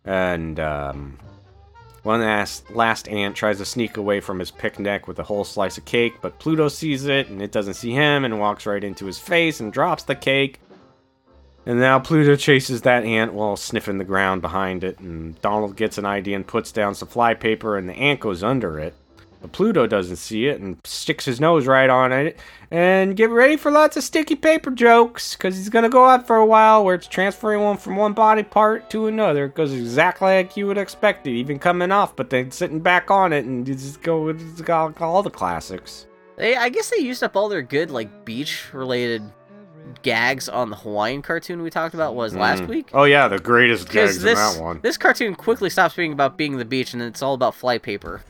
and 0.04 0.60
um, 0.60 1.18
one 2.02 2.20
last 2.20 2.70
last 2.70 3.08
ant 3.08 3.36
tries 3.36 3.58
to 3.58 3.64
sneak 3.64 3.96
away 3.96 4.20
from 4.20 4.38
his 4.38 4.50
picnic 4.50 5.06
with 5.06 5.18
a 5.18 5.22
whole 5.22 5.44
slice 5.44 5.78
of 5.78 5.84
cake, 5.84 6.14
but 6.20 6.38
Pluto 6.38 6.68
sees 6.68 7.06
it 7.06 7.28
and 7.28 7.40
it 7.40 7.52
doesn't 7.52 7.74
see 7.74 7.92
him 7.92 8.24
and 8.24 8.40
walks 8.40 8.66
right 8.66 8.82
into 8.82 9.06
his 9.06 9.18
face 9.18 9.60
and 9.60 9.72
drops 9.72 10.02
the 10.02 10.14
cake. 10.14 10.60
And 11.64 11.78
now 11.78 12.00
Pluto 12.00 12.34
chases 12.34 12.82
that 12.82 13.04
ant 13.04 13.34
while 13.34 13.56
sniffing 13.56 13.98
the 13.98 14.04
ground 14.04 14.42
behind 14.42 14.82
it, 14.82 14.98
and 14.98 15.40
Donald 15.42 15.76
gets 15.76 15.96
an 15.96 16.04
idea 16.04 16.34
and 16.34 16.46
puts 16.46 16.72
down 16.72 16.96
some 16.96 17.06
fly 17.06 17.34
paper, 17.34 17.76
and 17.76 17.88
the 17.88 17.94
ant 17.94 18.18
goes 18.18 18.42
under 18.42 18.80
it. 18.80 18.94
Pluto 19.48 19.86
doesn't 19.86 20.16
see 20.16 20.46
it 20.46 20.60
and 20.60 20.78
sticks 20.84 21.24
his 21.24 21.40
nose 21.40 21.66
right 21.66 21.90
on 21.90 22.12
it. 22.12 22.38
And 22.70 23.16
get 23.16 23.30
ready 23.30 23.56
for 23.56 23.70
lots 23.70 23.96
of 23.96 24.04
sticky 24.04 24.36
paper 24.36 24.70
jokes, 24.70 25.36
because 25.36 25.56
he's 25.56 25.68
going 25.68 25.82
to 25.82 25.90
go 25.90 26.06
out 26.06 26.26
for 26.26 26.36
a 26.36 26.46
while 26.46 26.84
where 26.84 26.94
it's 26.94 27.06
transferring 27.06 27.60
one 27.60 27.76
from 27.76 27.96
one 27.96 28.14
body 28.14 28.42
part 28.42 28.88
to 28.90 29.08
another. 29.08 29.48
Goes 29.48 29.74
exactly 29.74 30.28
like 30.28 30.56
you 30.56 30.66
would 30.66 30.78
expect 30.78 31.26
it, 31.26 31.32
even 31.32 31.58
coming 31.58 31.92
off, 31.92 32.16
but 32.16 32.30
then 32.30 32.50
sitting 32.50 32.80
back 32.80 33.10
on 33.10 33.32
it, 33.32 33.44
and 33.44 33.66
just 33.66 34.02
go 34.02 34.22
with 34.22 34.70
all, 34.70 34.94
all 35.00 35.22
the 35.22 35.30
classics. 35.30 36.06
they 36.36 36.56
I 36.56 36.70
guess 36.70 36.88
they 36.88 37.02
used 37.02 37.22
up 37.22 37.36
all 37.36 37.48
their 37.48 37.62
good 37.62 37.90
like 37.90 38.24
beach 38.24 38.72
related 38.72 39.22
gags 40.02 40.48
on 40.48 40.70
the 40.70 40.76
Hawaiian 40.76 41.22
cartoon 41.22 41.62
we 41.62 41.70
talked 41.70 41.94
about 41.94 42.14
was 42.14 42.34
last 42.34 42.62
Mm. 42.64 42.68
week. 42.68 42.88
Oh, 42.92 43.04
yeah, 43.04 43.28
the 43.28 43.38
greatest 43.38 43.88
gags 43.90 44.20
this 44.22 44.38
in 44.38 44.56
that 44.56 44.62
one. 44.62 44.80
this 44.82 44.96
cartoon 44.96 45.34
quickly 45.34 45.70
stops 45.70 45.94
being 45.94 46.12
about 46.12 46.36
being 46.36 46.56
the 46.58 46.64
beach 46.64 46.92
and 46.92 47.02
it's 47.02 47.22
all 47.22 47.34
about 47.34 47.54
fly 47.54 47.78
paper. 47.78 48.22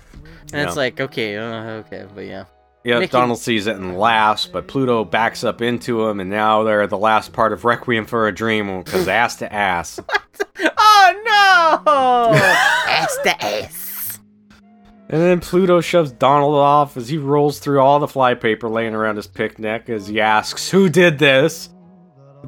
And 0.53 0.67
it's 0.67 0.77
like 0.77 1.01
okay, 1.01 1.37
uh, 1.37 1.71
okay, 1.85 2.07
but 2.15 2.25
yeah. 2.27 2.45
Yeah, 2.85 2.99
Mickey- 2.99 3.13
Donald 3.13 3.39
sees 3.39 3.69
it 3.69 3.77
and 3.77 3.97
laughs, 3.97 4.47
but 4.47 4.67
Pluto 4.67 5.05
backs 5.05 5.45
up 5.45 5.63
into 5.63 6.05
him, 6.09 6.19
and 6.19 6.29
now 6.29 6.65
they're 6.65 6.83
at 6.83 6.91
the 6.91 6.99
last 6.99 7.33
part 7.33 7.53
of 7.53 7.65
Requiem 7.65 8.07
for 8.07 8.27
a 8.27 8.33
Dream, 8.35 8.83
because 8.83 9.07
ass 9.07 9.37
to 9.37 9.53
ass. 9.53 10.01
Oh 10.85 11.83
no! 12.35 12.37
ass 12.89 13.17
to 13.25 13.45
ass. 13.45 13.92
And 15.13 15.21
then 15.21 15.41
Pluto 15.41 15.83
shoves 15.83 16.11
Donald 16.11 16.55
off 16.55 16.97
as 16.97 17.11
he 17.11 17.19
rolls 17.19 17.59
through 17.59 17.81
all 17.81 17.99
the 17.99 18.07
flypaper 18.09 18.71
laying 18.71 18.95
around 18.95 19.17
his 19.17 19.27
picnic 19.27 19.91
as 19.91 20.07
he 20.07 20.23
asks, 20.23 20.71
Who 20.71 20.89
did 20.89 21.19
this? 21.19 21.69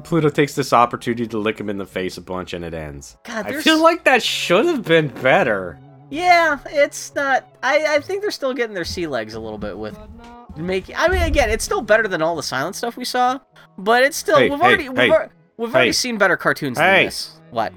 Pluto 0.03 0.29
takes 0.29 0.55
this 0.55 0.73
opportunity 0.73 1.27
to 1.27 1.37
lick 1.37 1.59
him 1.59 1.69
in 1.69 1.77
the 1.77 1.85
face 1.85 2.17
a 2.17 2.21
bunch 2.21 2.53
and 2.53 2.65
it 2.65 2.73
ends. 2.73 3.17
God, 3.23 3.45
I 3.45 3.61
feel 3.61 3.81
like 3.81 4.03
that 4.05 4.23
should 4.23 4.65
have 4.65 4.83
been 4.83 5.07
better. 5.09 5.79
Yeah, 6.09 6.59
it's 6.65 7.13
not. 7.15 7.47
I 7.63 7.95
I 7.95 7.99
think 7.99 8.21
they're 8.21 8.31
still 8.31 8.53
getting 8.53 8.73
their 8.75 8.83
sea 8.85 9.07
legs 9.07 9.35
a 9.35 9.39
little 9.39 9.57
bit 9.57 9.77
with 9.77 9.97
making. 10.57 10.95
I 10.95 11.07
mean, 11.07 11.21
again, 11.21 11.49
it's 11.49 11.63
still 11.63 11.81
better 11.81 12.07
than 12.07 12.21
all 12.21 12.35
the 12.35 12.43
silent 12.43 12.75
stuff 12.75 12.97
we 12.97 13.05
saw, 13.05 13.39
but 13.77 14.03
it's 14.03 14.17
still 14.17 14.37
Hey, 14.37 14.49
we've 14.49 14.59
hey, 14.59 14.65
already 14.65 14.89
we've, 14.89 14.97
hey, 14.97 15.09
ar- 15.09 15.31
we've 15.57 15.73
already 15.73 15.93
seen 15.93 16.17
better 16.17 16.35
cartoons 16.37 16.77
than 16.77 17.05
this. 17.05 17.39
What? 17.51 17.73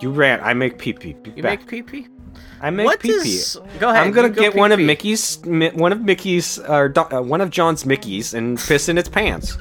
You 0.00 0.10
ran. 0.10 0.40
I 0.40 0.54
make 0.54 0.76
pee 0.78 0.92
pee. 0.92 1.16
You 1.36 1.42
back. 1.42 1.60
make 1.60 1.66
pee 1.66 1.82
pee? 1.82 2.08
I 2.66 2.70
make 2.70 2.86
What 2.86 2.98
pee 3.00 3.08
pee. 3.22 3.36
is? 3.36 3.58
Go 3.78 3.90
ahead. 3.90 4.04
I'm 4.04 4.12
gonna 4.12 4.28
go 4.28 4.42
get 4.42 4.56
one 4.56 4.72
of. 4.72 4.80
Mickey's, 4.80 5.38
one 5.44 5.92
of 5.92 6.00
Mickey's, 6.00 6.58
or 6.58 6.92
uh, 6.98 7.22
one 7.22 7.40
of 7.40 7.50
John's 7.50 7.86
Mickey's, 7.86 8.34
and 8.34 8.58
piss 8.58 8.88
in 8.88 8.98
its 8.98 9.08
pants. 9.08 9.56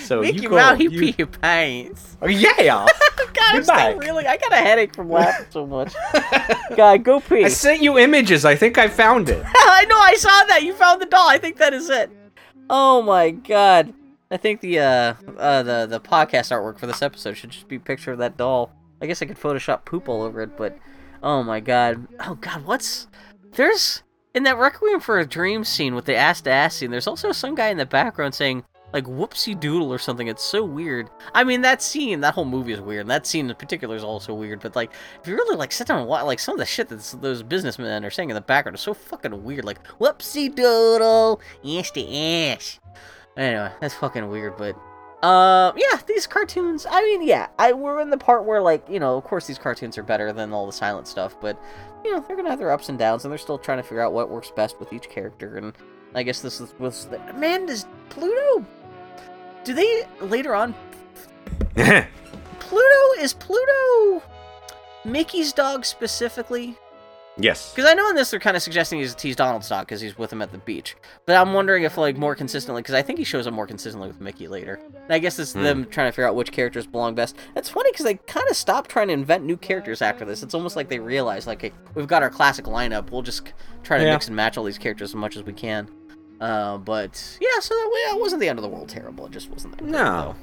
So 0.00 0.20
Mickey 0.20 0.40
you 0.40 0.48
go. 0.50 0.56
Mouse, 0.56 0.76
he 0.76 0.84
you- 0.84 1.00
pee 1.00 1.14
your 1.16 1.26
pants. 1.28 2.16
Oh, 2.20 2.26
yeah. 2.28 2.52
God, 3.16 3.56
I'm 3.56 3.62
still 3.62 3.74
back. 3.74 3.98
really. 3.98 4.26
I 4.26 4.36
got 4.36 4.52
a 4.52 4.56
headache 4.56 4.94
from 4.94 5.10
laughing 5.10 5.46
so 5.50 5.66
much. 5.66 5.94
God, 6.76 7.02
go 7.04 7.20
pee. 7.20 7.44
I 7.44 7.48
sent 7.48 7.80
you 7.82 7.98
images. 7.98 8.44
I 8.44 8.56
think 8.56 8.76
I 8.76 8.88
found 8.88 9.28
it. 9.28 9.42
I 9.46 9.84
know. 9.88 9.98
I 9.98 10.14
saw 10.16 10.44
that. 10.48 10.62
You 10.64 10.74
found 10.74 11.00
the 11.00 11.06
doll. 11.06 11.28
I 11.28 11.38
think 11.38 11.56
that 11.56 11.72
is 11.72 11.88
it. 11.88 12.10
Oh 12.68 13.00
my 13.02 13.30
god. 13.30 13.92
I 14.30 14.36
think 14.36 14.60
the 14.60 14.80
uh, 14.80 15.14
uh 15.38 15.62
the 15.62 15.86
the 15.86 16.00
podcast 16.00 16.50
artwork 16.50 16.78
for 16.78 16.86
this 16.86 17.02
episode 17.02 17.34
should 17.36 17.50
just 17.50 17.68
be 17.68 17.76
a 17.76 17.80
picture 17.80 18.12
of 18.12 18.18
that 18.18 18.36
doll. 18.36 18.72
I 19.00 19.06
guess 19.06 19.22
I 19.22 19.26
could 19.26 19.38
Photoshop 19.38 19.84
poop 19.84 20.08
all 20.08 20.22
over 20.22 20.40
it, 20.42 20.56
but 20.56 20.76
oh 21.24 21.42
my 21.42 21.58
god. 21.58 22.06
Oh 22.20 22.36
god, 22.36 22.64
what's 22.64 23.08
there's 23.56 24.04
in 24.34 24.44
that 24.44 24.58
Requiem 24.58 25.00
for 25.00 25.18
a 25.18 25.26
Dream 25.26 25.64
scene 25.64 25.94
with 25.94 26.04
the 26.04 26.14
ass 26.14 26.40
to 26.42 26.50
ass 26.50 26.76
scene. 26.76 26.90
There's 26.90 27.06
also 27.06 27.32
some 27.32 27.54
guy 27.54 27.68
in 27.68 27.78
the 27.78 27.86
background 27.86 28.34
saying 28.34 28.64
like 28.92 29.04
whoopsie 29.06 29.58
doodle 29.58 29.92
or 29.92 29.98
something. 29.98 30.28
It's 30.28 30.42
so 30.42 30.64
weird. 30.64 31.10
I 31.34 31.42
mean, 31.42 31.62
that 31.62 31.82
scene, 31.82 32.20
that 32.20 32.34
whole 32.34 32.44
movie 32.44 32.72
is 32.72 32.80
weird. 32.80 33.00
And 33.00 33.10
that 33.10 33.26
scene 33.26 33.50
in 33.50 33.56
particular 33.56 33.96
is 33.96 34.04
also 34.04 34.32
weird. 34.32 34.60
But 34.60 34.76
like, 34.76 34.92
if 35.20 35.26
you 35.26 35.34
really 35.34 35.56
like 35.56 35.72
sit 35.72 35.88
down 35.88 35.98
and 35.98 36.08
watch, 36.08 36.24
like 36.24 36.38
some 36.38 36.54
of 36.54 36.60
the 36.60 36.66
shit 36.66 36.88
that 36.88 37.16
those 37.20 37.42
businessmen 37.42 38.04
are 38.04 38.10
saying 38.10 38.30
in 38.30 38.34
the 38.34 38.40
background 38.40 38.76
is 38.76 38.82
so 38.82 38.94
fucking 38.94 39.42
weird. 39.42 39.64
Like 39.64 39.84
whoopsie 39.98 40.54
doodle, 40.54 41.40
ass 41.64 41.90
to 41.90 42.16
ass. 42.16 42.78
Anyway, 43.36 43.72
that's 43.80 43.94
fucking 43.94 44.28
weird. 44.28 44.56
But 44.56 44.76
uh, 45.24 45.72
yeah, 45.76 45.98
these 46.06 46.26
cartoons. 46.26 46.86
I 46.88 47.02
mean, 47.02 47.22
yeah, 47.22 47.48
I 47.58 47.72
we're 47.72 48.00
in 48.00 48.10
the 48.10 48.18
part 48.18 48.44
where 48.44 48.60
like 48.60 48.86
you 48.88 49.00
know, 49.00 49.16
of 49.16 49.24
course, 49.24 49.46
these 49.46 49.58
cartoons 49.58 49.96
are 49.96 50.02
better 50.02 50.32
than 50.32 50.52
all 50.52 50.66
the 50.66 50.72
silent 50.72 51.08
stuff. 51.08 51.34
But 51.40 51.58
you 52.04 52.12
know, 52.12 52.20
they're 52.20 52.36
gonna 52.36 52.50
have 52.50 52.58
their 52.58 52.70
ups 52.70 52.90
and 52.90 52.98
downs, 52.98 53.24
and 53.24 53.32
they're 53.32 53.38
still 53.38 53.58
trying 53.58 53.78
to 53.78 53.82
figure 53.82 54.02
out 54.02 54.12
what 54.12 54.28
works 54.28 54.50
best 54.50 54.78
with 54.78 54.92
each 54.92 55.08
character. 55.08 55.56
And 55.56 55.72
I 56.14 56.24
guess 56.24 56.42
this 56.42 56.60
is 56.60 56.74
was 56.78 57.06
the, 57.06 57.18
man 57.34 57.64
does 57.64 57.86
Pluto 58.10 58.66
do 59.64 59.72
they 59.72 60.04
later 60.20 60.54
on? 60.54 60.74
Pluto 61.74 63.12
is 63.18 63.32
Pluto 63.32 64.22
Mickey's 65.04 65.54
dog 65.54 65.86
specifically? 65.86 66.76
Yes. 67.36 67.72
Because 67.74 67.90
I 67.90 67.94
know 67.94 68.08
in 68.10 68.16
this 68.16 68.30
they're 68.30 68.40
kind 68.40 68.56
of 68.56 68.62
suggesting 68.62 68.98
he's 69.00 69.20
he's 69.20 69.36
Donald's 69.36 69.68
dog 69.68 69.86
because 69.86 70.00
he's 70.00 70.16
with 70.18 70.32
him 70.32 70.42
at 70.42 70.52
the 70.52 70.58
beach. 70.58 70.96
But 71.26 71.36
I'm 71.36 71.52
wondering 71.52 71.84
if 71.84 71.96
like 71.96 72.16
more 72.16 72.34
consistently, 72.34 72.82
because 72.82 72.94
I 72.94 73.02
think 73.02 73.18
he 73.18 73.24
shows 73.24 73.46
up 73.46 73.54
more 73.54 73.66
consistently 73.66 74.08
with 74.08 74.20
Mickey 74.20 74.48
later. 74.48 74.80
And 75.04 75.12
I 75.12 75.18
guess 75.18 75.38
it's 75.38 75.52
Hmm. 75.52 75.62
them 75.62 75.84
trying 75.86 76.08
to 76.08 76.12
figure 76.12 76.26
out 76.28 76.34
which 76.34 76.52
characters 76.52 76.86
belong 76.86 77.14
best. 77.14 77.36
It's 77.56 77.68
funny 77.68 77.90
because 77.92 78.04
they 78.04 78.14
kind 78.14 78.46
of 78.50 78.56
stopped 78.56 78.90
trying 78.90 79.08
to 79.08 79.14
invent 79.14 79.44
new 79.44 79.56
characters 79.56 80.02
after 80.02 80.24
this. 80.24 80.42
It's 80.42 80.54
almost 80.54 80.76
like 80.76 80.88
they 80.88 80.98
realized 80.98 81.46
like, 81.46 81.62
hey, 81.62 81.72
we've 81.94 82.06
got 82.06 82.22
our 82.22 82.30
classic 82.30 82.64
lineup. 82.66 83.10
We'll 83.10 83.22
just 83.22 83.52
try 83.82 83.98
to 83.98 84.04
Yeah. 84.04 84.12
mix 84.12 84.26
and 84.28 84.36
match 84.36 84.56
all 84.56 84.64
these 84.64 84.78
characters 84.78 85.10
as 85.10 85.14
much 85.14 85.36
as 85.36 85.42
we 85.42 85.52
can. 85.52 85.88
Uh, 86.40 86.78
but 86.78 87.38
yeah, 87.40 87.60
so 87.60 87.74
that 87.74 87.88
way 87.92 88.16
it 88.16 88.20
wasn't 88.20 88.40
the 88.40 88.48
end 88.48 88.58
of 88.58 88.62
the 88.62 88.68
world 88.68 88.88
terrible. 88.88 89.26
It 89.26 89.32
just 89.32 89.50
wasn't 89.50 89.76
that 89.78 89.84
No. 89.84 90.34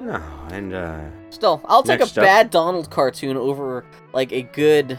though. 0.00 0.04
No, 0.04 0.22
and 0.50 0.72
uh, 0.74 1.00
Still, 1.28 1.60
I'll 1.66 1.82
take 1.82 2.00
a 2.00 2.04
up. 2.04 2.14
bad 2.14 2.50
Donald 2.50 2.88
cartoon 2.90 3.36
over 3.36 3.84
like 4.14 4.32
a 4.32 4.42
good. 4.42 4.98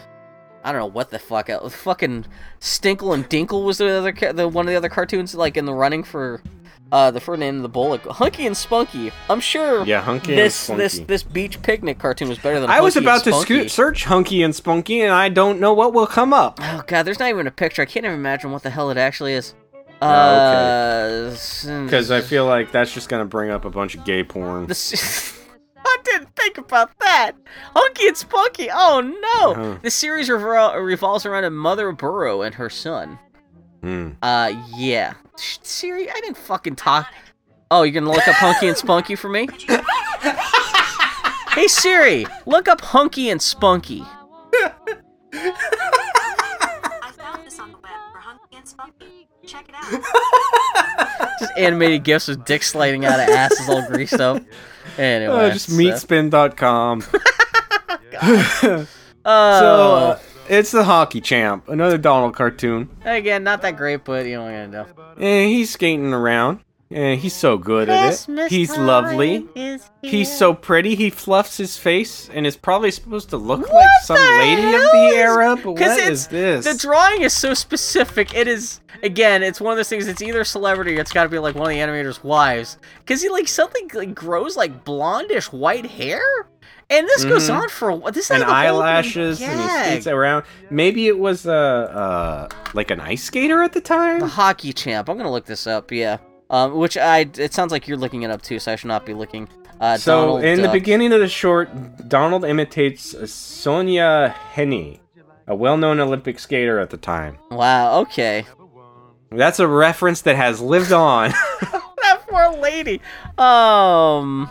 I 0.63 0.71
don't 0.71 0.79
know 0.79 0.85
what 0.87 1.09
the 1.09 1.19
fuck. 1.19 1.49
uh, 1.49 1.67
Fucking 1.69 2.25
Stinkle 2.59 3.13
and 3.13 3.27
Dinkle 3.29 3.65
was 3.65 3.77
the 3.79 3.89
other 3.89 4.11
ca- 4.11 4.31
the 4.31 4.47
one 4.47 4.65
of 4.67 4.71
the 4.71 4.77
other 4.77 4.89
cartoons 4.89 5.33
like 5.35 5.57
in 5.57 5.65
the 5.65 5.73
running 5.73 6.03
for 6.03 6.41
uh 6.91 7.09
the 7.09 7.19
Ferdinand 7.21 7.55
and 7.55 7.63
the 7.63 7.69
Bull. 7.69 7.97
Hunky 7.97 8.45
and 8.45 8.55
Spunky. 8.55 9.11
I'm 9.29 9.39
sure 9.39 9.83
yeah, 9.85 10.01
hunky 10.01 10.35
this 10.35 10.69
and 10.69 10.79
this 10.79 10.93
spunky. 10.93 11.05
this 11.07 11.23
beach 11.23 11.61
picnic 11.61 11.97
cartoon 11.99 12.29
was 12.29 12.37
better 12.37 12.59
than. 12.59 12.69
I 12.69 12.81
was 12.81 12.95
about 12.97 13.23
to 13.23 13.33
scoot, 13.33 13.71
search 13.71 14.03
hunky 14.05 14.43
and 14.43 14.53
spunky, 14.55 15.01
and 15.01 15.11
I 15.13 15.29
don't 15.29 15.59
know 15.59 15.73
what 15.73 15.93
will 15.93 16.07
come 16.07 16.33
up. 16.33 16.59
Oh 16.61 16.83
god, 16.85 17.03
there's 17.03 17.19
not 17.19 17.29
even 17.29 17.47
a 17.47 17.51
picture. 17.51 17.81
I 17.81 17.85
can't 17.85 18.05
even 18.05 18.17
imagine 18.19 18.51
what 18.51 18.61
the 18.63 18.69
hell 18.69 18.89
it 18.91 18.97
actually 18.97 19.33
is. 19.33 19.55
Oh, 20.03 20.07
Uh, 20.07 21.29
Because 21.85 22.09
I 22.11 22.21
feel 22.21 22.45
like 22.45 22.71
that's 22.71 22.93
just 22.93 23.07
gonna 23.09 23.25
bring 23.25 23.51
up 23.51 23.65
a 23.65 23.69
bunch 23.69 23.95
of 23.95 24.03
gay 24.03 24.23
porn. 24.23 24.67
I 25.85 25.97
didn't 26.03 26.35
think 26.35 26.57
about 26.57 26.91
that. 26.99 27.33
Hunky 27.75 28.07
and 28.07 28.17
Spunky. 28.17 28.69
Oh 28.71 29.01
no! 29.01 29.51
Uh-huh. 29.53 29.77
The 29.83 29.91
series 29.91 30.29
revol- 30.29 30.75
revolves 30.83 31.25
around 31.25 31.43
a 31.45 31.49
mother 31.49 31.91
burro 31.91 32.41
and 32.41 32.53
her 32.55 32.69
son. 32.69 33.17
Hmm. 33.81 34.11
Uh, 34.21 34.53
yeah. 34.75 35.13
Sh- 35.39 35.57
Siri, 35.63 36.09
I 36.09 36.13
didn't 36.13 36.37
fucking 36.37 36.75
talk. 36.75 37.07
Oh, 37.71 37.83
you're 37.83 37.93
gonna 37.99 38.11
look 38.13 38.27
up 38.27 38.35
Hunky 38.35 38.67
and 38.67 38.77
Spunky 38.77 39.15
for 39.15 39.29
me? 39.29 39.47
hey 41.51 41.67
Siri, 41.67 42.25
look 42.45 42.67
up 42.67 42.81
Hunky 42.81 43.29
and 43.29 43.41
Spunky. 43.41 44.03
I 44.53 44.73
found 47.17 47.45
this 47.45 47.59
on 47.59 47.71
the 47.71 47.77
web 47.77 47.91
for 48.11 48.19
Hunky 48.19 48.57
and 48.57 48.67
Spunky. 48.67 49.27
Check 49.45 49.69
it 49.69 49.75
out. 49.75 51.29
Just 51.39 51.53
animated 51.57 52.03
gifs 52.03 52.27
with 52.27 52.45
dicks 52.45 52.71
sliding 52.71 53.05
out 53.05 53.19
of 53.19 53.29
asses 53.29 53.67
all 53.69 53.85
greased 53.87 54.19
up. 54.19 54.43
Anyway, 54.97 55.33
Uh, 55.33 55.51
just 55.51 55.67
so- 55.69 55.73
meatspin.com. 55.75 57.03
So 59.23 59.29
uh, 59.29 60.19
it's 60.49 60.71
the 60.71 60.83
hockey 60.83 61.21
champ, 61.21 61.69
another 61.69 61.97
Donald 61.99 62.35
cartoon. 62.35 62.89
again, 63.05 63.43
not 63.43 63.61
that 63.61 63.77
great, 63.77 64.03
but 64.03 64.25
you 64.25 64.35
know 64.37 64.45
what 64.45 64.53
I'm 64.53 64.71
gonna 64.71 64.85
do. 65.17 65.23
And 65.23 65.49
he's 65.49 65.69
skating 65.71 66.11
around, 66.11 66.59
and 66.93 67.19
he's 67.19 67.33
so 67.35 67.57
good 67.57 67.89
at 67.89 68.27
it. 68.27 68.49
He's 68.51 68.75
lovely. 68.77 69.47
He's 70.01 70.31
so 70.37 70.53
pretty. 70.53 70.95
He 70.95 71.09
fluffs 71.09 71.57
his 71.57 71.77
face, 71.77 72.29
and 72.33 72.45
is 72.45 72.57
probably 72.57 72.91
supposed 72.91 73.29
to 73.29 73.37
look 73.37 73.69
like 73.71 73.89
some 74.03 74.17
lady 74.39 74.63
of 74.73 74.81
the 74.81 75.07
is- 75.07 75.13
era. 75.15 75.55
But 75.55 75.71
what 75.73 75.81
it's- 75.81 76.27
this? 76.27 76.65
The 76.65 76.73
drawing 76.75 77.21
is 77.21 77.33
so 77.33 77.53
specific. 77.53 78.33
It 78.35 78.47
is 78.47 78.81
again. 79.03 79.43
It's 79.43 79.61
one 79.61 79.71
of 79.73 79.77
those 79.77 79.89
things. 79.89 80.07
It's 80.07 80.21
either 80.21 80.43
celebrity 80.43 80.97
or 80.97 81.01
it's 81.01 81.11
got 81.11 81.23
to 81.23 81.29
be 81.29 81.39
like 81.39 81.55
one 81.55 81.63
of 81.63 81.69
the 81.69 81.77
animators' 81.81 82.23
wives. 82.23 82.77
Because 82.99 83.21
he 83.21 83.29
like 83.29 83.47
something 83.47 83.89
like 83.93 84.13
grows 84.15 84.57
like 84.57 84.83
blondish 84.83 85.51
white 85.53 85.85
hair, 85.85 86.21
and 86.89 87.07
this 87.07 87.23
goes 87.23 87.49
Mhm. 87.49 87.61
on 87.61 87.69
for 87.69 87.89
a 87.89 87.95
while. 87.95 88.11
This 88.11 88.25
is 88.25 88.31
and 88.31 88.41
like 88.41 88.49
eyelashes, 88.49 89.41
and 89.41 89.61
he 89.61 89.67
skates 89.67 90.07
around. 90.07 90.45
Maybe 90.69 91.07
it 91.07 91.17
was 91.19 91.45
uh, 91.45 91.51
uh 91.51 92.47
like 92.73 92.91
an 92.91 92.99
ice 92.99 93.23
skater 93.23 93.61
at 93.61 93.73
the 93.73 93.81
time. 93.81 94.19
The 94.19 94.27
hockey 94.27 94.73
champ. 94.73 95.09
I'm 95.09 95.17
gonna 95.17 95.31
look 95.31 95.45
this 95.45 95.67
up. 95.67 95.91
Yeah. 95.91 96.17
Um, 96.51 96.75
which 96.77 96.97
I. 96.97 97.29
It 97.37 97.53
sounds 97.53 97.71
like 97.71 97.87
you're 97.87 97.97
looking 97.97 98.21
it 98.21 98.29
up 98.29 98.41
too, 98.43 98.59
so 98.59 98.71
I 98.73 98.75
should 98.75 98.89
not 98.89 99.05
be 99.05 99.13
looking. 99.15 99.47
Uh, 99.79 99.97
So 99.97 100.19
Donald 100.21 100.43
in 100.43 100.57
the 100.57 100.63
Duck. 100.67 100.73
beginning 100.73 101.11
of 101.13 101.19
the 101.21 101.27
short, 101.27 101.69
Donald 102.07 102.45
imitates 102.45 103.15
uh, 103.15 103.21
Sonja 103.21 104.33
Henie, 104.53 104.99
a 105.47 105.55
well-known 105.55 105.99
Olympic 105.99 106.37
skater 106.37 106.77
at 106.79 106.89
the 106.91 106.97
time. 106.97 107.37
Wow. 107.49 108.01
Okay. 108.01 108.45
That's 109.31 109.59
a 109.59 109.67
reference 109.67 110.21
that 110.23 110.35
has 110.35 110.59
lived 110.59 110.91
on. 110.91 111.29
that 111.61 112.21
poor 112.27 112.51
lady. 112.59 113.01
Um. 113.37 114.49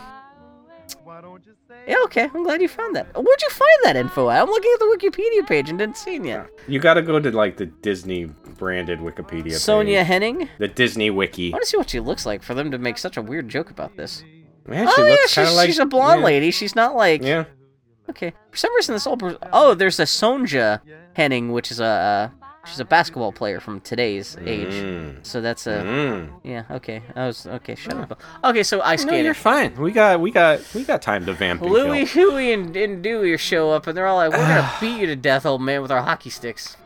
Yeah, 1.87 1.95
okay. 2.05 2.29
I'm 2.33 2.43
glad 2.43 2.61
you 2.61 2.67
found 2.67 2.95
that. 2.95 3.07
Where'd 3.15 3.41
you 3.41 3.49
find 3.49 3.77
that 3.83 3.95
info 3.95 4.29
at? 4.29 4.41
I'm 4.41 4.47
looking 4.49 4.71
at 4.73 4.79
the 4.79 4.97
Wikipedia 4.97 5.47
page 5.47 5.69
and 5.69 5.79
didn't 5.79 5.97
see 5.97 6.15
it 6.15 6.25
yet. 6.25 6.47
you 6.67 6.79
got 6.79 6.93
to 6.95 7.01
go 7.01 7.19
to 7.19 7.31
like 7.31 7.57
the 7.57 7.65
Disney 7.65 8.29
branded 8.61 8.99
Wikipedia. 8.99 9.53
Sonia 9.53 10.01
page. 10.01 10.07
Henning? 10.07 10.49
the 10.59 10.67
Disney 10.67 11.09
Wiki. 11.09 11.51
I 11.51 11.55
want 11.55 11.63
to 11.63 11.67
see 11.67 11.77
what 11.77 11.89
she 11.89 11.99
looks 11.99 12.27
like 12.27 12.43
for 12.43 12.53
them 12.53 12.69
to 12.69 12.77
make 12.77 12.99
such 12.99 13.17
a 13.17 13.21
weird 13.21 13.49
joke 13.49 13.71
about 13.71 13.97
this. 13.97 14.23
Man, 14.67 14.87
she 14.87 14.93
oh, 15.01 15.05
yeah, 15.07 15.15
she's, 15.27 15.55
like 15.55 15.65
she's 15.65 15.79
a 15.79 15.85
blonde 15.87 16.19
yeah. 16.19 16.25
lady. 16.25 16.51
She's 16.51 16.75
not 16.75 16.95
like. 16.95 17.23
Yeah. 17.23 17.45
Okay. 18.07 18.33
For 18.51 18.57
some 18.57 18.73
reason, 18.75 18.93
this 18.93 19.07
old. 19.07 19.23
Oh, 19.51 19.73
there's 19.73 19.99
a 19.99 20.03
Sonja 20.03 20.79
Henning, 21.15 21.51
which 21.51 21.71
is 21.71 21.79
a. 21.79 21.85
Uh, 21.85 22.29
she's 22.67 22.79
a 22.79 22.85
basketball 22.85 23.31
player 23.31 23.59
from 23.59 23.81
today's 23.81 24.37
age. 24.45 24.67
Mm. 24.67 25.25
So 25.25 25.41
that's 25.41 25.65
a. 25.65 25.81
Mm. 25.81 26.31
Yeah, 26.43 26.65
okay. 26.69 27.01
I 27.15 27.25
was. 27.25 27.47
Okay, 27.47 27.73
shut 27.73 27.95
up. 27.97 28.21
Okay, 28.43 28.61
so 28.61 28.81
ice 28.81 29.03
No, 29.03 29.15
you're 29.15 29.33
fine. 29.33 29.73
We 29.75 29.91
got, 29.91 30.19
we 30.21 30.29
got, 30.29 30.61
we 30.75 30.83
got 30.83 31.01
time 31.01 31.25
to 31.25 31.33
vamp 31.33 31.63
Louie. 31.63 32.05
Huey, 32.05 32.53
and, 32.53 32.77
and 32.77 33.01
Dewey 33.01 33.35
show 33.37 33.71
up, 33.71 33.87
and 33.87 33.97
they're 33.97 34.05
all 34.05 34.17
like, 34.17 34.31
"We're 34.31 34.37
gonna 34.37 34.71
beat 34.79 35.01
you 35.01 35.07
to 35.07 35.15
death, 35.15 35.47
old 35.47 35.63
man, 35.63 35.81
with 35.81 35.89
our 35.89 36.03
hockey 36.03 36.29
sticks." 36.29 36.77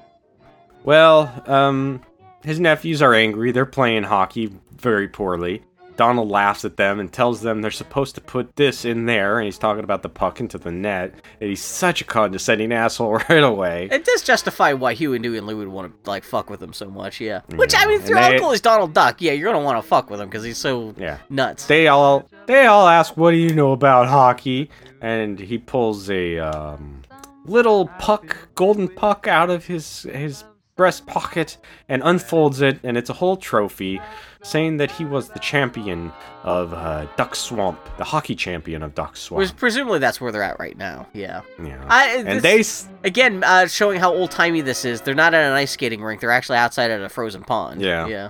Well, 0.86 1.44
um, 1.48 2.02
his 2.44 2.60
nephews 2.60 3.02
are 3.02 3.14
angry. 3.14 3.52
They're 3.52 3.66
playing 3.66 4.04
hockey 4.04 4.52
very 4.78 5.08
poorly. 5.08 5.64
Donald 5.98 6.28
laughs 6.30 6.66
at 6.66 6.76
them 6.76 7.00
and 7.00 7.10
tells 7.10 7.40
them 7.42 7.62
they're 7.62 7.72
supposed 7.72 8.16
to 8.16 8.22
put 8.22 8.58
this 8.58 8.84
in 8.84 9.06
there, 9.06 9.40
and 9.40 9.46
he's 9.46 9.58
talking 9.58 9.86
about 9.86 10.04
the 10.04 10.10
puck 10.10 10.42
into 10.42 10.58
the 10.58 10.70
net. 10.70 11.14
And 11.40 11.50
he's 11.50 11.62
such 11.64 12.02
a 12.02 12.04
condescending 12.04 12.74
asshole 12.74 13.14
right 13.30 13.42
away. 13.44 13.88
It 13.90 14.04
does 14.04 14.22
justify 14.22 14.74
why 14.74 14.94
Huey 14.94 15.16
and 15.16 15.24
Dewey 15.24 15.38
and 15.38 15.48
Louie 15.48 15.60
would 15.60 15.70
want 15.70 16.04
to 16.04 16.10
like 16.10 16.26
fuck 16.26 16.50
with 16.50 16.62
him 16.62 16.74
so 16.74 16.90
much, 16.90 17.22
yeah. 17.22 17.42
Which 17.56 17.74
I 17.74 17.86
mean, 17.86 17.96
And 18.00 18.04
through 18.06 18.16
they- 18.16 18.34
Uncle 18.34 18.52
is 18.52 18.60
Donald 18.60 18.94
Duck, 18.94 19.22
yeah, 19.22 19.32
you're 19.32 19.52
gonna 19.54 19.64
want 19.64 19.82
to 19.82 19.88
fuck 19.88 20.10
with 20.10 20.20
him 20.20 20.28
because 20.28 20.44
he's 20.44 20.58
so 20.58 20.94
Yeah. 20.98 21.20
nuts. 21.30 21.66
They 21.66 21.88
all 21.88 22.28
they 22.46 22.66
all 22.66 22.88
ask, 22.90 23.16
"What 23.16 23.32
do 23.32 23.38
you 23.38 23.56
know 23.56 23.72
about 23.72 24.08
hockey?" 24.08 24.70
And 25.02 25.40
he 25.40 25.58
pulls 25.58 26.10
a 26.10 26.40
um, 26.40 27.04
little 27.46 27.88
puck, 28.00 28.36
golden 28.56 28.90
puck, 28.90 29.28
out 29.28 29.50
of 29.50 29.66
his 29.66 30.04
his 30.12 30.44
breast 30.76 31.06
pocket 31.06 31.58
and 31.88 32.02
unfolds 32.04 32.62
it, 32.62 32.80
and 32.84 32.98
it's 32.98 33.10
a 33.10 33.14
whole 33.14 33.38
trophy, 33.38 34.02
saying 34.44 34.78
that 34.78 34.92
he 34.92 35.06
was 35.06 35.30
the 35.30 35.40
champion 35.40 36.12
of 36.44 36.74
uh, 36.74 37.08
Duck 37.16 37.36
Swamp, 37.36 37.80
the 37.98 38.04
hockey 38.04 38.36
champion 38.36 38.84
of 38.84 38.94
Duck 38.94 39.16
Swamp. 39.16 39.40
Which 39.40 39.56
presumably 39.56 40.00
that's 40.00 40.20
where 40.20 40.32
they're 40.32 40.44
at 40.44 40.60
right 40.60 40.78
now, 40.78 41.08
yeah. 41.14 41.42
yeah. 41.64 41.84
I, 41.88 42.18
and 42.18 42.42
this- 42.42 42.84
they 42.84 43.08
again 43.08 43.44
uh, 43.44 43.68
showing 43.68 44.00
how 44.00 44.14
old 44.14 44.32
timey 44.32 44.62
this 44.62 44.86
is. 44.86 45.02
They're 45.02 45.16
not 45.16 45.34
at 45.34 45.46
an 45.46 45.54
ice 45.54 45.72
skating 45.72 46.04
rink; 46.04 46.22
they're 46.22 46.32
actually 46.32 46.58
outside 46.58 46.92
at 46.92 47.02
a 47.02 47.10
frozen 47.10 47.44
pond. 47.44 47.82
Yeah. 47.82 48.08
yeah. 48.08 48.30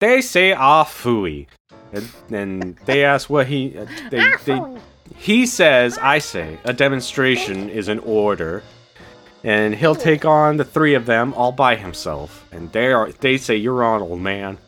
they 0.00 0.20
say 0.20 0.52
ah 0.52 0.84
fooey, 0.84 1.46
and, 1.92 2.08
and 2.30 2.76
they 2.84 3.04
ask 3.04 3.30
what 3.30 3.46
he 3.46 3.78
uh, 3.78 3.86
they, 4.10 4.32
they 4.44 4.60
he 5.16 5.46
says 5.46 5.98
I 5.98 6.18
say 6.18 6.58
a 6.64 6.72
demonstration 6.72 7.68
is 7.68 7.88
an 7.88 7.98
order, 8.00 8.62
and 9.44 9.74
he'll 9.74 9.94
take 9.94 10.24
on 10.24 10.56
the 10.56 10.64
three 10.64 10.94
of 10.94 11.06
them 11.06 11.34
all 11.34 11.52
by 11.52 11.76
himself, 11.76 12.46
and 12.52 12.70
they 12.72 12.92
are 12.92 13.10
they 13.12 13.36
say 13.36 13.56
you're 13.56 13.82
on 13.82 14.02
old 14.02 14.20
man. 14.20 14.58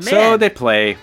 So 0.00 0.36
they 0.36 0.48
play, 0.50 0.96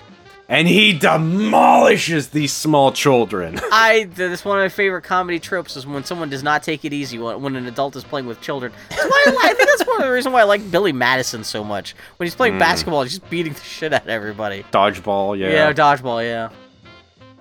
and 0.47 0.67
he 0.67 0.93
demolishes 0.93 2.29
these 2.29 2.51
small 2.51 2.91
children. 2.91 3.59
I 3.71 4.09
that's 4.15 4.43
one 4.43 4.57
of 4.57 4.63
my 4.63 4.69
favorite 4.69 5.03
comedy 5.03 5.39
tropes 5.39 5.77
is 5.77 5.85
when 5.85 6.03
someone 6.03 6.29
does 6.29 6.43
not 6.43 6.63
take 6.63 6.83
it 6.85 6.93
easy 6.93 7.19
when, 7.19 7.41
when 7.41 7.55
an 7.55 7.67
adult 7.67 7.95
is 7.95 8.03
playing 8.03 8.25
with 8.25 8.41
children. 8.41 8.71
That's 8.89 9.03
why 9.03 9.25
I, 9.27 9.49
I 9.49 9.53
think 9.53 9.69
that's 9.69 9.87
one 9.87 10.01
of 10.01 10.07
the 10.07 10.13
reasons 10.13 10.33
why 10.33 10.41
I 10.41 10.45
like 10.45 10.69
Billy 10.71 10.91
Madison 10.91 11.43
so 11.43 11.63
much. 11.63 11.95
When 12.17 12.25
he's 12.25 12.35
playing 12.35 12.55
hmm. 12.55 12.59
basketball, 12.59 13.03
he's 13.03 13.19
just 13.19 13.29
beating 13.29 13.53
the 13.53 13.61
shit 13.61 13.93
out 13.93 14.03
of 14.03 14.09
everybody. 14.09 14.63
Dodgeball, 14.71 15.37
Yeah, 15.37 15.49
yeah. 15.49 15.73
dodgeball. 15.73 16.23
Yeah. 16.23 16.49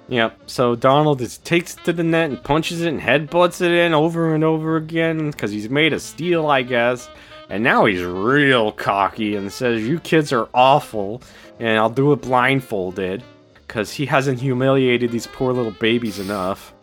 Yep. 0.08 0.38
So 0.46 0.74
Donald 0.74 1.20
is, 1.20 1.38
takes 1.38 1.74
to 1.74 1.92
the 1.92 2.02
net 2.02 2.30
and 2.30 2.42
punches 2.42 2.80
it 2.80 2.88
and 2.88 3.00
headbutts 3.00 3.60
it 3.60 3.70
in 3.70 3.92
over 3.92 4.34
and 4.34 4.42
over 4.42 4.76
again 4.76 5.30
because 5.30 5.50
he's 5.50 5.68
made 5.68 5.92
of 5.92 6.00
steel, 6.00 6.46
I 6.48 6.62
guess. 6.62 7.08
And 7.50 7.62
now 7.62 7.84
he's 7.84 8.02
real 8.02 8.72
cocky 8.72 9.36
and 9.36 9.52
says, 9.52 9.86
"You 9.86 10.00
kids 10.00 10.32
are 10.32 10.48
awful, 10.52 11.22
and 11.58 11.78
I'll 11.78 11.90
do 11.90 12.12
it 12.12 12.22
blindfolded," 12.22 13.22
because 13.66 13.92
he 13.92 14.06
hasn't 14.06 14.40
humiliated 14.40 15.10
these 15.10 15.26
poor 15.26 15.52
little 15.52 15.72
babies 15.72 16.18
enough. 16.18 16.74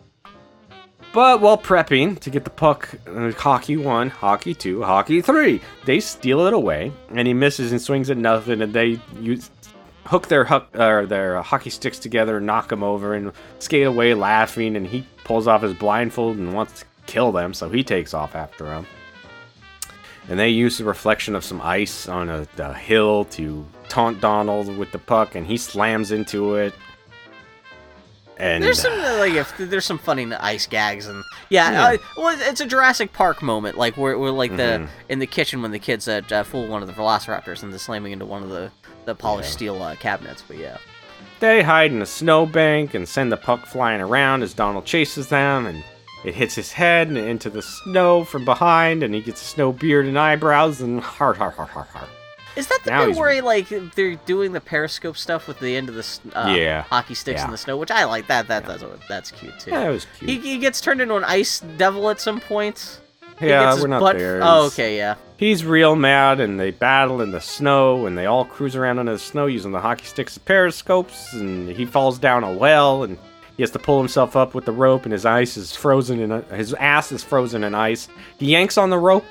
But 1.12 1.40
while 1.40 1.56
prepping 1.56 2.18
to 2.20 2.30
get 2.30 2.44
the 2.44 2.50
puck, 2.50 2.90
uh, 3.06 3.32
hockey 3.32 3.76
one, 3.76 4.10
hockey 4.10 4.54
two, 4.54 4.82
hockey 4.82 5.22
three, 5.22 5.62
they 5.84 5.98
steal 5.98 6.46
it 6.46 6.52
away, 6.52 6.92
and 7.10 7.26
he 7.26 7.32
misses 7.32 7.72
and 7.72 7.80
swings 7.80 8.10
at 8.10 8.18
nothing, 8.18 8.60
and 8.60 8.72
they 8.72 9.00
use 9.20 9.50
hook 10.06 10.28
their 10.28 10.44
huck, 10.44 10.68
or 10.74 11.06
their 11.06 11.42
hockey 11.42 11.70
sticks 11.70 11.98
together, 11.98 12.40
knock 12.40 12.68
them 12.68 12.82
over, 12.82 13.14
and 13.14 13.32
skate 13.58 13.86
away 13.86 14.14
laughing. 14.14 14.76
And 14.76 14.86
he 14.86 15.06
pulls 15.24 15.46
off 15.46 15.62
his 15.62 15.74
blindfold 15.74 16.36
and 16.36 16.54
wants 16.54 16.80
to 16.80 16.86
kill 17.06 17.32
them, 17.32 17.54
so 17.54 17.68
he 17.68 17.84
takes 17.84 18.14
off 18.14 18.34
after 18.34 18.64
them. 18.64 18.86
And 20.28 20.38
they 20.38 20.48
use 20.48 20.78
the 20.78 20.84
reflection 20.84 21.34
of 21.34 21.44
some 21.44 21.60
ice 21.60 22.08
on 22.08 22.28
a, 22.28 22.46
a 22.58 22.74
hill 22.74 23.26
to 23.26 23.64
taunt 23.88 24.20
Donald 24.20 24.76
with 24.76 24.90
the 24.92 24.98
puck, 24.98 25.34
and 25.34 25.46
he 25.46 25.56
slams 25.56 26.10
into 26.10 26.56
it. 26.56 26.74
And 28.38 28.62
There's 28.62 28.80
some 28.80 28.92
uh, 28.92 29.18
like 29.18 29.32
if 29.32 29.56
there's 29.56 29.84
some 29.86 29.98
funny 29.98 30.30
ice 30.34 30.66
gags 30.66 31.06
and 31.06 31.24
yeah, 31.48 31.84
Uh, 31.84 31.96
well 32.18 32.36
it's 32.38 32.60
a 32.60 32.66
Jurassic 32.66 33.12
Park 33.12 33.42
moment 33.42 33.78
like 33.78 33.96
where, 33.96 34.18
where 34.18 34.30
like 34.30 34.50
Mm-hmm. 34.52 34.84
the 34.84 34.88
in 35.12 35.18
the 35.20 35.26
kitchen 35.26 35.62
when 35.62 35.70
the 35.70 35.78
kids 35.78 36.06
uh, 36.06 36.20
uh, 36.30 36.42
fool 36.42 36.66
one 36.68 36.82
of 36.82 36.88
the 36.88 36.94
Velociraptors 36.94 37.62
and 37.62 37.72
the 37.72 37.78
slamming 37.78 38.12
into 38.12 38.26
one 38.26 38.42
of 38.42 38.50
the 38.50 38.70
the 39.06 39.14
polished 39.14 39.52
steel 39.52 39.82
uh, 39.82 39.94
cabinets. 39.96 40.42
But 40.46 40.58
yeah, 40.58 40.76
They 41.40 41.62
hide 41.62 41.92
in 41.92 42.02
a 42.02 42.06
snowbank 42.06 42.92
and 42.94 43.08
send 43.08 43.30
the 43.32 43.36
puck 43.36 43.64
flying 43.66 44.00
around 44.00 44.42
as 44.42 44.52
Donald 44.52 44.84
chases 44.84 45.28
them, 45.28 45.66
and 45.66 45.82
it 46.24 46.34
hits 46.34 46.54
his 46.56 46.72
head 46.72 47.08
and 47.08 47.16
into 47.16 47.48
the 47.48 47.62
snow 47.62 48.24
from 48.24 48.44
behind, 48.44 49.02
and 49.02 49.14
he 49.14 49.20
gets 49.22 49.40
a 49.40 49.44
snow 49.44 49.72
beard 49.72 50.06
and 50.06 50.18
eyebrows, 50.18 50.80
and 50.80 51.00
har 51.16 51.34
har 51.34 51.50
har 51.52 51.66
har 51.66 51.84
har. 51.92 52.08
Is 52.56 52.66
that 52.68 52.80
the 52.84 52.90
Now 52.90 53.06
bit 53.06 53.16
where 53.16 53.30
he, 53.30 53.40
like 53.40 53.68
they're 53.94 54.14
doing 54.26 54.52
the 54.52 54.60
periscope 54.60 55.16
stuff 55.16 55.46
with 55.46 55.60
the 55.60 55.76
end 55.76 55.88
of 55.88 55.94
the 55.94 56.06
uh, 56.34 56.48
Yeah. 56.48 56.82
hockey 56.82 57.14
sticks 57.14 57.42
in 57.44 57.50
the 57.50 57.58
snow, 57.58 57.76
which 57.76 57.90
I 57.90 58.04
like 58.04 58.26
that 58.28 58.48
that 58.48 58.64
that's 58.66 58.82
that's 59.08 59.30
cute 59.30 59.58
too. 59.60 59.70
Yeah, 59.70 59.88
it 59.88 59.92
was 59.92 60.06
cute. 60.18 60.30
He, 60.30 60.38
he 60.38 60.58
gets 60.58 60.80
turned 60.80 61.00
into 61.00 61.14
an 61.16 61.24
ice 61.24 61.60
devil 61.76 62.08
at 62.10 62.20
some 62.20 62.40
point. 62.40 63.00
He 63.38 63.48
yeah, 63.48 63.74
we're 63.78 63.86
not 63.86 64.00
butt- 64.00 64.16
there. 64.16 64.40
Oh, 64.42 64.66
okay, 64.68 64.96
yeah. 64.96 65.16
He's 65.36 65.62
real 65.62 65.94
mad, 65.94 66.40
and 66.40 66.58
they 66.58 66.70
battle 66.70 67.20
in 67.20 67.30
the 67.32 67.40
snow, 67.42 68.06
and 68.06 68.16
they 68.16 68.24
all 68.24 68.46
cruise 68.46 68.74
around 68.74 68.98
under 68.98 69.12
the 69.12 69.18
snow 69.18 69.44
using 69.44 69.72
the 69.72 69.80
hockey 69.82 70.06
sticks 70.06 70.32
as 70.34 70.38
periscopes, 70.38 71.34
and 71.34 71.68
he 71.68 71.84
falls 71.84 72.18
down 72.18 72.42
a 72.44 72.50
well, 72.52 73.04
and 73.04 73.18
he 73.58 73.62
has 73.62 73.70
to 73.72 73.78
pull 73.78 73.98
himself 73.98 74.36
up 74.36 74.54
with 74.54 74.64
the 74.64 74.72
rope, 74.72 75.04
and 75.04 75.12
his 75.12 75.26
ice 75.26 75.58
is 75.58 75.76
frozen 75.76 76.20
and 76.32 76.44
his 76.46 76.72
ass 76.74 77.12
is 77.12 77.22
frozen 77.22 77.62
in 77.64 77.74
ice. 77.74 78.08
He 78.38 78.46
yanks 78.52 78.78
on 78.78 78.88
the 78.88 78.98
rope, 78.98 79.26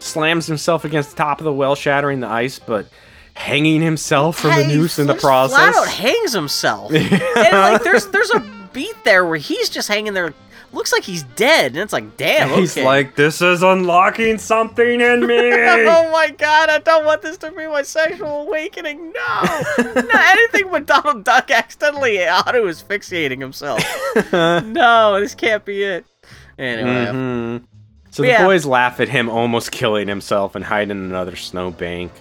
slams 0.00 0.46
himself 0.46 0.84
against 0.84 1.10
the 1.10 1.16
top 1.16 1.38
of 1.38 1.44
the 1.44 1.52
well, 1.52 1.74
shattering 1.74 2.20
the 2.20 2.26
ice, 2.28 2.58
but 2.58 2.86
hanging 3.34 3.80
himself 3.80 4.38
from 4.38 4.50
the 4.56 4.66
noose 4.66 4.98
in 4.98 5.06
the 5.06 5.14
process. 5.14 5.56
Flat 5.56 5.74
out 5.76 5.88
hangs 5.88 6.32
himself. 6.32 6.92
and 6.94 7.10
like 7.52 7.82
there's 7.84 8.06
there's 8.08 8.30
a 8.32 8.40
beat 8.72 8.96
there 9.04 9.24
where 9.24 9.38
he's 9.38 9.68
just 9.70 9.88
hanging 9.88 10.12
there. 10.14 10.34
Looks 10.72 10.92
like 10.92 11.02
he's 11.02 11.24
dead, 11.34 11.72
and 11.72 11.78
it's 11.78 11.92
like, 11.92 12.16
damn. 12.16 12.48
He's 12.50 12.76
like, 12.76 13.16
"This 13.16 13.42
is 13.42 13.64
unlocking 13.64 14.38
something 14.38 15.00
in 15.00 15.20
me." 15.26 15.34
oh 15.52 16.10
my 16.12 16.30
god, 16.38 16.68
I 16.70 16.78
don't 16.78 17.04
want 17.04 17.22
this 17.22 17.38
to 17.38 17.50
be 17.50 17.66
my 17.66 17.82
sexual 17.82 18.42
awakening. 18.42 19.12
No, 19.12 19.62
no 19.78 20.08
anything 20.14 20.70
but 20.70 20.86
Donald 20.86 21.24
Duck 21.24 21.50
accidentally 21.50 22.20
auto 22.24 22.68
asphyxiating 22.68 23.40
himself. 23.40 23.82
no, 24.32 25.18
this 25.20 25.34
can't 25.34 25.64
be 25.64 25.82
it. 25.82 26.04
Anyway, 26.56 26.88
Mhm. 27.06 27.64
So 28.10 28.22
But 28.22 28.26
the 28.26 28.32
yeah. 28.32 28.44
boys 28.44 28.66
laugh 28.66 28.98
at 29.00 29.08
him 29.08 29.28
almost 29.28 29.70
killing 29.70 30.08
himself 30.08 30.54
and 30.56 30.64
hide 30.64 30.90
in 30.90 30.98
another 30.98 31.36
snowbank. 31.36 32.12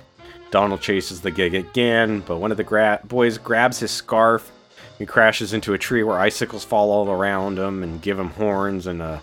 Donald 0.51 0.81
chases 0.81 1.21
the 1.21 1.31
gig 1.31 1.53
again, 1.55 2.21
but 2.25 2.37
one 2.37 2.51
of 2.51 2.57
the 2.57 2.63
gra- 2.63 2.99
boys 3.03 3.37
grabs 3.37 3.79
his 3.79 3.91
scarf 3.91 4.51
and 4.97 5.07
crashes 5.07 5.53
into 5.53 5.73
a 5.73 5.77
tree 5.77 6.03
where 6.03 6.17
icicles 6.19 6.63
fall 6.65 6.91
all 6.91 7.09
around 7.09 7.57
him 7.57 7.83
and 7.83 8.01
give 8.01 8.19
him 8.19 8.29
horns 8.31 8.87
and 8.87 9.01
a 9.01 9.21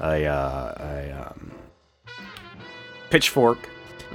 a, 0.00 0.24
uh, 0.26 0.74
a 0.78 1.26
um, 1.28 1.50
pitchfork. 3.10 3.68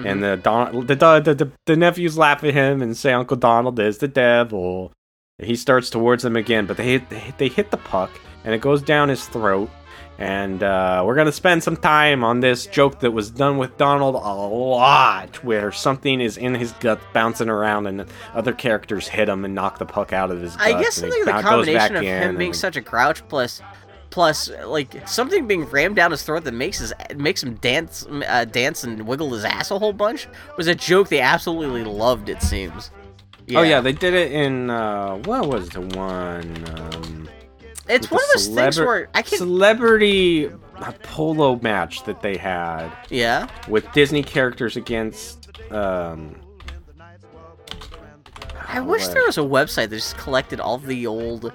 And 0.06 0.24
the, 0.24 0.38
Don- 0.38 0.88
the, 0.88 0.95
the, 0.95 1.34
the 1.36 1.51
the 1.68 1.76
nephews 1.76 2.18
laugh 2.18 2.43
at 2.43 2.54
him 2.54 2.82
and 2.82 2.97
say 2.97 3.14
Uncle 3.14 3.38
Donald 3.38 3.80
is 3.80 3.99
the 3.99 4.08
devil. 4.08 4.91
He 5.38 5.56
starts 5.56 5.89
towards 5.91 6.24
them 6.24 6.36
again, 6.36 6.66
but 6.66 6.78
they 6.78 6.97
they 6.97 7.20
hit- 7.20 7.38
they 7.38 7.47
hit 7.49 7.72
the 7.72 7.78
puck 7.78 8.10
and 8.43 8.56
it 8.56 8.62
goes 8.62 8.82
down 8.82 9.10
his 9.10 9.28
throat. 9.28 9.70
And 10.24 10.63
uh, 10.63 11.03
we're 11.05 11.15
gonna 11.15 11.34
spend 11.34 11.63
some 11.63 11.76
time 11.76 12.24
on 12.24 12.39
this 12.39 12.65
joke 12.65 13.01
that 13.01 13.11
was 13.11 13.30
done 13.30 13.57
with 13.57 13.78
Donald 13.78 14.15
a 14.15 14.17
lot, 14.17 15.43
where 15.43 15.69
something 15.74 16.21
is 16.21 16.38
in 16.38 16.55
his 16.55 16.71
gut 16.74 17.01
bouncing 17.11 17.49
around, 17.49 17.88
and 17.88 18.05
other 18.34 18.53
characters 18.53 19.09
hit 19.09 19.28
him 19.28 19.43
and 19.43 19.53
knock 19.53 19.80
the 19.80 19.86
puck 19.86 20.13
out 20.13 20.32
of 20.32 20.39
his. 20.39 20.55
Gut. 20.55 20.65
I 20.65 20.82
guess 20.82 20.95
something 20.95 21.26
the 21.26 21.32
combination 21.34 21.97
of 21.97 22.03
him 22.03 22.38
being 22.38 22.53
such 22.53 22.78
a 22.78 22.82
grouch 22.82 23.28
plus 23.28 23.61
plus 24.11 24.49
like 24.65 25.05
something 25.05 25.45
being 25.45 25.65
rammed 25.65 25.97
down 25.97 26.11
his 26.11 26.24
throat 26.24 26.45
that 26.45 26.53
makes 26.53 26.80
his 26.80 26.93
makes 27.17 27.43
him 27.43 27.55
dance 27.55 28.05
uh, 28.28 28.45
dance 28.45 28.86
and 28.86 29.05
wiggle 29.05 29.34
his 29.34 29.43
ass 29.43 29.71
a 29.71 29.80
whole 29.80 29.91
bunch 29.91 30.28
was 30.55 30.67
a 30.67 30.76
joke 30.76 31.09
they 31.09 31.19
absolutely 31.19 31.84
loved 31.84 32.30
it 32.30 32.41
seems 32.41 32.91
Oh 33.55 33.61
yeah, 33.61 33.82
they 33.82 33.91
did 33.91 34.13
it 34.13 34.32
in 34.32 34.69
uh, 34.69 35.15
what 35.26 35.47
was 35.47 35.67
the 35.69 35.82
one? 35.82 36.63
Um, 36.78 37.30
it's 37.89 38.09
one 38.09 38.21
of 38.23 38.29
those 38.34 38.47
things 38.47 38.79
where 38.79 39.09
i 39.13 39.21
can 39.21 39.38
celebrity 39.38 40.49
polo 41.03 41.59
match 41.61 42.03
that 42.03 42.21
they 42.21 42.38
had 42.38 42.89
yeah 43.09 43.47
with 43.67 43.89
Disney 43.93 44.23
characters 44.23 44.75
against. 44.75 45.49
Um, 45.71 46.36
i 48.67 48.79
wish 48.79 49.07
there 49.07 49.23
was 49.25 49.38
a 49.38 49.41
website 49.41 49.89
that 49.89 49.97
just 49.97 50.17
collected 50.17 50.59
all 50.59 50.77
the 50.77 51.07
old 51.07 51.53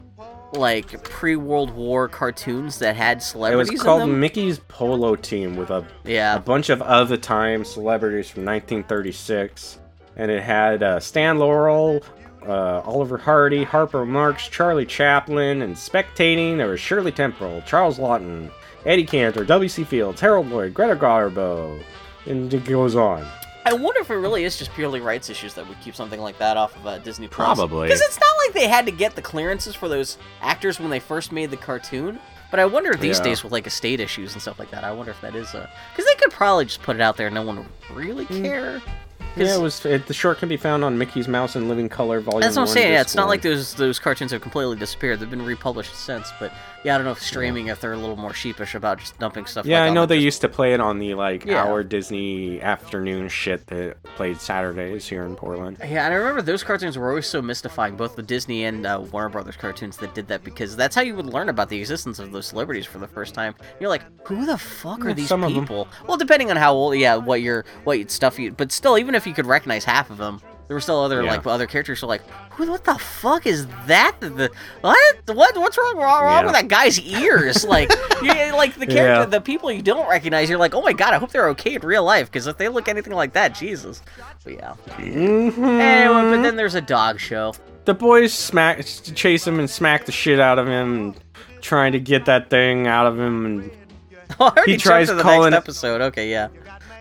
like 0.52 1.02
pre-world 1.04 1.70
war 1.70 2.08
cartoons 2.08 2.78
that 2.78 2.96
had 2.96 3.22
celebrities. 3.22 3.68
It 3.68 3.72
was 3.72 3.82
called 3.82 4.08
Mickey's 4.08 4.60
Polo 4.60 5.14
Team 5.16 5.56
with 5.56 5.70
a, 5.70 5.84
yeah 6.04 6.36
a 6.36 6.40
bunch 6.40 6.70
of 6.70 6.80
of 6.82 7.08
the 7.08 7.18
time 7.18 7.64
celebrities 7.64 8.30
from 8.30 8.44
1936, 8.44 9.78
and 10.16 10.30
it 10.30 10.42
had 10.42 10.82
uh, 10.82 11.00
Stan 11.00 11.38
Laurel, 11.38 12.00
uh, 12.46 12.80
Oliver 12.84 13.16
Hardy, 13.18 13.64
Harpo 13.64 14.06
Marx, 14.06 14.48
Charlie 14.48 14.86
Chaplin, 14.86 15.62
and 15.62 15.74
spectating 15.74 16.56
there 16.56 16.68
was 16.68 16.80
Shirley 16.80 17.12
Temple, 17.12 17.62
Charles 17.66 17.98
Laughton, 17.98 18.50
Eddie 18.86 19.04
Cantor, 19.06 19.44
W.C. 19.44 19.84
Fields, 19.84 20.20
Harold 20.20 20.48
Lloyd, 20.48 20.74
Greta 20.74 20.96
Garbo, 20.96 21.82
and 22.26 22.52
it 22.52 22.64
goes 22.64 22.94
on. 22.96 23.26
I 23.66 23.74
wonder 23.74 24.00
if 24.00 24.10
it 24.10 24.14
really 24.14 24.44
is 24.44 24.56
just 24.56 24.72
purely 24.72 25.00
rights 25.00 25.28
issues 25.28 25.52
that 25.54 25.68
would 25.68 25.78
keep 25.82 25.94
something 25.94 26.20
like 26.20 26.38
that 26.38 26.56
off 26.56 26.74
of 26.76 26.86
uh, 26.86 26.98
Disney 26.98 27.28
Plus. 27.28 27.56
Probably. 27.58 27.86
because 27.88 28.00
it's 28.00 28.18
not 28.18 28.36
like 28.46 28.54
they 28.54 28.66
had 28.68 28.86
to 28.86 28.92
get 28.92 29.14
the 29.14 29.20
clearances 29.20 29.74
for 29.74 29.88
those 29.88 30.16
actors 30.40 30.80
when 30.80 30.88
they 30.90 31.00
first 31.00 31.32
made 31.32 31.50
the 31.50 31.56
cartoon. 31.58 32.18
But 32.50 32.60
I 32.60 32.64
wonder 32.64 32.90
if 32.92 33.00
these 33.00 33.18
Yeah. 33.18 33.24
days 33.24 33.42
with 33.42 33.52
like 33.52 33.66
estate 33.66 34.00
issues 34.00 34.32
and 34.32 34.40
stuff 34.40 34.58
like 34.58 34.70
that, 34.70 34.84
I 34.84 34.92
wonder 34.92 35.10
if 35.10 35.20
that 35.20 35.34
is 35.34 35.52
a 35.52 35.68
because 35.92 36.06
they 36.06 36.14
could 36.14 36.30
probably 36.32 36.64
just 36.64 36.80
put 36.82 36.96
it 36.96 37.02
out 37.02 37.18
there 37.18 37.26
and 37.26 37.34
no 37.34 37.42
one 37.42 37.58
would 37.58 37.66
really 37.94 38.24
care. 38.24 38.80
Yeah, 39.46 39.56
it 39.56 39.60
was. 39.60 39.84
It, 39.84 40.06
the 40.06 40.14
short 40.14 40.38
can 40.38 40.48
be 40.48 40.56
found 40.56 40.84
on 40.84 40.98
Mickey's 40.98 41.28
Mouse 41.28 41.56
in 41.56 41.68
Living 41.68 41.88
Color 41.88 42.20
Volume. 42.20 42.40
That's 42.40 42.56
what 42.56 42.62
I'm 42.62 42.68
saying. 42.68 42.92
Yeah, 42.92 43.00
it's 43.00 43.14
not 43.14 43.28
like 43.28 43.42
those 43.42 43.74
those 43.74 43.98
cartoons 43.98 44.32
have 44.32 44.40
completely 44.40 44.76
disappeared. 44.76 45.20
They've 45.20 45.30
been 45.30 45.44
republished 45.44 45.94
since, 45.94 46.32
but 46.40 46.52
yeah, 46.84 46.94
I 46.94 46.98
don't 46.98 47.04
know 47.04 47.12
if 47.12 47.22
streaming 47.22 47.66
if 47.68 47.80
they're 47.80 47.92
a 47.92 47.96
little 47.98 48.16
more 48.16 48.32
sheepish 48.32 48.74
about 48.74 48.98
just 48.98 49.18
dumping 49.18 49.46
stuff. 49.46 49.66
Yeah, 49.66 49.80
like 49.80 49.90
I 49.90 49.94
know 49.94 50.06
they 50.06 50.16
used 50.18 50.40
to 50.42 50.48
play 50.48 50.72
it 50.74 50.80
on 50.80 50.98
the 50.98 51.14
like 51.14 51.44
Yeah. 51.44 51.64
hour 51.64 51.82
Disney 51.82 52.60
afternoon 52.60 53.28
shit 53.28 53.66
that 53.66 54.02
played 54.16 54.40
Saturdays 54.40 55.06
here 55.08 55.24
in 55.24 55.34
Portland. 55.36 55.78
Yeah, 55.80 56.04
and 56.04 56.14
I 56.14 56.16
remember 56.16 56.40
those 56.42 56.62
cartoons 56.62 56.96
were 56.96 57.08
always 57.08 57.26
so 57.26 57.42
mystifying, 57.42 57.96
both 57.96 58.16
the 58.16 58.22
Disney 58.22 58.64
and 58.64 58.86
uh, 58.86 59.02
Warner 59.12 59.28
Brothers 59.28 59.56
cartoons 59.56 59.96
that 59.98 60.14
did 60.14 60.28
that, 60.28 60.44
because 60.44 60.76
that's 60.76 60.94
how 60.94 61.02
you 61.02 61.14
would 61.16 61.26
learn 61.26 61.48
about 61.48 61.68
the 61.68 61.78
existence 61.78 62.18
of 62.18 62.32
those 62.32 62.46
celebrities 62.46 62.86
for 62.86 62.98
the 62.98 63.08
first 63.08 63.34
time. 63.34 63.54
You're 63.80 63.88
like, 63.90 64.02
who 64.26 64.46
the 64.46 64.58
fuck 64.58 65.04
are 65.04 65.08
Yeah, 65.08 65.14
these 65.14 65.28
some 65.28 65.42
of 65.44 65.52
'em. 65.52 65.60
people? 65.60 65.88
Well, 66.06 66.16
depending 66.16 66.50
on 66.50 66.56
how 66.56 66.72
old, 66.74 66.96
yeah, 66.96 67.16
what 67.16 67.40
your 67.42 67.64
what 67.84 68.10
stuff 68.10 68.38
you, 68.38 68.52
but 68.52 68.70
still, 68.72 68.98
even 68.98 69.14
if 69.14 69.26
you 69.26 69.34
could 69.34 69.46
recognize 69.46 69.84
half 69.84 70.10
of 70.10 70.18
them, 70.18 70.40
there 70.68 70.74
were 70.76 70.80
still 70.80 71.00
other 71.00 71.22
Yeah. 71.22 71.30
like 71.32 71.46
other 71.46 71.66
characters. 71.66 72.00
who 72.00 72.06
are 72.06 72.08
like, 72.08 72.22
who? 72.52 72.70
What 72.70 72.84
the 72.84 72.94
fuck 72.98 73.46
is 73.46 73.66
that? 73.86 74.16
The, 74.20 74.50
what? 74.82 75.16
What? 75.26 75.56
What's 75.56 75.76
wrong? 75.78 75.96
Wrong, 75.96 76.22
wrong 76.22 76.40
Yeah. 76.40 76.44
with 76.44 76.52
that 76.52 76.68
guy's 76.68 77.00
ears? 77.00 77.64
Like, 77.64 77.90
you, 78.22 78.32
like 78.54 78.74
the 78.74 78.86
character, 78.86 79.20
Yeah. 79.22 79.24
the 79.24 79.40
people 79.40 79.72
you 79.72 79.82
don't 79.82 80.08
recognize. 80.08 80.48
You're 80.48 80.58
like, 80.58 80.74
oh 80.74 80.82
my 80.82 80.92
god, 80.92 81.14
I 81.14 81.18
hope 81.18 81.30
they're 81.32 81.48
okay 81.50 81.74
in 81.74 81.80
real 81.82 82.04
life, 82.04 82.26
because 82.30 82.46
if 82.46 82.56
they 82.58 82.68
look 82.68 82.86
anything 82.88 83.14
like 83.14 83.32
that, 83.32 83.54
Jesus. 83.54 84.02
But 84.44 84.52
yeah. 84.54 84.74
Mm-hmm. 84.88 85.64
Anyway, 85.64 86.36
but 86.36 86.42
then 86.42 86.56
there's 86.56 86.74
a 86.74 86.80
dog 86.80 87.18
show. 87.18 87.54
the 87.86 87.94
boys 87.94 88.32
smack, 88.34 88.84
chase 88.84 89.46
him 89.46 89.58
and 89.58 89.68
smack 89.70 90.04
the 90.04 90.12
shit 90.12 90.38
out 90.38 90.58
of 90.58 90.66
him, 90.68 90.94
and 90.94 91.20
trying 91.62 91.92
to 91.92 92.00
get 92.00 92.26
that 92.26 92.50
thing 92.50 92.86
out 92.86 93.06
of 93.06 93.18
him. 93.18 93.46
And 93.46 93.70
I 94.40 94.44
already 94.44 94.72
He 94.72 94.78
tries 94.78 95.08
to 95.08 95.14
the 95.14 95.22
calling- 95.22 95.50
next 95.52 95.64
episode. 95.64 96.00
Okay, 96.02 96.30
yeah. 96.30 96.48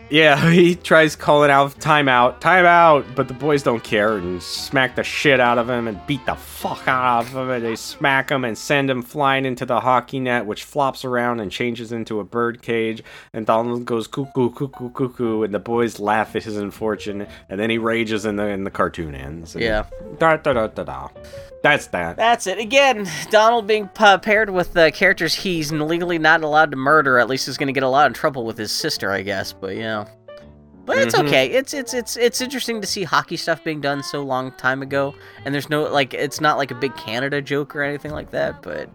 Yeah, 0.10 0.52
he 0.52 0.76
tries 0.76 1.16
calling 1.16 1.52
out 1.52 1.80
timeout, 1.80 2.40
timeout, 2.40 3.16
but 3.16 3.28
the 3.28 3.34
boys 3.34 3.64
don't 3.64 3.84
care 3.84 4.18
and 4.18 4.42
smack 4.42 4.96
the 4.96 5.04
shit 5.04 5.40
out 5.40 5.58
of 5.58 5.70
him 5.70 5.88
and 5.88 6.00
beat 6.08 6.26
the 6.26 6.36
fuck 6.36 6.88
out 6.88 7.26
of 7.26 7.30
him. 7.34 7.50
And 7.50 7.64
they 7.64 7.76
smack 7.76 8.30
him 8.30 8.44
and 8.44 8.58
send 8.58 8.90
him 8.90 9.02
flying 9.02 9.46
into 9.46 9.66
the 9.66 9.80
hockey 9.80 10.20
net, 10.20 10.46
which 10.46 10.64
flops 10.64 11.04
around 11.04 11.40
and 11.40 11.52
changes 11.52 11.92
into 11.92 12.20
a 12.20 12.24
bird 12.24 12.62
cage. 12.62 13.04
And 13.34 13.46
Donald 13.46 13.86
goes 13.86 14.08
cuckoo, 14.08 14.52
cuckoo, 14.52 14.90
cuckoo, 14.92 15.44
and 15.44 15.54
the 15.54 15.60
boys 15.60 16.00
laugh 16.00 16.36
at 16.36 16.44
his 16.44 16.58
unfortune. 16.58 17.28
And 17.50 17.60
then 17.60 17.70
he 17.70 17.78
rages, 17.78 18.26
and 18.26 18.38
the 18.40 18.44
and 18.44 18.66
the 18.66 18.72
cartoon 18.72 19.16
ends. 19.16 19.56
And 19.56 19.64
Yeah. 19.64 19.86
Da 20.20 20.38
da 20.38 20.54
da 20.54 20.68
da 20.68 20.84
da. 20.84 21.10
That's 21.70 21.88
that. 21.88 22.16
That's 22.18 22.48
it. 22.48 22.58
Again, 22.60 23.08
Donald 23.30 23.68
being 23.68 23.88
pa- 23.90 24.18
paired 24.18 24.50
with 24.50 24.76
uh, 24.78 24.92
characters 24.92 25.34
he's 25.34 25.72
legally 25.72 26.18
not 26.20 26.44
allowed 26.44 26.72
to 26.72 26.78
murder. 26.78 27.20
At 27.20 27.28
least 27.28 27.46
he's 27.46 27.58
going 27.58 27.68
to 27.68 27.74
get 27.74 27.84
a 27.84 27.90
lot 27.90 28.08
in 28.08 28.14
trouble 28.14 28.46
with 28.46 28.58
his 28.58 28.72
sister, 28.72 29.12
I 29.12 29.22
guess. 29.22 29.54
But 29.54 29.76
yeah. 29.76 30.06
But 30.86 31.00
it's 31.00 31.16
Mhm. 31.16 31.28
okay. 31.28 31.48
It's 31.48 31.74
it's 31.74 31.94
it's 31.94 32.16
it's 32.16 32.40
interesting 32.40 32.80
to 32.80 32.88
see 32.88 33.04
hockey 33.04 33.36
stuff 33.36 33.62
being 33.64 33.82
done 33.82 34.02
so 34.02 34.24
long 34.24 34.52
time 34.54 34.82
ago, 34.82 35.14
and 35.44 35.54
there's 35.54 35.70
no 35.70 35.84
like 35.84 36.14
it's 36.14 36.40
not 36.40 36.58
like 36.58 36.72
a 36.72 36.76
big 36.76 36.96
Canada 36.96 37.42
joke 37.42 37.76
or 37.76 37.84
anything 37.84 38.12
like 38.14 38.32
that. 38.32 38.62
But 38.62 38.90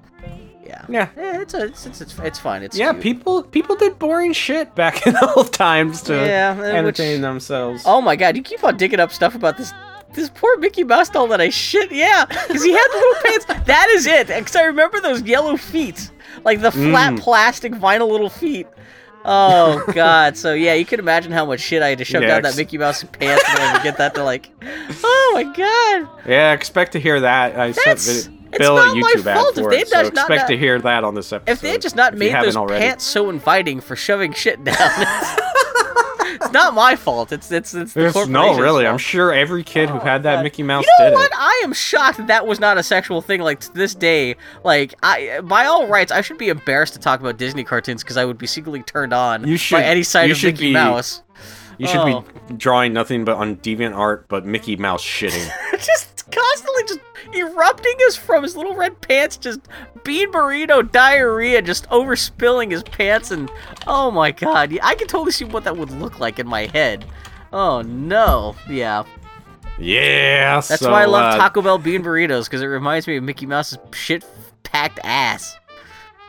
yeah, 0.64 0.86
Yeah. 0.88 1.08
Eh, 1.18 1.40
it's 1.42 1.52
a, 1.52 1.64
it's, 1.66 1.84
it's 1.84 2.00
it's 2.00 2.18
it's 2.20 2.38
fine. 2.38 2.62
It's 2.62 2.78
Yeah, 2.78 2.92
cute. 2.92 3.02
people 3.02 3.42
people 3.42 3.76
did 3.76 3.98
boring 3.98 4.32
shit 4.32 4.74
back 4.74 5.06
in 5.06 5.14
old 5.36 5.52
times 5.52 6.00
to 6.04 6.14
Yeah, 6.14 6.54
which- 6.56 6.64
entertain 6.74 7.20
themselves. 7.20 7.82
Oh 7.84 8.00
my 8.00 8.16
god, 8.16 8.36
you 8.38 8.42
keep 8.42 8.64
on 8.64 8.78
digging 8.78 8.98
up 9.00 9.12
stuff 9.12 9.34
about 9.34 9.58
this 9.58 9.74
this 10.14 10.30
poor 10.34 10.56
Mickey 10.58 10.84
Mouse 10.84 11.08
doll 11.08 11.26
that 11.28 11.40
I 11.40 11.48
shit. 11.50 11.90
Yeah, 11.92 12.24
because 12.26 12.62
he 12.62 12.72
had 12.72 12.88
the 12.92 12.96
little 12.96 13.22
pants. 13.22 13.66
That 13.66 13.88
is 13.90 14.06
it. 14.06 14.28
Because 14.28 14.56
I 14.56 14.62
remember 14.64 15.00
those 15.00 15.22
yellow 15.22 15.56
feet, 15.56 16.10
like 16.44 16.60
the 16.60 16.70
flat 16.72 17.14
Mm. 17.14 17.20
plastic 17.20 17.72
vinyl 17.72 18.08
little 18.10 18.30
feet. 18.30 18.66
Oh 19.24 19.84
god. 19.94 20.36
So 20.36 20.52
yeah, 20.52 20.74
you 20.74 20.84
can 20.84 20.98
imagine 20.98 21.30
how 21.32 21.46
much 21.46 21.60
shit 21.60 21.80
I 21.82 21.90
had 21.90 21.98
to 21.98 22.04
shove 22.04 22.22
Yeah, 22.22 22.28
down 22.28 22.42
that 22.42 22.56
Mickey 22.56 22.76
Mouse 22.78 23.04
pants 23.04 23.44
in 23.54 23.60
order 23.62 23.78
to 23.78 23.82
get 23.84 23.96
that 23.98 24.14
to 24.16 24.24
like. 24.24 24.50
Oh 25.04 25.30
my 25.34 25.44
god. 25.44 26.08
Yeah, 26.28 26.52
expect 26.52 26.92
to 26.92 27.00
hear 27.00 27.20
that. 27.20 27.56
I 27.58 27.72
sent 27.72 27.84
That's- 27.84 28.24
vid- 28.26 28.38
it's 28.52 28.58
Bill 28.58 28.74
not 28.76 28.94
a 28.94 29.00
my 29.00 29.12
YouTube 29.14 29.26
ad 29.26 29.36
fault 29.38 29.56
if 29.56 29.64
for 29.64 29.70
they 29.70 29.76
it, 29.76 29.80
had 29.80 29.88
so 29.88 29.96
not- 30.02 30.06
expect 30.08 30.40
not- 30.42 30.46
to 30.48 30.58
hear 30.58 30.78
that 30.80 31.04
on 31.04 31.14
this 31.14 31.32
episode. 31.32 31.50
If 31.52 31.60
they 31.62 31.70
had 31.70 31.80
just 31.80 31.96
not 31.96 32.14
made 32.18 32.34
those 32.34 32.54
already. 32.54 32.84
pants 32.84 33.02
so 33.04 33.30
inviting 33.30 33.80
for 33.80 33.96
shoving 33.96 34.34
shit 34.34 34.62
down, 34.62 34.76
it's, 36.34 36.52
not 36.52 36.74
my 36.74 36.96
fault. 36.96 37.32
It's 37.32 37.50
it's 37.52 37.74
it's 37.74 37.92
the 37.94 38.06
It's- 38.06 38.26
no, 38.28 38.58
really, 38.58 38.86
I'm 38.86 38.98
sure 38.98 39.32
every 39.32 39.62
kid 39.64 39.88
who 39.90 39.96
Oh, 39.96 40.00
had 40.00 40.22
that. 40.24 40.42
Mickey 40.42 40.62
Mouse 40.62 40.84
You 40.84 41.04
know 41.04 41.10
did 41.10 41.14
what? 41.16 41.30
it. 41.30 41.36
I 41.36 41.60
am 41.64 41.72
shocked 41.72 42.18
that 42.18 42.26
that 42.28 42.46
was 42.46 42.58
not 42.60 42.78
a 42.78 42.82
sexual 42.82 43.20
thing. 43.22 43.40
Like 43.40 43.60
to 43.60 43.72
this 43.72 43.94
day, 43.94 44.36
like 44.64 44.94
I, 45.02 45.40
by 45.42 45.64
all 45.66 45.86
rights, 45.86 46.10
I 46.12 46.20
should 46.20 46.38
be 46.38 46.48
embarrassed 46.48 46.94
to 46.94 46.98
talk 47.00 47.20
about 47.20 47.36
Disney 47.38 47.64
cartoons 47.64 48.02
because 48.02 48.16
I 48.16 48.24
would 48.24 48.38
be 48.38 48.46
secretly 48.46 48.82
turned 48.82 49.12
on 49.12 49.46
You 49.46 49.56
should- 49.56 49.76
by 49.76 49.82
any 49.84 50.00
you 50.00 50.32
of 50.32 50.36
should 50.36 50.54
Mickey 50.54 50.66
be- 50.68 50.72
Mouse. 50.72 51.22
You 51.78 51.88
should 51.88 51.96
Oh. 52.00 52.24
be 52.48 52.54
drawing 52.56 52.92
nothing 52.92 53.24
but 53.24 53.36
on 53.36 53.56
deviant 53.56 53.96
art, 53.96 54.26
but 54.28 54.44
Mickey 54.44 54.76
Mouse 54.76 55.02
shitting. 55.02 55.50
just 55.72 56.11
constantly 56.72 56.98
just 57.24 57.36
erupting 57.36 57.94
us 58.06 58.16
from 58.16 58.42
his 58.42 58.56
little 58.56 58.74
red 58.74 59.00
pants, 59.00 59.36
just 59.36 59.60
bean 60.04 60.32
burrito 60.32 60.90
diarrhea, 60.90 61.62
just 61.62 61.88
overspilling 61.88 62.70
his 62.70 62.82
pants, 62.82 63.30
and 63.30 63.50
oh 63.86 64.10
my 64.10 64.30
god, 64.30 64.72
yeah, 64.72 64.84
I 64.86 64.94
can 64.94 65.06
totally 65.08 65.32
see 65.32 65.44
what 65.44 65.64
that 65.64 65.76
would 65.76 65.90
look 65.90 66.20
like 66.20 66.38
in 66.38 66.46
my 66.46 66.66
head. 66.66 67.04
Oh 67.52 67.82
no, 67.82 68.56
yeah. 68.68 69.04
yeah, 69.78 70.54
That's 70.56 70.80
so, 70.80 70.90
why 70.90 71.02
I 71.02 71.06
love 71.06 71.34
uh, 71.34 71.38
Taco 71.38 71.62
Bell 71.62 71.78
bean 71.78 72.02
burritos 72.02 72.44
because 72.44 72.62
it 72.62 72.66
reminds 72.66 73.06
me 73.06 73.16
of 73.16 73.24
Mickey 73.24 73.46
Mouse's 73.46 73.78
shit 73.92 74.24
packed 74.62 75.00
ass. 75.04 75.56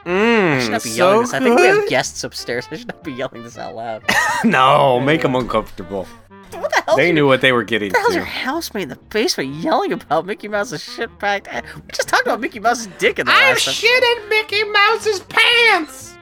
Mm, 0.05 0.57
I 0.57 0.59
should 0.59 0.71
not 0.71 0.83
be 0.83 0.89
so 0.89 0.95
yelling 0.97 1.21
this. 1.21 1.33
I 1.33 1.39
think 1.39 1.57
we 1.57 1.65
have 1.65 1.87
guests 1.87 2.25
upstairs. 2.25 2.67
I 2.71 2.75
should 2.75 2.89
not 2.89 3.03
be 3.03 3.13
yelling 3.13 3.43
this 3.43 3.57
out 3.57 3.73
loud. 3.73 4.03
no, 4.43 4.99
make 4.99 5.21
them 5.21 5.35
uncomfortable. 5.35 6.07
What 6.55 6.71
the 6.73 6.81
hell? 6.85 6.95
They 6.97 7.11
knew 7.11 7.27
what 7.27 7.41
they 7.41 7.51
were 7.51 7.63
getting 7.63 7.89
What 7.91 7.93
the 7.93 7.99
hell's 8.01 8.15
your 8.15 8.25
housemate 8.25 8.83
in 8.83 8.89
the 8.89 8.95
basement 9.09 9.55
yelling 9.55 9.91
about 9.93 10.25
Mickey 10.25 10.47
Mouse's 10.47 10.83
shit 10.83 11.17
packed? 11.19 11.47
We 11.53 11.81
just 11.93 12.07
talked 12.09 12.23
about 12.27 12.39
Mickey 12.39 12.59
Mouse's 12.59 12.87
dick 12.99 13.19
in 13.19 13.25
the 13.25 13.31
last 13.31 13.67
episode. 13.67 14.03
in 14.23 14.29
Mickey 14.29 14.63
Mouse's 14.63 15.19
pants. 15.21 16.17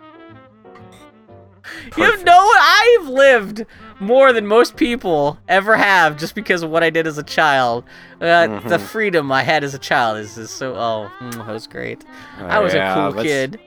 You 1.98 2.24
know 2.24 2.44
what? 2.46 2.60
I've 2.62 3.08
lived 3.10 3.66
more 4.00 4.34
than 4.34 4.46
most 4.48 4.76
people 4.76 5.38
ever 5.48 5.76
have 5.78 6.18
just 6.18 6.36
because 6.36 6.64
of 6.64 6.70
what 6.70 6.84
I 6.84 6.90
did 6.90 7.06
as 7.08 7.18
a 7.18 7.24
child. 7.24 7.84
Uh, 8.20 8.26
Mm-hmm. 8.48 8.68
The 8.70 8.80
freedom 8.80 9.32
I 9.32 9.44
had 9.44 9.64
as 9.64 9.74
a 9.74 9.80
child 9.80 10.18
is, 10.20 10.38
is 10.38 10.50
so. 10.50 10.76
Oh, 10.76 11.12
mm, 11.20 11.32
that 11.34 11.48
was 11.48 11.68
great. 11.68 12.04
I 12.40 12.60
was 12.60 12.74
Yeah, 12.74 12.92
a 12.92 12.96
cool 13.12 13.18
let's- 13.18 13.28
kid. 13.28 13.60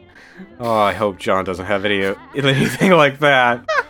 Oh, 0.59 0.73
I 0.75 0.93
hope 0.93 1.19
John 1.19 1.45
doesn't 1.45 1.67
have 1.67 1.85
any 1.85 2.03
anything 2.37 2.91
like 2.93 3.21
that. 3.21 3.65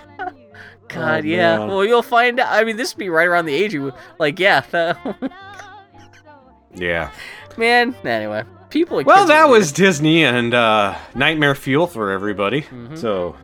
God, 0.94 1.24
Oh, 1.24 1.26
yeah. 1.26 1.58
man. 1.58 1.68
Well, 1.68 1.84
you'll 1.84 2.02
find 2.02 2.38
out. 2.40 2.52
I 2.52 2.64
mean, 2.64 2.76
this 2.76 2.94
would 2.94 2.98
be 2.98 3.08
right 3.08 3.26
around 3.28 3.46
the 3.46 3.54
age 3.54 3.72
you. 3.74 3.92
Like, 4.18 4.38
yeah. 4.38 4.60
the- 4.70 5.30
Yeah. 6.74 7.10
man, 7.56 7.94
anyway. 8.04 8.44
People. 8.70 9.02
Well, 9.04 9.26
that 9.26 9.48
weird. 9.48 9.58
was 9.60 9.70
Disney 9.72 10.24
and 10.24 10.52
uh, 10.52 10.96
Nightmare 11.14 11.54
Fuel 11.54 11.86
for 11.86 12.10
everybody. 12.10 12.62
Mm-hmm. 12.62 12.96
So 12.96 13.36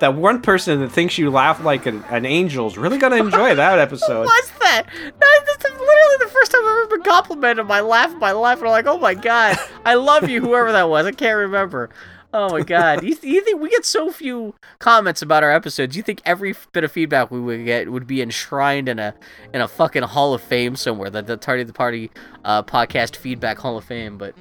that 0.00 0.14
one 0.14 0.42
person 0.42 0.80
that 0.80 0.90
thinks 0.92 1.16
you 1.16 1.30
laugh 1.30 1.64
like 1.64 1.86
an, 1.86 2.04
an 2.10 2.26
angel 2.26 2.66
is 2.66 2.76
really 2.76 2.98
gonna 2.98 3.16
enjoy 3.16 3.54
that 3.54 3.78
episode. 3.88 4.26
What's 4.26 4.50
that? 4.60 4.82
No, 5.02 5.26
this 5.46 5.56
is 5.64 5.80
literally 5.80 6.16
the 6.20 6.30
first 6.30 6.52
time 6.52 6.60
I've 6.62 6.76
ever 6.82 6.86
been 6.88 7.02
complimented. 7.02 7.66
My 7.66 7.80
laugh, 7.80 8.14
my 8.16 8.32
laugh, 8.32 8.58
and 8.58 8.66
I'm 8.66 8.72
like, 8.72 8.86
oh 8.86 8.98
my 8.98 9.14
god, 9.14 9.56
I 9.86 9.94
love 9.94 10.28
you, 10.28 10.42
whoever 10.42 10.72
that 10.72 10.90
was. 10.90 11.06
I 11.06 11.12
can't 11.12 11.38
remember. 11.38 11.88
Oh 12.34 12.50
my 12.50 12.60
god, 12.62 13.02
you, 13.02 13.16
you 13.22 13.40
think 13.42 13.58
we 13.60 13.70
get 13.70 13.86
so 13.86 14.12
few 14.12 14.54
comments 14.80 15.22
about 15.22 15.42
our 15.42 15.50
episodes? 15.50 15.96
You 15.96 16.02
think 16.02 16.20
every 16.26 16.54
bit 16.72 16.84
of 16.84 16.92
feedback 16.92 17.30
we 17.30 17.40
would 17.40 17.64
get 17.64 17.90
would 17.90 18.06
be 18.06 18.20
enshrined 18.20 18.86
in 18.88 18.98
a 18.98 19.14
in 19.54 19.62
a 19.62 19.68
fucking 19.68 20.02
Hall 20.02 20.34
of 20.34 20.42
Fame 20.42 20.76
somewhere, 20.76 21.08
the 21.08 21.22
the 21.22 21.38
Tardy 21.38 21.62
the 21.64 21.72
Party 21.72 22.10
uh, 22.44 22.62
podcast 22.62 23.16
feedback 23.16 23.56
Hall 23.58 23.78
of 23.78 23.84
Fame? 23.84 24.18
But 24.18 24.34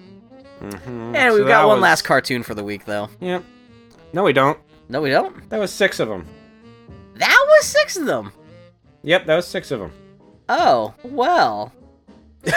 Mhm. 0.59 1.15
and 1.15 1.33
we've 1.33 1.45
that 1.45 1.49
got 1.49 1.67
one 1.67 1.77
was- 1.77 1.83
last 1.83 2.01
cartoon 2.03 2.43
for 2.43 2.53
the 2.55 2.63
week 2.63 2.83
though. 2.85 3.09
Yep. 3.21 3.43
No, 4.11 4.23
we 4.23 4.33
don't. 4.33 4.59
No, 4.89 5.01
we 5.01 5.09
don't. 5.09 5.49
That 5.49 5.59
was 5.59 5.71
six 5.71 5.99
of 6.01 6.09
them. 6.09 6.25
That 7.15 7.45
was 7.47 7.65
six 7.65 7.95
of 7.95 8.05
them. 8.05 8.31
Yep, 9.03 9.25
that 9.27 9.35
was 9.37 9.47
six 9.47 9.71
of 9.71 9.79
them. 9.79 9.91
Oh 10.49 10.93
well. 11.03 11.71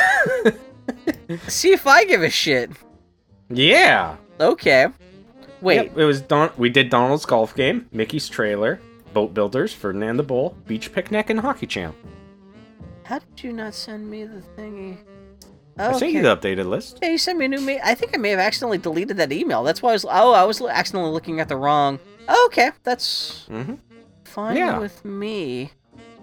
See 1.47 1.73
if 1.73 1.87
I 1.87 2.05
give 2.05 2.23
a 2.23 2.31
shit. 2.31 2.71
Yeah. 3.49 4.17
Okay. 4.41 4.89
Wait. 5.61 5.75
Yep, 5.77 5.99
it 5.99 6.05
was 6.05 6.21
Don. 6.23 6.51
We 6.57 6.71
did 6.71 6.91
Donald's 6.91 7.25
golf 7.27 7.55
game, 7.55 7.87
Mickey's 7.93 8.29
trailer, 8.29 8.81
boat 9.13 9.35
builders, 9.35 9.73
Ferdinand 9.75 10.17
the 10.17 10.23
Bull, 10.23 10.57
beach 10.67 10.93
picnic, 10.93 11.31
and 11.31 11.41
hockey 11.41 11.67
champ. 11.67 11.95
How 13.05 13.19
did 13.19 13.43
you 13.45 13.53
not 13.53 13.75
send 13.75 14.09
me 14.09 14.25
the 14.25 14.43
thingy? 14.57 14.99
I 15.79 15.93
sent 15.99 16.13
you 16.13 16.23
the 16.23 16.37
updated 16.37 16.67
list. 16.67 16.99
Yeah, 17.03 17.11
you 17.11 17.19
sent 17.19 17.39
me 17.39 17.47
a 17.47 17.49
new 17.49 17.61
mail. 17.61 17.81
I 17.83 17.95
think 17.95 18.15
I 18.15 18.19
may 18.19 18.31
have 18.31 18.39
accidentally 18.39 18.79
deleted 18.79 19.17
that 19.17 19.33
email. 19.33 19.63
That's 19.65 19.81
why 19.83 19.91
I 19.91 19.93
was. 19.95 20.05
Oh, 20.05 20.33
I 20.33 20.45
was 20.45 20.61
accidentally 20.61 21.11
looking 21.13 21.41
at 21.41 21.49
the 21.49 21.57
wrong. 21.57 21.99
Okay, 22.47 22.71
that's 22.85 23.47
Mm-hmm. 23.51 23.75
fine 24.25 24.57
Yeah. 24.57 24.79
with 24.79 25.05
me. 25.05 25.73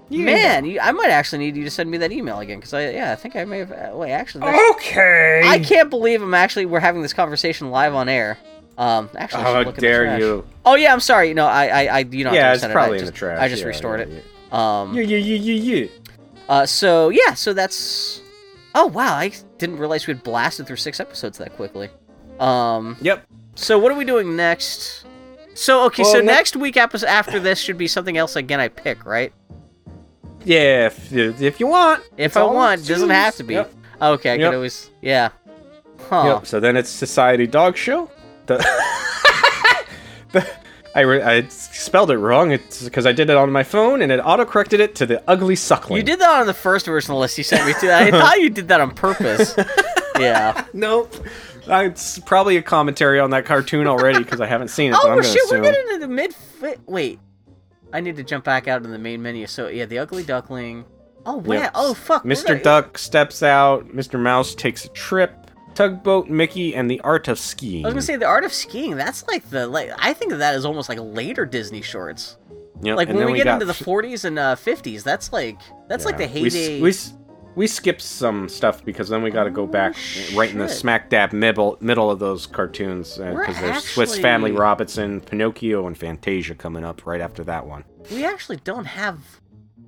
Yeah. 0.09 0.23
Man, 0.25 0.65
you, 0.65 0.79
I 0.79 0.91
might 0.93 1.09
actually 1.09 1.39
need 1.39 1.57
you 1.57 1.65
to 1.65 1.69
send 1.71 1.91
me 1.91 1.97
that 1.97 2.13
email 2.13 2.39
again 2.39 2.59
because 2.59 2.73
I 2.73 2.91
yeah 2.91 3.11
I 3.11 3.15
think 3.15 3.35
I 3.35 3.43
may 3.43 3.59
have. 3.59 3.71
Uh, 3.73 3.89
wait, 3.93 4.11
actually, 4.11 4.45
Okay. 4.71 5.41
I 5.43 5.59
can't 5.59 5.89
believe 5.89 6.21
I'm 6.21 6.33
actually 6.33 6.65
we're 6.65 6.79
having 6.79 7.01
this 7.01 7.11
conversation 7.13 7.71
live 7.71 7.93
on 7.93 8.07
air. 8.07 8.37
Um, 8.77 9.09
actually, 9.17 9.43
How 9.43 9.57
look 9.59 9.69
in 9.69 9.75
the 9.75 9.81
dare 9.81 10.19
you? 10.19 10.45
Oh 10.65 10.75
yeah, 10.75 10.93
I'm 10.93 10.99
sorry. 10.99 11.33
No, 11.33 11.45
I 11.47 11.65
I, 11.67 11.85
I 11.85 11.99
you 11.99 12.23
know 12.23 12.33
yeah, 12.33 12.51
I 12.51 12.53
it's 12.53 12.65
probably 12.65 12.97
it. 12.97 13.01
In 13.01 13.05
just, 13.07 13.13
the 13.13 13.17
trash. 13.19 13.41
I 13.41 13.47
just 13.47 13.61
yeah, 13.63 13.67
restored 13.67 13.99
yeah, 14.09 14.15
it. 14.17 14.53
Um, 14.53 14.93
Yeah, 14.95 15.01
yeah, 15.03 15.17
yeah, 15.17 15.35
yeah, 15.53 15.75
yeah. 15.75 15.87
Uh, 16.47 16.65
so 16.65 17.09
yeah, 17.09 17.33
so 17.33 17.53
that's. 17.53 18.21
Oh 18.75 18.85
wow, 18.85 19.15
I 19.15 19.31
didn't 19.57 19.77
realize 19.77 20.05
we 20.05 20.13
had 20.13 20.23
blasted 20.23 20.67
through 20.67 20.75
six 20.75 20.99
episodes 20.99 21.39
that 21.39 21.55
quickly. 21.55 21.89
Um, 22.39 22.95
Yep. 23.01 23.25
so 23.55 23.79
what 23.79 23.91
are 23.91 23.95
we 23.95 24.05
doing 24.05 24.35
next? 24.35 25.05
So 25.55 25.85
okay, 25.85 26.03
Well, 26.03 26.11
so 26.11 26.19
ne- 26.19 26.25
next 26.27 26.55
week 26.55 26.77
episode 26.77 27.07
after 27.07 27.39
this 27.39 27.57
should 27.59 27.79
be 27.79 27.87
something 27.87 28.15
else 28.15 28.35
again. 28.35 28.59
I 28.59 28.67
pick 28.67 29.03
right 29.07 29.33
Yeah, 30.45 30.85
if, 30.85 31.11
if 31.11 31.59
you 31.59 31.65
want. 31.65 32.03
if 32.15 32.37
I 32.37 32.43
want. 32.43 32.81
yours. 32.81 32.87
Doesn't 32.89 33.09
have 33.09 33.35
to 33.37 33.43
be. 33.43 33.55
Yep. 33.55 33.73
Okay, 33.99 34.31
I 34.31 34.35
Yep. 34.35 34.47
can 34.47 34.53
always 34.55 34.91
yeah. 35.01 35.29
Huh. 36.09 36.23
Yep. 36.35 36.45
So 36.45 36.59
then 36.59 36.77
it's 36.77 36.89
Society 36.91 37.47
Dog 37.47 37.75
Show. 37.75 38.11
The, 38.47 38.57
the 40.31 40.47
I, 40.95 41.01
re- 41.01 41.21
I 41.21 41.47
spelled 41.49 42.09
it 42.11 42.17
wrong. 42.17 42.51
It's 42.51 42.83
because 42.83 43.05
I 43.05 43.11
did 43.11 43.29
it 43.29 43.37
on 43.37 43.51
my 43.51 43.63
phone 43.63 44.01
and 44.01 44.11
it 44.11 44.19
autocorrected 44.19 44.79
it 44.79 44.95
to 44.95 45.05
the 45.05 45.23
ugly 45.29 45.55
suckling. 45.55 45.97
You 45.97 46.03
did 46.03 46.19
that 46.19 46.41
on 46.41 46.47
the 46.47 46.53
first 46.53 46.85
version 46.87 47.15
list 47.15 47.37
you 47.37 47.43
sent 47.43 47.65
me 47.67 47.73
to. 47.81 47.95
I 47.95 48.09
thought 48.11 48.39
you 48.39 48.49
did 48.49 48.67
that 48.69 48.81
on 48.81 48.91
purpose. 48.91 49.55
yeah. 50.19 50.65
Nope. 50.73 51.13
Uh, 51.69 51.83
It's 51.85 52.17
probably 52.19 52.57
a 52.57 52.61
commentary 52.61 53.19
on 53.19 53.29
that 53.31 53.45
cartoon 53.45 53.87
already 53.87 54.19
because 54.19 54.41
I 54.41 54.47
haven't 54.47 54.69
seen 54.69 54.91
it. 54.93 54.97
but 55.03 55.11
Oh 55.11 55.21
shit, 55.21 55.43
assume. 55.43 55.61
we're 55.61 55.71
getting 55.71 55.93
into 55.93 55.99
the 55.99 56.07
mid. 56.07 56.35
Wait, 56.87 57.19
I 57.93 57.99
need 57.99 58.15
to 58.15 58.23
jump 58.23 58.45
back 58.45 58.67
out 58.67 58.83
in 58.83 58.91
the 58.91 58.97
main 58.97 59.21
menu. 59.21 59.47
So 59.47 59.67
yeah, 59.67 59.85
the 59.85 59.99
ugly 59.99 60.23
duckling. 60.23 60.85
Oh 61.25 61.37
wow. 61.37 61.55
Yep. 61.55 61.71
Oh 61.75 61.93
fuck. 61.93 62.23
Mr. 62.23 62.61
Duck 62.61 62.97
steps 62.97 63.43
out. 63.43 63.87
Mr. 63.89 64.17
Mouse 64.19 64.55
takes 64.55 64.85
a 64.85 64.89
trip. 64.89 65.46
Tugboat 65.77 66.27
Mickey 66.27 66.73
and 66.75 66.89
the 66.89 66.99
art 67.01 67.27
of 67.27 67.37
skiing. 67.37 67.85
I 67.85 67.89
was 67.89 67.93
gonna 67.93 68.01
say 68.01 68.15
the 68.15 68.25
art 68.25 68.43
of 68.43 68.51
skiing. 68.51 68.95
That's 68.95 69.27
like 69.27 69.47
the 69.51 69.67
like. 69.67 69.91
I 69.99 70.11
think 70.13 70.31
of 70.31 70.39
that 70.39 70.55
as 70.55 70.65
almost 70.65 70.89
like 70.89 70.97
later 70.99 71.45
Disney 71.45 71.83
shorts. 71.83 72.37
Yep, 72.81 72.97
Like 72.97 73.07
when 73.09 73.17
then 73.17 73.31
we, 73.31 73.37
get 73.37 73.45
into 73.47 73.65
the 73.65 73.73
40s 73.73 74.25
and 74.25 74.39
uh, 74.39 74.55
50s, 74.55 75.03
that's 75.03 75.31
like 75.31 75.59
that's 75.87 76.03
like 76.03 76.17
the 76.17 76.25
Yeah. 76.25 76.33
We 76.33 76.39
heyday. 76.49 76.81
We, 76.81 76.93
we 77.55 77.67
skipped 77.67 78.01
some 78.01 78.49
stuff 78.49 78.83
because 78.85 79.09
then 79.09 79.21
we 79.21 79.29
got 79.29 79.43
to 79.43 79.51
go 79.51 79.63
Oh, 79.63 79.67
back 79.67 79.95
right 80.33 80.49
in 80.51 80.57
the 80.57 80.67
smack 80.67 81.09
dab 81.11 81.31
middle 81.31 81.77
middle 81.79 82.09
of 82.09 82.17
those 82.17 82.47
cartoons 82.47 83.17
because 83.17 83.59
there's 83.59 83.83
Swiss 83.83 84.17
Family 84.17 84.51
Robinson, 84.53 85.21
Pinocchio, 85.21 85.85
and 85.85 85.95
Fantasia 85.95 86.55
coming 86.55 86.83
up 86.83 87.05
right 87.05 87.21
after 87.21 87.43
that 87.43 87.67
one. 87.67 87.83
we 88.11 88.25
actually 88.25 88.57
don't 88.57 88.85
have. 88.85 89.19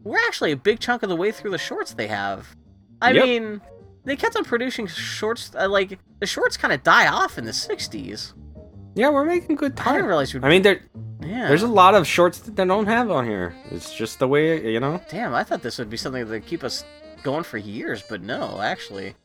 We're 0.03 0.17
actually 0.27 0.51
a 0.51 0.55
big 0.57 0.79
chunk 0.79 1.01
of 1.01 1.09
the 1.09 1.15
way 1.15 1.31
through 1.31 1.49
the 1.51 1.57
shorts 1.57 1.93
they 1.93 2.07
have. 2.07 2.55
I 3.01 3.11
Yep. 3.11 3.25
mean, 3.25 3.61
they 4.09 4.15
kept 4.15 4.35
on 4.35 4.43
producing 4.43 4.87
shorts. 4.87 5.51
Uh, 5.57 5.69
like 5.69 5.99
the 6.19 6.25
shorts 6.25 6.57
kind 6.57 6.73
of 6.73 6.83
die 6.83 7.07
off 7.07 7.37
in 7.37 7.45
the 7.45 7.51
60s. 7.51 8.33
Yeah, 8.95 9.09
we're 9.09 9.25
making 9.25 9.55
good 9.55 9.77
time. 9.77 9.83
I 9.83 9.89
time. 9.91 9.95
didn't 9.97 10.07
realize 10.07 10.33
we'd 10.33 10.43
I 10.43 10.49
mean, 10.49 10.61
they're 10.61 10.81
Yeah. 11.21 11.47
There's 11.47 11.63
a 11.63 11.67
lot 11.67 11.95
of 11.95 12.07
shorts 12.07 12.39
that 12.39 12.55
they 12.55 12.65
don't 12.65 12.87
have 12.87 13.11
on 13.11 13.25
here. 13.25 13.55
It's 13.71 13.93
just 13.93 14.19
the 14.19 14.27
way 14.27 14.71
you 14.71 14.79
know. 14.79 14.99
Damn, 15.09 15.33
I 15.33 15.43
thought 15.43 15.61
this 15.61 15.77
would 15.77 15.89
be 15.89 15.97
something 15.97 16.25
that 16.25 16.31
would 16.31 16.45
keep 16.45 16.63
us 16.63 16.83
going 17.23 17.43
for 17.43 17.57
years, 17.57 18.01
but 18.09 18.21
no, 18.21 18.59
actually. 18.61 19.15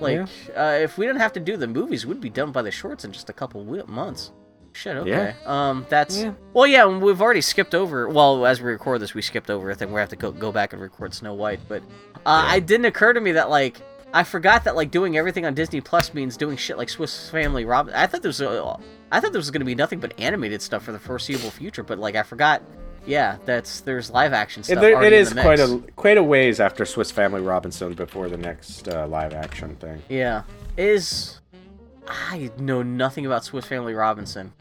Like, 0.00 0.28
uh, 0.56 0.78
if 0.80 0.96
we 0.96 1.06
didn't 1.06 1.20
have 1.20 1.32
to 1.32 1.40
do 1.40 1.56
the 1.56 1.66
movies, 1.66 2.06
we'd 2.06 2.20
be 2.20 2.30
done 2.30 2.52
by 2.52 2.62
the 2.62 2.70
shorts 2.70 3.04
in 3.04 3.10
just 3.12 3.28
a 3.30 3.32
couple 3.32 3.64
months. 3.88 4.30
Shit, 4.72 4.96
okay. 4.96 5.34
Um, 5.44 5.86
that's 5.88 6.22
Yeah. 6.22 6.34
well, 6.52 6.66
yeah. 6.66 6.86
We've 6.86 7.20
already 7.20 7.40
skipped 7.40 7.74
over. 7.74 8.08
Well, 8.08 8.46
as 8.46 8.60
we 8.60 8.70
record 8.70 9.00
this, 9.00 9.12
we 9.14 9.22
skipped 9.22 9.50
over 9.50 9.70
a 9.70 9.74
thing. 9.74 9.92
We 9.92 9.98
have 9.98 10.10
to 10.10 10.16
go, 10.16 10.30
go 10.30 10.52
back 10.52 10.72
and 10.72 10.80
record 10.80 11.14
Snow 11.14 11.34
White. 11.34 11.58
But 11.68 11.82
uh, 12.24 12.46
Yeah. 12.50 12.56
it 12.58 12.66
didn't 12.66 12.86
occur 12.86 13.12
to 13.12 13.20
me 13.20 13.32
that 13.32 13.50
like 13.50 13.80
I 14.12 14.24
forgot 14.24 14.64
that 14.64 14.74
like 14.74 14.90
doing 14.90 15.16
everything 15.18 15.44
on 15.44 15.54
Disney 15.54 15.80
Plus 15.80 16.14
means 16.14 16.36
doing 16.36 16.56
shit 16.56 16.78
like 16.78 16.88
Swiss 16.88 17.28
Family 17.30 17.64
Robin. 17.64 17.92
I 17.94 18.06
thought 18.06 18.22
there 18.22 18.30
was 18.30 18.40
uh, 18.40 18.76
I 19.12 19.20
thought 19.20 19.32
there 19.32 19.38
was 19.38 19.50
going 19.50 19.60
to 19.60 19.66
be 19.66 19.74
nothing 19.74 20.00
but 20.00 20.18
animated 20.18 20.62
stuff 20.62 20.82
for 20.82 20.92
the 20.92 20.98
foreseeable 20.98 21.50
future. 21.50 21.82
But 21.82 21.98
like 21.98 22.14
I 22.16 22.22
forgot. 22.22 22.62
Yeah, 23.06 23.38
that's 23.46 23.80
there's 23.82 24.10
live 24.10 24.34
action 24.34 24.60
It, 24.60 24.64
stuff. 24.66 24.80
there- 24.80 25.02
it 25.02 25.12
is 25.14 25.32
quite 25.32 25.60
a 25.60 25.82
quite 25.96 26.18
a 26.18 26.22
ways 26.22 26.60
after 26.60 26.84
Swiss 26.84 27.10
Family 27.10 27.40
Robinson 27.40 27.94
before 27.94 28.28
the 28.28 28.36
next 28.36 28.86
uh, 28.88 29.06
live 29.06 29.32
action 29.32 29.76
thing. 29.76 30.02
Yeah. 30.10 30.42
Is 30.76 31.40
I 32.06 32.50
know 32.58 32.82
nothing 32.82 33.24
about 33.24 33.44
Swiss 33.44 33.64
Family 33.64 33.94
Robinson. 33.94 34.52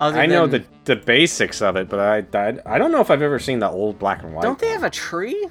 Other 0.00 0.18
I 0.20 0.26
know 0.26 0.46
the 0.46 0.64
the 0.84 0.96
basics 0.96 1.60
of 1.62 1.76
it, 1.76 1.88
but 1.90 2.00
I, 2.00 2.38
I 2.38 2.58
I 2.74 2.78
don't 2.78 2.90
know 2.90 3.00
if 3.00 3.10
I've 3.10 3.22
ever 3.22 3.38
seen 3.38 3.58
the 3.58 3.68
old 3.68 3.98
black 3.98 4.22
and 4.22 4.34
white. 4.34 4.42
Don't 4.42 4.58
they 4.58 4.68
have 4.68 4.84
a 4.84 4.90
tree? 4.90 5.46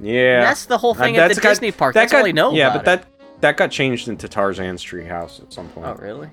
Yeah, 0.00 0.40
That's 0.42 0.66
the 0.66 0.78
whole 0.78 0.92
Uh, 0.92 0.94
thing 0.94 1.16
at 1.16 1.34
the 1.34 1.40
got- 1.40 1.48
Disney 1.50 1.72
park. 1.72 1.94
that 1.94 2.00
That's 2.02 2.14
all 2.14 2.20
got- 2.20 2.28
I 2.28 2.32
know 2.32 2.52
Yeah, 2.52 2.72
but 2.72 2.84
that 2.84 3.04
that 3.40 3.56
got 3.56 3.70
changed 3.70 4.08
into 4.08 4.28
Tarzan's 4.28 4.82
treehouse 4.84 5.40
at 5.42 5.52
some 5.52 5.68
point. 5.68 5.86
Oh, 5.86 5.94
really? 6.02 6.30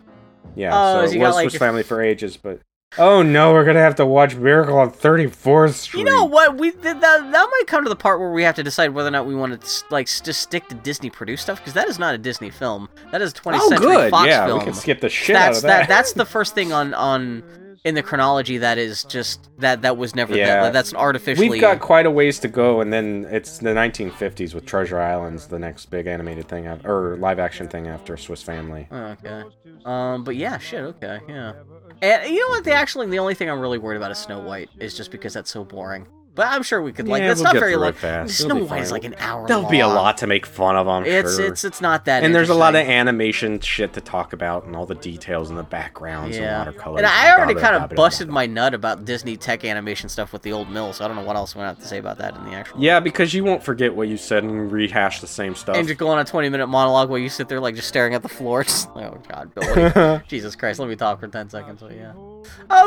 Yeah, 0.56 0.72
Oh, 0.74 0.94
so 1.06 1.12
it 1.12 1.14
you 1.14 1.20
got, 1.20 1.28
was 1.28 1.36
like, 1.36 1.50
Swiss 1.50 1.60
Family 1.60 1.84
for 1.84 2.02
ages, 2.02 2.38
but 2.38 2.60
oh 2.98 3.22
no, 3.22 3.52
we're 3.54 3.66
gonna 3.66 3.80
have 3.82 3.96
to 3.96 4.06
watch 4.06 4.36
Miracle 4.36 4.78
on 4.78 4.90
Thirty 4.90 5.28
Fourth 5.28 5.76
Street. 5.76 6.00
You 6.02 6.06
know 6.06 6.24
what? 6.26 6.58
We 6.58 6.70
that, 6.72 7.02
that 7.02 7.32
that 7.32 7.50
might 7.52 7.64
come 7.68 7.84
to 7.84 7.90
the 7.90 7.96
part 7.96 8.20
where 8.20 8.32
we 8.32 8.44
have 8.44 8.56
to 8.56 8.64
decide 8.64 8.92
whether 8.92 9.10
or 9.10 9.12
not 9.12 9.26
we 9.26 9.36
want 9.36 9.60
to 9.60 9.84
like 9.92 10.08
just 10.08 10.42
stick 10.42 10.68
to 10.70 10.76
Disney 10.76 11.10
produced 11.10 11.44
stuff 11.44 11.60
because 11.60 11.74
that 11.74 11.88
is 11.90 12.00
not 12.00 12.16
a 12.16 12.18
Disney 12.18 12.50
film. 12.52 12.88
That 13.12 13.22
is 13.22 13.32
a 13.32 13.36
20th 13.36 13.60
Oh, 13.62 13.70
century 13.70 13.88
good. 13.88 14.12
Fox 14.12 14.28
yeah, 14.30 14.46
film. 14.46 14.60
we 14.60 14.66
can 14.66 14.74
skip 14.74 15.02
the 15.02 15.10
shit 15.10 15.34
that's 15.36 15.58
out 15.58 15.64
of 15.64 15.68
that. 15.68 15.88
That's 15.90 16.14
the 16.14 16.26
first 16.26 16.56
thing 16.56 16.72
on 16.72 16.94
on 16.94 17.44
in 17.86 17.94
the 17.96 18.02
chronology 18.04 18.58
that 18.58 18.78
is 18.80 19.04
just 19.04 19.50
that 19.60 19.84
that 19.84 19.96
was 19.96 20.16
never 20.16 20.36
Yeah. 20.36 20.64
that, 20.64 20.74
that's 20.74 20.94
artificially. 20.94 21.50
We've 21.50 21.62
got 21.62 21.80
quite 21.80 22.06
a 22.08 22.12
ways 22.12 22.40
to 22.40 22.48
go, 22.48 22.82
and 22.82 22.92
then 22.92 23.28
it's 23.30 23.60
the 23.60 23.70
1950s 23.74 24.54
with 24.56 24.66
Treasure 24.66 25.00
Island's 25.00 25.48
the 25.48 25.60
next 25.60 25.86
big 25.92 26.08
animated 26.08 26.48
thing, 26.50 26.68
or 26.68 27.16
live 27.18 27.38
action 27.40 27.68
thing 27.68 27.88
after 27.88 28.18
Swiss 28.18 28.42
Family. 28.42 28.88
Okay. 28.92 29.44
Um, 29.86 30.24
but 30.24 30.36
yeah, 30.36 30.58
shit. 30.58 30.84
Okay, 30.84 31.20
yeah. 31.30 31.54
And 32.02 32.28
you 32.30 32.40
know 32.42 32.50
what? 32.50 32.64
The 32.64 32.74
actually 32.74 33.08
the 33.08 33.20
only 33.20 33.36
thing 33.36 33.50
I'm 33.50 33.60
really 33.60 33.78
worried 33.78 33.98
about 33.98 34.12
is 34.12 34.18
Snow 34.18 34.40
White 34.40 34.70
is 34.80 34.96
just 34.98 35.12
because 35.12 35.34
that's 35.34 35.52
so 35.52 35.64
boring. 35.64 36.08
But 36.36 36.48
I'm 36.48 36.64
sure 36.64 36.82
we 36.82 36.92
could 36.92 37.08
like 37.08 37.22
Yeah, 37.22 37.30
that's 37.30 37.40
we'll 37.40 37.46
not 37.46 37.54
get 37.54 37.60
very 37.62 37.76
long. 37.78 37.90
it 37.90 37.96
fast. 37.96 38.38
Snow 38.38 38.58
It'll 38.58 38.68
White 38.68 38.82
is 38.84 38.92
like 38.92 39.06
an 39.06 39.16
hour. 39.20 39.40
Long. 39.40 39.48
There'll 39.48 39.70
be 39.70 39.80
a 39.80 39.88
lot 39.88 40.18
to 40.18 40.28
make 40.28 40.46
fun 40.46 40.76
of, 40.76 40.88
I'm 40.88 41.06
It's 41.06 41.38
sure. 41.38 41.46
it's 41.46 41.64
it's 41.64 41.80
not 41.82 42.06
that. 42.06 42.24
and 42.24 42.36
there's 42.36 42.50
a 42.50 42.54
lot 42.54 42.76
of 42.76 42.82
animation 42.82 43.60
shit 43.62 43.94
to 43.94 44.02
talk 44.02 44.34
about, 44.34 44.66
and 44.66 44.76
all 44.76 44.86
the 44.86 44.96
details 44.96 45.50
and 45.50 45.58
the 45.58 45.64
backgrounds 45.64 46.38
yeah. 46.38 46.60
and 46.62 46.68
watercolors. 46.68 46.98
And 47.00 47.08
I 47.08 47.32
already 47.34 47.54
kind 47.54 47.76
of 47.76 47.82
blah, 47.84 47.88
blah, 47.88 47.96
busted 48.06 48.28
my 48.30 48.46
nut 48.46 48.74
about 48.74 49.06
Disney 49.06 49.38
tech 49.38 49.64
animation 49.64 50.10
stuff 50.10 50.34
with 50.34 50.42
the 50.42 50.52
old 50.52 50.70
mill, 50.70 50.92
so 50.94 51.06
I 51.06 51.08
don't 51.08 51.16
know 51.16 51.24
what 51.24 51.38
else 51.38 51.54
I'm 51.56 51.60
gonna 51.60 51.70
have 51.70 51.80
to 51.80 51.88
say 51.88 52.00
about 52.00 52.18
that 52.18 52.36
in 52.36 52.44
the 52.46 52.52
actual. 52.52 52.82
Yeah, 52.82 53.00
because 53.00 53.34
you 53.34 53.44
won't 53.46 53.64
forget 53.64 53.96
what 53.96 54.08
you 54.10 54.18
said 54.18 54.44
and 54.44 54.70
rehash 54.72 55.22
the 55.22 55.28
same 55.28 55.56
stuff. 55.56 55.78
And 55.78 55.88
just 55.88 56.00
go 56.00 56.10
on 56.10 56.20
a 56.20 56.26
20 56.26 56.50
minute 56.50 56.68
monologue 56.68 57.10
while 57.10 57.20
you 57.20 57.30
sit 57.30 57.48
there 57.48 57.62
like 57.62 57.76
just 57.76 57.88
staring 57.88 58.14
at 58.14 58.22
the 58.24 58.30
floor. 58.30 58.64
Just, 58.66 58.90
oh 58.96 59.18
god, 59.30 59.54
Bill, 59.56 59.64
what 59.70 59.94
do 59.94 60.00
you- 60.02 60.22
Jesus 60.28 60.56
Christ, 60.56 60.80
let 60.80 60.90
me 60.90 60.96
talk 60.98 61.20
for 61.20 61.28
10 61.28 61.50
seconds. 61.50 61.80
So 61.80 61.90
yeah. 61.90 62.14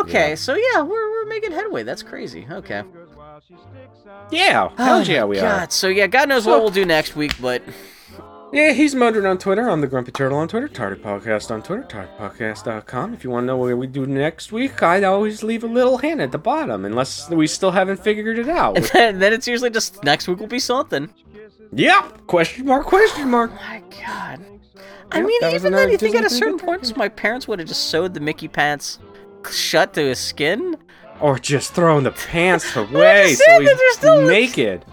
Okay, 0.00 0.30
Yeah. 0.30 0.34
so 0.34 0.54
yeah, 0.54 0.82
we're, 0.82 1.10
we're 1.10 1.26
making 1.26 1.52
headway. 1.52 1.82
That's 1.82 2.02
crazy. 2.02 2.46
Okay. 2.50 2.82
Yeah, 4.30 4.68
Oh 4.78 4.84
hell 4.84 5.02
yeah, 5.04 5.24
we 5.24 5.36
God. 5.36 5.68
are. 5.68 5.70
So 5.70 5.88
yeah, 5.88 6.06
God 6.06 6.28
knows 6.28 6.44
So- 6.44 6.50
what 6.50 6.60
we'll 6.60 6.70
do 6.70 6.84
next 6.84 7.16
week, 7.16 7.34
but 7.40 7.62
Yeah, 8.52 8.72
he's 8.72 8.94
Mudred 8.94 9.28
on 9.28 9.36
Twitter. 9.36 9.68
I'm 9.68 9.82
the 9.82 9.86
Grumpy 9.86 10.10
Turtle 10.10 10.38
on 10.38 10.48
Twitter. 10.48 10.68
Tardy 10.68 11.00
Podcast 11.00 11.50
on 11.50 11.62
Twitter. 11.62 11.82
TardyPodcast.com. 11.82 13.12
If 13.12 13.22
you 13.22 13.28
want 13.28 13.42
to 13.44 13.46
know 13.48 13.58
what 13.58 13.76
we 13.76 13.86
do 13.86 14.06
next 14.06 14.52
week, 14.52 14.82
I 14.82 15.02
always 15.04 15.42
leave 15.42 15.64
a 15.64 15.66
little 15.66 15.98
hint 15.98 16.22
at 16.22 16.32
the 16.32 16.38
bottom, 16.38 16.86
unless 16.86 17.28
we 17.28 17.46
still 17.46 17.72
haven't 17.72 18.02
figured 18.02 18.38
it 18.38 18.48
out. 18.48 18.76
then, 18.94 19.18
then 19.18 19.34
it's 19.34 19.46
usually 19.46 19.68
just 19.68 20.02
next 20.02 20.28
week 20.28 20.38
will 20.40 20.46
be 20.46 20.58
something. 20.58 21.12
yep. 21.72 22.26
Question 22.26 22.64
mark? 22.66 22.86
Question 22.86 23.24
oh 23.24 23.28
mark. 23.28 23.50
My 23.54 23.82
God. 23.90 24.40
I 25.12 25.18
Yep, 25.18 25.26
mean, 25.26 25.38
that 25.42 25.54
even 25.54 25.62
then, 25.64 25.72
another 25.74 25.92
you 25.92 25.98
think 25.98 26.16
at 26.16 26.24
a 26.24 26.30
certain 26.30 26.58
point, 26.58 26.96
my 26.96 27.08
parents 27.10 27.46
would 27.48 27.58
have 27.58 27.68
just 27.68 27.90
sewed 27.90 28.14
the 28.14 28.20
Mickey 28.20 28.48
pants 28.48 28.98
shut 29.50 29.92
to 29.94 30.00
his 30.02 30.18
skin. 30.18 30.76
Or 31.20 31.38
just 31.38 31.72
throwing 31.74 32.04
the 32.04 32.12
pants 32.12 32.76
away 32.76 33.34
so 33.34 33.42
saying 33.44 33.64
that 33.64 33.76
they're 33.76 33.86
he's 33.88 33.96
still- 33.96 34.26
naked. 34.26 34.84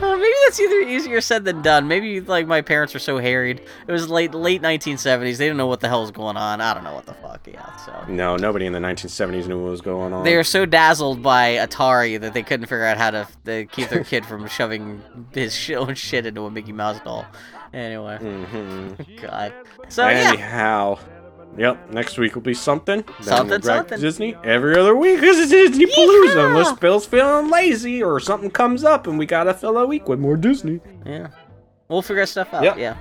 Uh, 0.00 0.16
maybe 0.16 0.32
that's 0.46 0.58
either 0.58 0.80
easier 0.88 1.20
said 1.20 1.44
than 1.44 1.60
done. 1.60 1.86
Maybe 1.86 2.18
like 2.22 2.46
my 2.46 2.62
parents 2.62 2.94
were 2.94 2.98
so 3.00 3.18
harried. 3.18 3.60
It 3.86 3.92
was 3.92 4.08
late 4.08 4.32
late 4.32 4.62
1970s. 4.62 5.36
They 5.36 5.44
didn't 5.44 5.58
know 5.58 5.66
what 5.66 5.80
the 5.80 5.88
hell 5.88 6.00
was 6.00 6.10
going 6.10 6.38
on. 6.38 6.62
I 6.62 6.72
don't 6.72 6.82
know 6.82 6.94
what 6.94 7.04
the 7.04 7.12
fuck. 7.12 7.46
Yeah. 7.46 7.76
So 7.76 8.04
No, 8.08 8.36
nobody 8.36 8.64
in 8.64 8.72
the 8.72 8.78
1970s 8.78 9.46
knew 9.48 9.62
what 9.62 9.70
was 9.70 9.82
going 9.82 10.14
on. 10.14 10.24
they 10.24 10.34
were 10.34 10.44
so 10.44 10.64
dazzled 10.64 11.22
by 11.22 11.56
Atari 11.56 12.18
that 12.22 12.32
they 12.32 12.42
couldn't 12.42 12.66
figure 12.68 12.86
out 12.86 12.96
how 12.96 13.10
to, 13.10 13.28
to 13.44 13.66
keep 13.66 13.90
their 13.90 14.02
kid 14.02 14.24
from 14.24 14.46
shoving 14.48 15.02
his 15.34 15.54
sh- 15.54 15.72
own 15.72 15.94
shit 15.94 16.24
into 16.24 16.46
a 16.46 16.50
Mickey 16.50 16.72
Mouse 16.72 16.98
doll. 17.04 17.26
Anyway, 17.74 18.16
hmm 18.16 18.92
God. 19.20 19.52
So 19.90 20.08
yeah. 20.08 20.96
Yep, 21.56 21.90
next 21.90 22.16
week 22.18 22.34
will 22.34 22.42
be 22.42 22.54
something. 22.54 23.02
Then 23.02 23.22
Something, 23.22 23.48
we'll 23.50 23.62
something. 23.62 24.00
Disney 24.00 24.34
every 24.42 24.78
other 24.78 24.96
week 24.96 25.20
because 25.20 25.38
it's 25.38 25.50
Disney 25.50 25.86
Palooza. 25.86 26.48
Unless 26.48 26.78
Bill's 26.78 27.04
feeling 27.04 27.50
lazy 27.50 28.02
or 28.02 28.18
something 28.20 28.50
comes 28.50 28.84
up 28.84 29.06
and 29.06 29.18
we 29.18 29.26
gotta 29.26 29.52
fill 29.52 29.76
a 29.76 29.86
week 29.86 30.08
with 30.08 30.18
more 30.18 30.36
Disney. 30.36 30.80
Yeah. 31.04 31.28
We'll 31.88 32.00
figure 32.02 32.24
stuff 32.24 32.54
out. 32.54 32.64
Yep. 32.64 32.78
Yeah. 32.78 32.96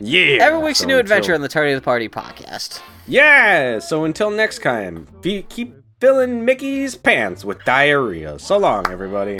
Yeah. 0.00 0.44
Every 0.44 0.62
week's 0.62 0.80
so 0.80 0.84
a 0.84 0.88
new 0.88 0.98
adventure 0.98 1.34
on 1.34 1.40
the 1.40 1.48
Tardy 1.48 1.72
of 1.72 1.80
the 1.80 1.84
Party 1.84 2.08
podcast. 2.08 2.80
Yeah. 3.06 3.78
So 3.78 4.04
until 4.04 4.30
next 4.30 4.62
time, 4.62 5.08
be, 5.22 5.42
keep 5.48 5.74
filling 5.98 6.44
Mickey's 6.44 6.94
pants 6.94 7.44
with 7.44 7.64
diarrhea. 7.64 8.38
So 8.38 8.58
long, 8.58 8.86
everybody. 8.90 9.38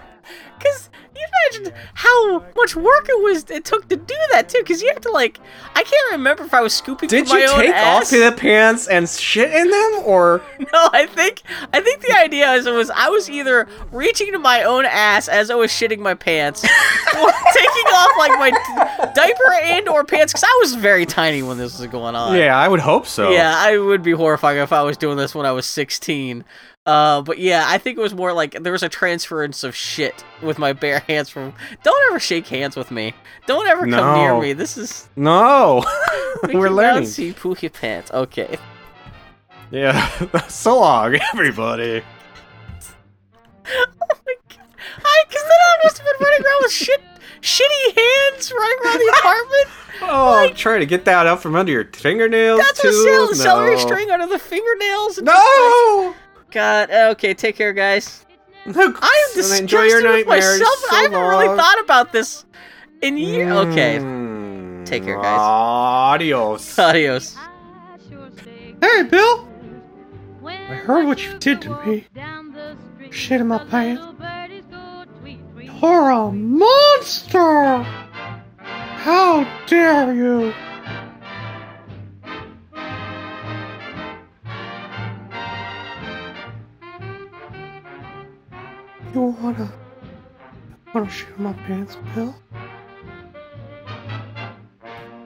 Cause 0.60 0.90
imagine 1.52 1.72
how 1.94 2.40
much 2.56 2.76
work 2.76 3.06
it 3.08 3.22
was 3.22 3.50
it 3.50 3.64
took 3.64 3.88
to 3.88 3.96
do 3.96 4.14
that 4.32 4.48
too. 4.48 4.62
Cause 4.66 4.82
you 4.82 4.88
have 4.92 5.00
to 5.02 5.10
like, 5.10 5.38
I 5.74 5.82
can't 5.82 6.12
remember 6.12 6.44
if 6.44 6.54
I 6.54 6.60
was 6.60 6.74
scooping 6.74 7.08
Did 7.08 7.28
you 7.28 7.42
own 7.48 7.60
take 7.60 7.70
ass. 7.74 8.04
off 8.04 8.10
the 8.10 8.34
pants 8.36 8.88
and 8.88 9.08
shit 9.08 9.50
in 9.52 9.70
them, 9.70 10.02
or 10.04 10.42
No, 10.58 10.88
I 10.92 11.06
think 11.06 11.42
I 11.72 11.80
think 11.80 12.00
the 12.02 12.16
idea 12.18 12.52
is 12.54 12.66
it 12.66 12.72
was 12.72 12.90
I 12.90 13.08
was 13.08 13.28
either 13.30 13.68
reaching 13.92 14.32
to 14.32 14.38
my 14.38 14.62
own 14.62 14.84
ass 14.86 15.28
as 15.28 15.50
I 15.50 15.54
was 15.54 15.70
shitting 15.70 15.98
my 15.98 16.14
pants, 16.14 16.64
or 17.18 17.30
taking 17.54 17.86
off 17.94 18.10
like 18.18 18.38
my 18.38 18.50
d- 18.50 19.12
diaper 19.14 19.52
and 19.62 19.88
or 19.88 20.04
pants 20.04 20.32
because 20.32 20.44
I 20.44 20.58
was 20.62 20.74
very 20.74 21.06
tiny 21.06 21.42
when 21.42 21.58
this 21.58 21.78
was 21.78 21.86
going 21.88 22.14
on. 22.14 22.36
yeah, 22.36 22.56
I 22.56 22.68
would 22.68 22.80
hope 22.80 23.06
so. 23.06 23.30
Yeah, 23.30 23.54
I 23.56 23.78
would 23.78 24.02
be 24.02 24.12
horrifying 24.12 24.58
if 24.58 24.72
I 24.72 24.82
was 24.82 24.96
doing 24.96 25.16
this 25.16 25.34
when 25.34 25.46
I 25.46 25.52
was 25.52 25.66
16. 25.66 26.44
Uh, 26.86 27.20
but 27.22 27.38
yeah, 27.38 27.64
I 27.66 27.78
think 27.78 27.98
it 27.98 28.00
was 28.00 28.14
more 28.14 28.32
like 28.32 28.52
there 28.62 28.70
was 28.72 28.84
a 28.84 28.88
transference 28.88 29.64
of 29.64 29.74
shit 29.74 30.24
with 30.40 30.56
my 30.58 30.72
bare 30.72 31.00
hands 31.00 31.28
from. 31.28 31.52
Don't 31.82 32.10
ever 32.10 32.20
shake 32.20 32.46
hands 32.46 32.76
with 32.76 32.92
me. 32.92 33.12
Don't 33.46 33.66
ever 33.66 33.88
come 33.88 34.18
near 34.18 34.40
me. 34.40 34.52
This 34.52 34.76
is. 34.76 35.08
No, 35.16 35.84
Mickey 36.44 36.56
we're 36.56 36.70
learning. 36.70 37.06
See 37.08 37.32
poo 37.32 37.56
your 37.60 37.70
pants. 37.70 38.12
Okay. 38.12 38.56
Yeah. 39.72 40.08
so 40.48 40.78
long, 40.78 41.16
everybody. 41.34 42.02
Oh 43.68 43.86
my 44.24 44.34
god. 44.48 44.64
I, 45.04 45.24
cause 45.24 45.42
then 45.42 45.50
I 45.50 45.76
must 45.82 45.98
have 45.98 46.06
been 46.06 46.24
running 46.24 46.46
around 46.46 46.58
with 46.62 46.70
shit, 46.72 47.00
shitty 47.40 47.96
hands 47.96 48.52
running 48.52 48.78
around 48.84 48.98
the 48.98 49.14
apartment. 49.18 49.66
Oh, 50.02 50.52
trying 50.54 50.80
to 50.80 50.86
get 50.86 51.04
that 51.06 51.26
out 51.26 51.42
from 51.42 51.56
under 51.56 51.72
your 51.72 51.84
fingernails 51.86 52.60
That's 52.60 52.80
too. 52.80 52.88
what 52.88 53.04
cell- 53.04 53.26
no. 53.28 53.32
celery 53.34 53.78
string 53.80 54.10
under 54.12 54.28
the 54.28 54.38
fingernails. 54.38 55.16
like- 55.18 55.24
No. 55.26 56.14
God. 56.50 56.90
Okay. 56.90 57.34
Take 57.34 57.56
care, 57.56 57.72
guys. 57.72 58.24
Look, 58.66 58.98
I 59.00 59.28
am 59.30 59.36
disgusted 59.36 59.60
enjoy 59.62 59.82
your 59.84 60.02
with 60.12 60.26
myself. 60.26 60.74
So 60.90 60.96
I 60.96 61.02
haven't 61.02 61.20
really 61.20 61.56
thought 61.56 61.80
about 61.84 62.12
this 62.12 62.44
in 63.02 63.16
years. 63.16 63.52
Okay. 63.52 63.98
Mm, 63.98 64.84
Take 64.84 65.04
care, 65.04 65.20
guys. 65.22 65.38
Adios. 65.40 66.78
Adios. 66.78 67.36
Hey, 68.80 69.02
Bill! 69.04 69.48
I 70.44 70.74
heard 70.74 71.06
what 71.06 71.24
you 71.24 71.38
did 71.38 71.62
to 71.62 71.80
me. 71.86 72.04
Shit 73.10 73.40
in 73.40 73.48
my 73.48 73.58
pants. 73.64 74.02
You're 75.80 76.10
a 76.10 76.32
monster! 76.32 77.82
How 78.58 79.46
dare 79.66 80.12
you! 80.14 80.52
You 89.14 89.22
wanna 89.42 89.72
wanna 90.94 91.10
share 91.10 91.36
my 91.38 91.52
pants, 91.52 91.96
Bill? 92.14 92.34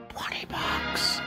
Twenty 0.09 0.45
bucks. 0.45 1.20